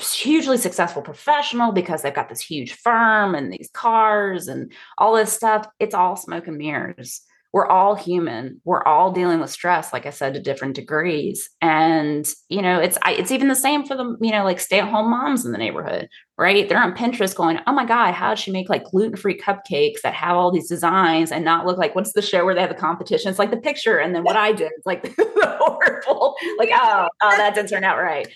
hugely 0.00 0.56
successful 0.56 1.00
professional 1.00 1.70
because 1.70 2.02
they've 2.02 2.14
got 2.14 2.28
this 2.28 2.40
huge 2.40 2.72
firm 2.72 3.34
and 3.34 3.52
these 3.52 3.70
cars 3.72 4.48
and 4.48 4.72
all 4.98 5.14
this 5.14 5.32
stuff. 5.32 5.66
It's 5.78 5.94
all 5.94 6.16
smoke 6.16 6.48
and 6.48 6.58
mirrors 6.58 7.22
we're 7.54 7.68
all 7.68 7.94
human. 7.94 8.60
We're 8.64 8.82
all 8.82 9.12
dealing 9.12 9.38
with 9.38 9.48
stress 9.48 9.92
like 9.92 10.06
i 10.06 10.10
said 10.10 10.34
to 10.34 10.40
different 10.40 10.74
degrees. 10.74 11.48
And 11.62 12.28
you 12.48 12.60
know 12.60 12.80
it's 12.80 12.98
I, 13.02 13.12
it's 13.12 13.30
even 13.30 13.46
the 13.46 13.54
same 13.54 13.86
for 13.86 13.96
the 13.96 14.16
you 14.20 14.32
know 14.32 14.42
like 14.42 14.58
stay 14.58 14.80
at 14.80 14.88
home 14.88 15.08
moms 15.08 15.46
in 15.46 15.52
the 15.52 15.58
neighborhood 15.58 16.08
right? 16.36 16.68
They're 16.68 16.82
on 16.82 16.96
pinterest 16.96 17.36
going 17.36 17.60
oh 17.68 17.72
my 17.72 17.86
god 17.86 18.12
how 18.12 18.30
did 18.30 18.40
she 18.40 18.50
make 18.50 18.68
like 18.68 18.84
gluten-free 18.86 19.38
cupcakes 19.38 20.00
that 20.02 20.14
have 20.14 20.36
all 20.36 20.50
these 20.50 20.68
designs 20.68 21.30
and 21.30 21.44
not 21.44 21.64
look 21.64 21.78
like 21.78 21.94
what's 21.94 22.12
the 22.12 22.22
show 22.22 22.44
where 22.44 22.56
they 22.56 22.60
have 22.60 22.70
the 22.70 22.76
competition? 22.76 23.30
It's 23.30 23.38
like 23.38 23.52
the 23.52 23.56
picture 23.56 23.98
and 23.98 24.12
then 24.12 24.24
what 24.24 24.36
i 24.36 24.50
did. 24.50 24.72
It's 24.76 24.84
like 24.84 25.02
the 25.16 25.56
horrible 25.60 26.34
like 26.58 26.70
oh 26.72 27.08
oh 27.22 27.36
that 27.36 27.54
didn't 27.54 27.70
turn 27.70 27.84
out 27.84 27.98
right. 27.98 28.26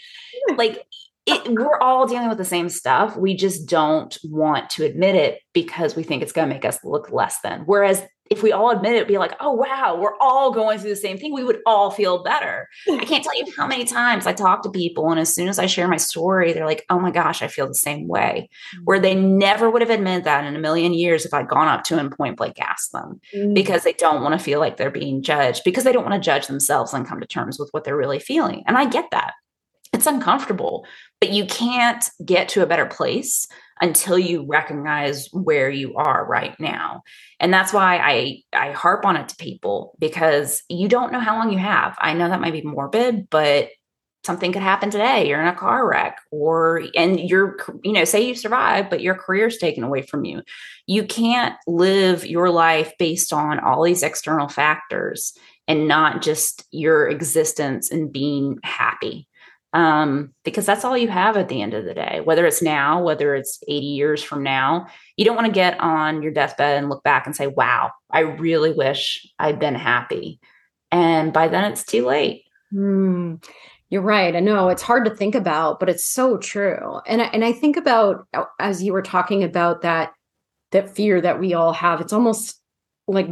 Like 0.56 0.86
it, 1.28 1.46
we're 1.50 1.78
all 1.80 2.06
dealing 2.06 2.28
with 2.28 2.38
the 2.38 2.44
same 2.44 2.68
stuff. 2.68 3.16
We 3.16 3.36
just 3.36 3.68
don't 3.68 4.16
want 4.24 4.70
to 4.70 4.84
admit 4.84 5.14
it 5.14 5.40
because 5.52 5.94
we 5.94 6.02
think 6.02 6.22
it's 6.22 6.32
going 6.32 6.48
to 6.48 6.54
make 6.54 6.64
us 6.64 6.78
look 6.84 7.10
less 7.10 7.40
than. 7.42 7.62
Whereas 7.66 8.02
if 8.30 8.42
we 8.42 8.52
all 8.52 8.70
admit 8.70 8.94
it, 8.94 9.08
be 9.08 9.18
like, 9.18 9.34
oh, 9.40 9.52
wow, 9.52 9.96
we're 9.98 10.16
all 10.20 10.50
going 10.50 10.78
through 10.78 10.90
the 10.90 10.96
same 10.96 11.18
thing, 11.18 11.32
we 11.32 11.44
would 11.44 11.60
all 11.66 11.90
feel 11.90 12.22
better. 12.22 12.68
I 12.90 13.04
can't 13.04 13.24
tell 13.24 13.36
you 13.38 13.46
how 13.56 13.66
many 13.66 13.84
times 13.84 14.26
I 14.26 14.32
talk 14.32 14.62
to 14.62 14.70
people, 14.70 15.10
and 15.10 15.20
as 15.20 15.34
soon 15.34 15.48
as 15.48 15.58
I 15.58 15.66
share 15.66 15.88
my 15.88 15.96
story, 15.96 16.52
they're 16.52 16.66
like, 16.66 16.84
oh 16.90 16.98
my 16.98 17.10
gosh, 17.10 17.42
I 17.42 17.48
feel 17.48 17.66
the 17.66 17.74
same 17.74 18.08
way. 18.08 18.48
Mm-hmm. 18.74 18.84
Where 18.84 19.00
they 19.00 19.14
never 19.14 19.70
would 19.70 19.82
have 19.82 19.90
admitted 19.90 20.24
that 20.24 20.44
in 20.44 20.56
a 20.56 20.60
million 20.60 20.92
years 20.94 21.24
if 21.24 21.32
I'd 21.32 21.48
gone 21.48 21.68
up 21.68 21.84
to 21.84 21.98
and 21.98 22.10
point 22.10 22.36
blank 22.36 22.60
asked 22.60 22.92
them 22.92 23.20
mm-hmm. 23.34 23.54
because 23.54 23.84
they 23.84 23.92
don't 23.94 24.22
want 24.22 24.38
to 24.38 24.44
feel 24.44 24.60
like 24.60 24.76
they're 24.76 24.90
being 24.90 25.22
judged, 25.22 25.62
because 25.64 25.84
they 25.84 25.92
don't 25.92 26.04
want 26.04 26.14
to 26.14 26.26
judge 26.26 26.46
themselves 26.46 26.92
and 26.92 27.06
come 27.06 27.20
to 27.20 27.26
terms 27.26 27.58
with 27.58 27.68
what 27.72 27.84
they're 27.84 27.96
really 27.96 28.20
feeling. 28.20 28.62
And 28.66 28.76
I 28.76 28.86
get 28.86 29.10
that. 29.12 29.34
It's 29.94 30.06
uncomfortable, 30.06 30.86
but 31.18 31.30
you 31.30 31.46
can't 31.46 32.04
get 32.22 32.50
to 32.50 32.62
a 32.62 32.66
better 32.66 32.84
place 32.84 33.46
until 33.80 34.18
you 34.18 34.44
recognize 34.46 35.28
where 35.32 35.70
you 35.70 35.94
are 35.96 36.24
right 36.26 36.58
now. 36.58 37.02
And 37.40 37.52
that's 37.52 37.72
why 37.72 37.98
i 37.98 38.42
i 38.52 38.72
harp 38.72 39.04
on 39.04 39.16
it 39.16 39.28
to 39.28 39.36
people 39.36 39.94
because 39.98 40.62
you 40.68 40.88
don't 40.88 41.12
know 41.12 41.20
how 41.20 41.36
long 41.36 41.52
you 41.52 41.58
have. 41.58 41.96
I 41.98 42.14
know 42.14 42.28
that 42.28 42.40
might 42.40 42.52
be 42.52 42.62
morbid 42.62 43.28
but 43.30 43.70
something 44.24 44.52
could 44.52 44.62
happen 44.62 44.90
today. 44.90 45.28
You're 45.28 45.40
in 45.40 45.46
a 45.46 45.54
car 45.54 45.88
wreck 45.88 46.20
or 46.30 46.82
and 46.94 47.18
you're 47.20 47.56
you 47.82 47.92
know 47.92 48.04
say 48.04 48.26
you 48.26 48.34
survive 48.34 48.90
but 48.90 49.00
your 49.00 49.14
career's 49.14 49.58
taken 49.58 49.84
away 49.84 50.02
from 50.02 50.24
you. 50.24 50.42
You 50.86 51.04
can't 51.04 51.54
live 51.66 52.26
your 52.26 52.50
life 52.50 52.92
based 52.98 53.32
on 53.32 53.58
all 53.60 53.82
these 53.82 54.02
external 54.02 54.48
factors 54.48 55.34
and 55.66 55.86
not 55.86 56.22
just 56.22 56.66
your 56.70 57.08
existence 57.08 57.90
and 57.90 58.12
being 58.12 58.58
happy 58.64 59.28
um, 59.72 60.32
because 60.44 60.64
that's 60.66 60.84
all 60.84 60.96
you 60.96 61.08
have 61.08 61.36
at 61.36 61.48
the 61.48 61.60
end 61.60 61.74
of 61.74 61.84
the 61.84 61.94
day, 61.94 62.20
whether 62.24 62.46
it's 62.46 62.62
now, 62.62 63.02
whether 63.02 63.34
it's 63.34 63.62
80 63.68 63.86
years 63.86 64.22
from 64.22 64.42
now. 64.42 64.86
You 65.16 65.24
don't 65.24 65.36
want 65.36 65.46
to 65.46 65.52
get 65.52 65.78
on 65.80 66.22
your 66.22 66.32
deathbed 66.32 66.78
and 66.78 66.88
look 66.88 67.02
back 67.02 67.26
and 67.26 67.36
say, 67.36 67.46
wow, 67.46 67.92
I 68.10 68.20
really 68.20 68.72
wish 68.72 69.26
I'd 69.38 69.58
been 69.58 69.74
happy. 69.74 70.40
And 70.90 71.32
by 71.32 71.48
then 71.48 71.70
it's 71.70 71.84
too 71.84 72.06
late. 72.06 72.44
Hmm. 72.70 73.36
You're 73.90 74.02
right. 74.02 74.36
I 74.36 74.40
know 74.40 74.68
it's 74.68 74.82
hard 74.82 75.06
to 75.06 75.14
think 75.14 75.34
about, 75.34 75.80
but 75.80 75.88
it's 75.88 76.04
so 76.04 76.36
true. 76.36 77.00
And 77.06 77.22
I, 77.22 77.24
and 77.26 77.44
I 77.44 77.52
think 77.52 77.76
about 77.76 78.26
uh, 78.34 78.44
as 78.58 78.82
you 78.82 78.92
were 78.92 79.02
talking 79.02 79.42
about 79.42 79.80
that 79.82 80.12
that 80.72 80.94
fear 80.94 81.20
that 81.20 81.40
we 81.40 81.54
all 81.54 81.72
have. 81.72 82.00
It's 82.00 82.12
almost 82.12 82.60
like 83.06 83.28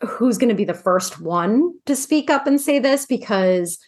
who's 0.00 0.38
going 0.38 0.48
to 0.48 0.54
be 0.54 0.64
the 0.64 0.74
first 0.74 1.20
one 1.20 1.72
to 1.86 1.94
speak 1.94 2.30
up 2.30 2.46
and 2.46 2.60
say 2.60 2.78
this 2.78 3.06
because 3.06 3.78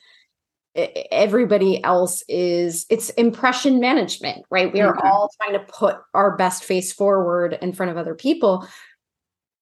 everybody 0.77 1.83
else 1.83 2.23
is 2.29 2.87
it's 2.91 3.11
impression 3.11 3.81
management 3.81 4.45
right 4.51 4.73
we 4.73 4.81
are 4.81 4.95
mm-hmm. 4.95 5.07
all 5.07 5.29
trying 5.41 5.53
to 5.53 5.65
put 5.67 5.97
our 6.15 6.37
best 6.37 6.63
face 6.63 6.93
forward 6.93 7.59
in 7.61 7.73
front 7.73 7.91
of 7.91 7.99
other 7.99 8.15
people 8.15 8.67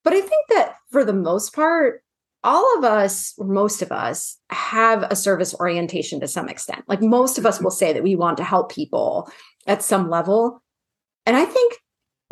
but 0.05 0.13
i 0.13 0.21
think 0.21 0.47
that 0.51 0.75
for 0.91 1.05
the 1.05 1.15
most 1.15 1.55
part 1.55 2.03
all 2.45 2.77
of 2.77 2.85
us 2.85 3.35
most 3.39 3.81
of 3.81 3.91
us 3.91 4.37
have 4.51 5.03
a 5.05 5.17
service 5.17 5.55
orientation 5.59 6.21
to 6.21 6.29
some 6.29 6.47
extent 6.47 6.85
like 6.89 7.01
most 7.01 7.39
of 7.39 7.47
us 7.47 7.57
mm-hmm. 7.57 7.65
will 7.65 7.71
say 7.71 7.93
that 7.95 8.03
we 8.03 8.15
want 8.15 8.37
to 8.37 8.45
help 8.45 8.71
people 8.71 9.31
at 9.67 9.83
some 9.83 10.11
level 10.11 10.63
and 11.25 11.39
i 11.39 11.45
think 11.47 11.75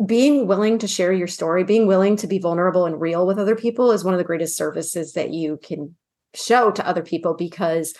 being 0.05 0.45
willing 0.45 0.77
to 0.77 0.87
share 0.87 1.11
your 1.11 1.27
story 1.27 1.63
being 1.63 1.87
willing 1.87 2.15
to 2.15 2.27
be 2.27 2.37
vulnerable 2.37 2.85
and 2.85 3.01
real 3.01 3.25
with 3.25 3.39
other 3.39 3.55
people 3.55 3.91
is 3.91 4.03
one 4.03 4.13
of 4.13 4.19
the 4.19 4.23
greatest 4.23 4.55
services 4.55 5.13
that 5.13 5.33
you 5.33 5.57
can 5.63 5.95
show 6.35 6.69
to 6.69 6.87
other 6.87 7.01
people 7.01 7.33
because 7.33 7.95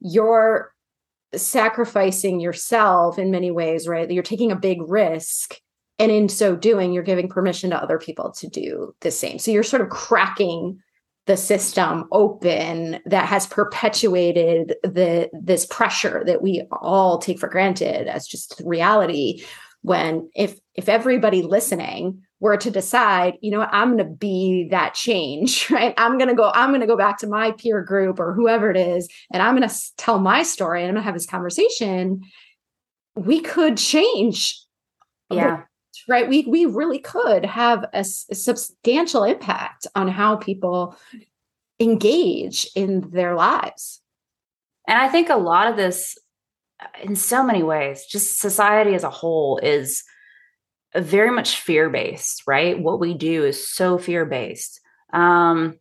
you're 0.00 0.72
sacrificing 1.34 2.40
yourself 2.40 3.18
in 3.18 3.30
many 3.30 3.50
ways, 3.50 3.88
right? 3.88 4.10
You're 4.10 4.22
taking 4.22 4.52
a 4.52 4.56
big 4.56 4.78
risk. 4.82 5.56
And 5.98 6.12
in 6.12 6.28
so 6.28 6.56
doing, 6.56 6.92
you're 6.92 7.02
giving 7.02 7.28
permission 7.28 7.70
to 7.70 7.82
other 7.82 7.98
people 7.98 8.32
to 8.32 8.48
do 8.48 8.94
the 9.00 9.10
same. 9.10 9.38
So 9.38 9.50
you're 9.50 9.62
sort 9.62 9.82
of 9.82 9.88
cracking 9.88 10.78
the 11.26 11.36
system 11.36 12.04
open 12.12 13.00
that 13.04 13.26
has 13.26 13.46
perpetuated 13.46 14.76
the 14.84 15.28
this 15.32 15.66
pressure 15.66 16.22
that 16.24 16.40
we 16.40 16.62
all 16.70 17.18
take 17.18 17.40
for 17.40 17.48
granted 17.48 18.06
as 18.06 18.26
just 18.26 18.62
reality 18.64 19.44
when 19.82 20.30
if 20.36 20.58
if 20.74 20.88
everybody 20.88 21.42
listening 21.42 22.22
were 22.40 22.56
to 22.56 22.70
decide, 22.70 23.34
you 23.40 23.50
know, 23.50 23.62
I'm 23.62 23.96
going 23.96 24.06
to 24.06 24.14
be 24.14 24.68
that 24.70 24.94
change, 24.94 25.70
right? 25.70 25.94
I'm 25.96 26.18
going 26.18 26.28
to 26.28 26.34
go, 26.34 26.50
I'm 26.54 26.70
going 26.70 26.80
to 26.80 26.86
go 26.86 26.96
back 26.96 27.18
to 27.18 27.26
my 27.26 27.52
peer 27.52 27.82
group 27.82 28.20
or 28.20 28.32
whoever 28.32 28.70
it 28.70 28.76
is, 28.76 29.08
and 29.32 29.42
I'm 29.42 29.56
going 29.56 29.68
to 29.68 29.74
tell 29.96 30.18
my 30.18 30.42
story 30.42 30.80
and 30.80 30.88
I'm 30.88 30.94
going 30.94 31.02
to 31.02 31.06
have 31.06 31.14
this 31.14 31.26
conversation. 31.26 32.22
We 33.14 33.40
could 33.40 33.76
change. 33.76 34.60
Yeah. 35.30 35.62
Right. 36.08 36.28
We, 36.28 36.44
we 36.46 36.66
really 36.66 36.98
could 36.98 37.44
have 37.44 37.84
a, 37.94 38.00
a 38.00 38.34
substantial 38.34 39.24
impact 39.24 39.86
on 39.94 40.08
how 40.08 40.36
people 40.36 40.94
engage 41.80 42.68
in 42.76 43.10
their 43.10 43.34
lives. 43.34 44.02
And 44.86 44.98
I 44.98 45.08
think 45.08 45.30
a 45.30 45.36
lot 45.36 45.68
of 45.68 45.76
this, 45.76 46.16
uh, 46.80 46.86
in 47.02 47.16
so 47.16 47.42
many 47.42 47.62
ways, 47.62 48.04
just 48.04 48.38
society 48.38 48.94
as 48.94 49.04
a 49.04 49.10
whole 49.10 49.58
is 49.58 50.04
very 51.00 51.30
much 51.30 51.60
fear 51.60 51.90
based, 51.90 52.42
right? 52.46 52.78
What 52.78 53.00
we 53.00 53.14
do 53.14 53.44
is 53.44 53.68
so 53.68 53.98
fear 53.98 54.24
based. 54.24 54.80
Um, 55.12 55.78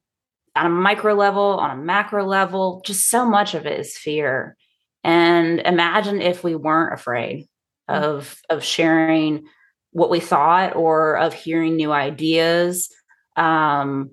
on 0.55 0.66
a 0.66 0.70
micro 0.70 1.13
level, 1.13 1.59
on 1.59 1.72
a 1.72 1.82
macro 1.82 2.26
level, 2.26 2.82
just 2.86 3.09
so 3.09 3.26
much 3.26 3.53
of 3.53 3.66
it 3.66 3.80
is 3.80 3.97
fear. 3.97 4.55
And 5.03 5.59
imagine 5.59 6.22
if 6.22 6.43
we 6.43 6.55
weren't 6.55 6.93
afraid 6.93 7.47
mm. 7.89 7.95
of 7.95 8.39
of 8.49 8.63
sharing 8.63 9.45
what 9.91 10.09
we 10.09 10.20
thought 10.20 10.76
or 10.76 11.18
of 11.18 11.34
hearing 11.34 11.76
new 11.76 11.91
ideas, 11.91 12.89
um, 13.36 14.11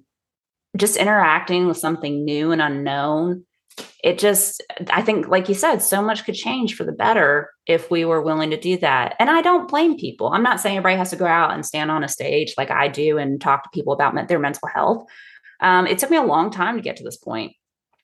just 0.76 0.96
interacting 0.96 1.66
with 1.66 1.76
something 1.76 2.24
new 2.24 2.52
and 2.52 2.62
unknown 2.62 3.44
it 4.02 4.18
just 4.18 4.62
i 4.90 5.00
think 5.00 5.28
like 5.28 5.48
you 5.48 5.54
said 5.54 5.78
so 5.78 6.02
much 6.02 6.24
could 6.24 6.34
change 6.34 6.74
for 6.74 6.84
the 6.84 6.92
better 6.92 7.50
if 7.66 7.90
we 7.90 8.04
were 8.04 8.20
willing 8.20 8.50
to 8.50 8.60
do 8.60 8.76
that. 8.78 9.14
And 9.18 9.30
i 9.30 9.40
don't 9.40 9.68
blame 9.68 9.96
people. 9.96 10.28
I'm 10.28 10.42
not 10.42 10.60
saying 10.60 10.76
everybody 10.76 10.98
has 10.98 11.10
to 11.10 11.16
go 11.16 11.26
out 11.26 11.52
and 11.52 11.64
stand 11.64 11.90
on 11.90 12.04
a 12.04 12.08
stage 12.08 12.54
like 12.58 12.70
i 12.70 12.88
do 12.88 13.18
and 13.18 13.40
talk 13.40 13.62
to 13.64 13.70
people 13.72 13.92
about 13.92 14.28
their 14.28 14.38
mental 14.38 14.68
health. 14.68 15.06
Um, 15.60 15.86
it 15.86 15.98
took 15.98 16.10
me 16.10 16.16
a 16.16 16.22
long 16.22 16.50
time 16.50 16.76
to 16.76 16.82
get 16.82 16.96
to 16.96 17.04
this 17.04 17.16
point. 17.16 17.52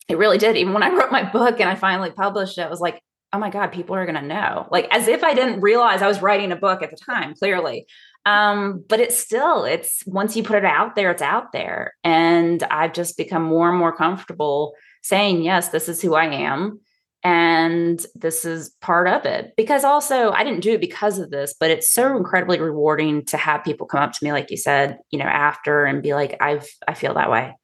It 0.08 0.16
really 0.16 0.38
did. 0.38 0.56
Even 0.56 0.72
when 0.72 0.82
i 0.82 0.90
wrote 0.90 1.12
my 1.12 1.24
book 1.24 1.60
and 1.60 1.68
i 1.68 1.74
finally 1.74 2.10
published 2.10 2.58
it 2.58 2.62
i 2.62 2.70
was 2.70 2.80
like 2.80 3.02
oh 3.32 3.38
my 3.38 3.50
god 3.50 3.72
people 3.72 3.94
are 3.94 4.06
going 4.06 4.14
to 4.14 4.22
know. 4.22 4.66
Like 4.70 4.88
as 4.90 5.08
if 5.08 5.24
i 5.24 5.34
didn't 5.34 5.60
realize 5.60 6.02
i 6.02 6.08
was 6.08 6.22
writing 6.22 6.52
a 6.52 6.56
book 6.56 6.82
at 6.82 6.90
the 6.90 6.96
time 6.96 7.34
clearly. 7.34 7.86
Um, 8.26 8.84
but 8.88 9.00
it's 9.00 9.18
still 9.18 9.64
it's 9.64 10.04
once 10.06 10.36
you 10.36 10.42
put 10.42 10.56
it 10.56 10.64
out 10.64 10.94
there 10.94 11.10
it's 11.10 11.22
out 11.22 11.52
there. 11.52 11.94
And 12.04 12.62
i've 12.62 12.92
just 12.92 13.16
become 13.16 13.42
more 13.42 13.68
and 13.68 13.78
more 13.78 13.96
comfortable 13.96 14.74
saying, 15.02 15.42
yes, 15.42 15.68
this 15.68 15.88
is 15.88 16.00
who 16.00 16.14
I 16.14 16.26
am. 16.26 16.80
And 17.24 18.04
this 18.14 18.44
is 18.44 18.70
part 18.80 19.08
of 19.08 19.24
it. 19.24 19.52
Because 19.56 19.82
also, 19.82 20.30
I 20.30 20.44
didn't 20.44 20.60
do 20.60 20.72
it 20.72 20.80
because 20.80 21.18
of 21.18 21.30
this, 21.30 21.54
but 21.58 21.70
it's 21.70 21.92
so 21.92 22.16
incredibly 22.16 22.60
rewarding 22.60 23.24
to 23.26 23.36
have 23.36 23.64
people 23.64 23.86
come 23.86 24.00
up 24.00 24.12
to 24.12 24.24
me, 24.24 24.32
like 24.32 24.50
you 24.50 24.56
said, 24.56 24.98
you 25.10 25.18
know, 25.18 25.24
after 25.24 25.84
and 25.84 26.02
be 26.02 26.14
like, 26.14 26.36
I've, 26.40 26.68
I 26.86 26.94
feel 26.94 27.14
that 27.14 27.30
way. 27.30 27.54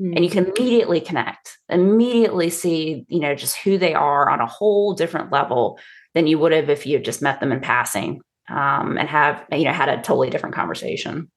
Mm-hmm. 0.00 0.16
And 0.16 0.24
you 0.24 0.30
can 0.30 0.46
immediately 0.46 1.00
connect, 1.00 1.56
immediately 1.68 2.50
see, 2.50 3.04
you 3.08 3.20
know, 3.20 3.36
just 3.36 3.56
who 3.58 3.78
they 3.78 3.94
are 3.94 4.28
on 4.28 4.40
a 4.40 4.46
whole 4.46 4.94
different 4.94 5.30
level 5.30 5.78
than 6.14 6.26
you 6.26 6.38
would 6.40 6.52
have 6.52 6.68
if 6.68 6.84
you 6.84 6.96
had 6.96 7.04
just 7.04 7.22
met 7.22 7.38
them 7.38 7.52
in 7.52 7.60
passing 7.60 8.20
um, 8.50 8.98
and 8.98 9.08
have, 9.08 9.44
you 9.52 9.64
know, 9.64 9.72
had 9.72 9.88
a 9.88 10.02
totally 10.02 10.30
different 10.30 10.56
conversation. 10.56 11.30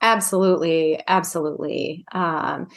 Absolutely. 0.00 1.02
Absolutely. 1.08 2.04
Um, 2.12 2.68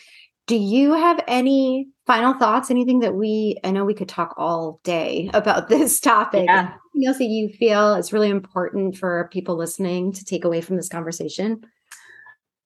do 0.47 0.55
you 0.55 0.93
have 0.93 1.23
any 1.27 1.89
final 2.07 2.33
thoughts? 2.33 2.71
Anything 2.71 2.99
that 3.01 3.13
we, 3.13 3.57
I 3.63 3.71
know 3.71 3.85
we 3.85 3.93
could 3.93 4.09
talk 4.09 4.33
all 4.37 4.79
day 4.83 5.29
about 5.33 5.67
this 5.67 5.99
topic. 5.99 6.45
Yeah. 6.45 6.73
Anything 6.95 7.07
else 7.07 7.17
that 7.17 7.25
you 7.25 7.49
feel 7.49 7.93
is 7.95 8.13
really 8.13 8.29
important 8.29 8.97
for 8.97 9.29
people 9.31 9.55
listening 9.55 10.13
to 10.13 10.25
take 10.25 10.45
away 10.45 10.61
from 10.61 10.77
this 10.77 10.89
conversation? 10.89 11.61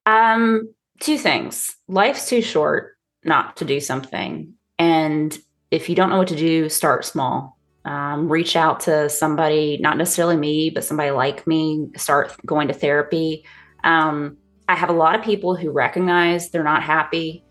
Um, 0.06 0.74
two 1.02 1.18
things. 1.18 1.76
Life's 1.88 2.30
too 2.30 2.42
short 2.42 2.98
not 3.24 3.58
to 3.58 3.66
do 3.66 3.80
something. 3.80 4.54
And 4.80 5.38
if 5.70 5.90
you 5.90 5.96
don't 5.96 6.10
know 6.10 6.18
what 6.18 6.30
to 6.30 6.36
do, 6.36 6.70
start 6.70 7.04
small. 7.06 7.58
Um, 7.84 8.32
reach 8.32 8.56
out 8.56 8.82
to 8.82 9.10
somebody, 9.10 9.80
not 9.82 9.98
necessarily 9.98 10.38
me, 10.38 10.70
but 10.70 10.84
somebody 10.84 11.10
like 11.10 11.48
me, 11.48 11.88
start 11.98 12.36
going 12.46 12.68
to 12.68 12.74
therapy. 12.76 13.44
Um, 13.84 14.38
I 14.70 14.76
have 14.76 14.90
a 14.90 14.94
lot 14.94 15.16
of 15.16 15.24
people 15.24 15.56
who 15.56 15.72
recognize 15.72 16.52
they're 16.52 16.64
not 16.64 16.84
happy 16.84 17.44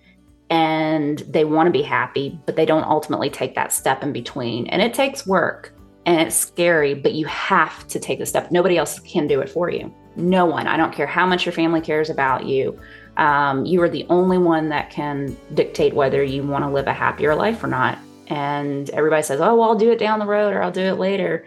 and 0.51 1.21
they 1.21 1.45
want 1.45 1.69
to 1.69 1.71
be 1.71 1.83
happy, 1.83 2.39
but 2.45 2.57
they 2.57 2.67
don't 2.67 2.85
ultimately 2.85 3.31
take 3.31 3.55
that 3.55 3.73
step 3.73 4.03
in 4.03 4.13
between. 4.13 4.67
And 4.67 4.83
it 4.83 4.93
takes 4.93 5.27
work 5.27 5.73
and 6.07 6.21
it's 6.21 6.35
scary, 6.35 6.93
but 6.95 7.13
you 7.13 7.25
have 7.27 7.87
to 7.89 8.01
take 8.01 8.19
the 8.19 8.27
step. 8.27 8.51
Nobody 8.51 8.77
else 8.77 8.99
can 9.01 9.29
do 9.29 9.41
it 9.41 9.49
for 9.49 9.71
you. 9.71 9.95
No 10.17 10.45
one. 10.45 10.67
I 10.67 10.77
don't 10.77 10.93
care 10.93 11.07
how 11.07 11.25
much 11.25 11.47
your 11.47 11.53
family 11.53 11.81
cares 11.81 12.11
about 12.11 12.47
you. 12.47 12.79
Um, 13.17 13.65
you 13.65 13.81
are 13.83 13.89
the 13.89 14.07
only 14.09 14.39
one 14.39 14.69
that 14.71 14.91
can 14.91 15.37
dictate 15.55 15.95
whether 15.95 16.23
you 16.23 16.43
want 16.43 16.65
to 16.65 16.71
live 16.71 16.89
a 16.89 16.93
happier 16.93 17.35
life 17.35 17.63
or 17.63 17.69
not. 17.69 17.99
And 18.27 18.91
everybody 18.91 19.23
says, 19.23 19.41
oh, 19.41 19.55
well, 19.55 19.71
I'll 19.71 19.77
do 19.77 19.93
it 19.93 19.99
down 19.99 20.19
the 20.19 20.27
road 20.27 20.53
or 20.53 20.63
I'll 20.63 20.73
do 20.73 20.83
it 20.83 20.99
later. 20.99 21.47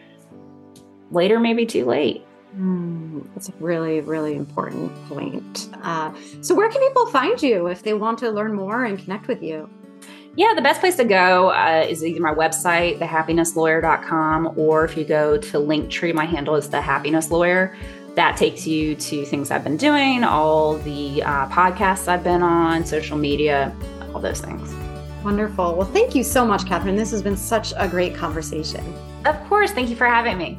Later 1.12 1.40
may 1.40 1.54
be 1.54 1.66
too 1.66 1.86
late. 1.86 2.26
Mm, 2.56 3.28
that's 3.34 3.50
a 3.50 3.54
really, 3.60 4.02
really 4.02 4.36
important 4.36 4.94
point. 5.08 5.70
Uh, 5.82 6.14
so, 6.42 6.54
where 6.54 6.70
can 6.70 6.82
people 6.82 7.08
find 7.08 7.42
you 7.42 7.68
if 7.68 7.82
they 7.82 7.94
want 7.94 8.20
to 8.20 8.30
learn 8.30 8.54
more 8.54 8.86
and 8.86 9.00
connect 9.00 9.28
with 9.28 9.42
you? 9.42 9.70
Yeah, 10.36 10.54
the 10.56 10.62
best 10.62 10.80
place 10.80 10.96
to 10.96 11.04
go 11.04 11.50
uh, 11.50 11.86
is 11.88 12.04
either 12.04 12.20
my 12.20 12.34
website, 12.34 13.00
thehappinesslawyer.com, 13.00 14.54
or 14.58 14.86
if 14.86 14.98
you 14.98 15.04
go 15.04 15.38
to 15.38 15.58
Linktree, 15.58 16.14
my 16.14 16.26
handle 16.26 16.56
is 16.56 16.70
the 16.70 16.82
happiness 16.82 17.30
lawyer. 17.30 17.76
That 18.16 18.38
takes 18.38 18.66
you 18.68 18.96
to 18.96 19.26
things 19.26 19.52
I've 19.52 19.64
been 19.64 19.78
doing, 19.78 20.24
all 20.24 20.78
the 20.80 21.24
uh, 21.24 21.48
podcasts 21.50 22.08
I've 22.08 22.24
been 22.24 22.44
on, 22.44 22.86
social 22.86 23.18
media, 23.18 23.76
all 24.14 24.22
those 24.22 24.42
things. 24.42 24.74
Wonderful. 25.24 25.76
Well, 25.76 25.88
thank 25.88 26.14
you 26.14 26.24
so 26.24 26.46
much, 26.46 26.64
Kathryn. 26.64 26.98
This 26.98 27.12
has 27.12 27.22
been 27.22 27.38
such 27.38 27.74
a 27.78 27.88
great 27.88 28.14
conversation. 28.14 28.84
Of 29.26 29.42
course. 29.46 29.72
Thank 29.72 29.90
you 29.90 29.96
for 29.96 30.06
having 30.06 30.38
me. 30.38 30.58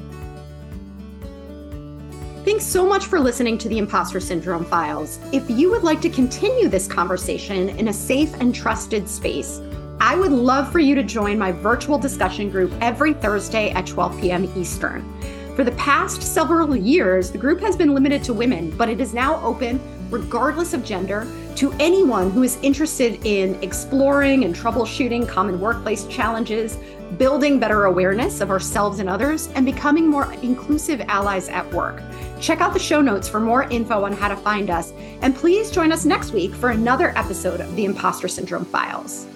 Thanks 2.45 2.67
so 2.67 2.87
much 2.87 3.07
for 3.07 3.19
listening 3.19 3.57
to 3.57 3.71
the 3.71 3.79
Impostor 3.79 4.21
Syndrome 4.21 4.67
Files. 4.67 5.19
If 5.33 5.49
you 5.49 5.71
would 5.71 5.83
like 5.83 6.03
to 6.03 6.11
continue 6.11 6.69
this 6.69 6.87
conversation 6.87 7.71
in 7.71 7.89
a 7.89 7.93
safe 7.93 8.35
and 8.35 8.55
trusted 8.55 9.09
space, 9.09 9.63
I 9.99 10.15
would 10.15 10.31
love 10.31 10.71
for 10.71 10.79
you 10.79 10.95
to 10.95 11.03
join 11.03 11.39
my 11.39 11.53
virtual 11.53 11.99
discussion 11.99 12.51
group 12.51 12.71
every 12.83 13.15
Thursday 13.15 13.71
at 13.71 13.87
12 13.87 14.21
p.m. 14.21 14.53
Eastern. 14.59 15.11
For 15.57 15.65
the 15.65 15.73
past 15.73 16.21
several 16.21 16.77
years, 16.77 17.31
the 17.31 17.39
group 17.39 17.61
has 17.61 17.77
been 17.77 17.95
limited 17.95 18.23
to 18.25 18.35
women, 18.35 18.77
but 18.77 18.91
it 18.91 19.01
is 19.01 19.15
now 19.15 19.43
open, 19.43 19.81
regardless 20.11 20.75
of 20.75 20.85
gender, 20.85 21.27
to 21.57 21.73
anyone 21.81 22.31
who 22.31 22.43
is 22.43 22.59
interested 22.61 23.25
in 23.25 23.55
exploring 23.63 24.45
and 24.45 24.55
troubleshooting 24.55 25.27
common 25.27 25.59
workplace 25.59 26.05
challenges, 26.09 26.77
building 27.19 27.59
better 27.59 27.85
awareness 27.85 28.41
of 28.41 28.51
ourselves 28.51 28.99
and 28.99 29.09
others, 29.09 29.49
and 29.55 29.67
becoming 29.67 30.09
more 30.09 30.33
inclusive 30.43 31.01
allies 31.03 31.49
at 31.49 31.71
work. 31.73 32.03
Check 32.41 32.61
out 32.61 32.73
the 32.73 32.79
show 32.79 33.01
notes 33.01 33.29
for 33.29 33.41
more 33.41 33.65
info 33.65 34.05
on 34.05 34.13
how 34.13 34.29
to 34.29 34.37
find 34.37 34.71
us, 34.71 34.93
and 35.23 35.35
please 35.35 35.71
join 35.71 35.93
us 35.93 36.05
next 36.05 36.33
week 36.33 36.55
for 36.55 36.71
another 36.71 37.17
episode 37.17 37.61
of 37.61 37.75
the 37.77 37.85
Impostor 37.85 38.29
Syndrome 38.29 38.65
Files. 38.65 39.27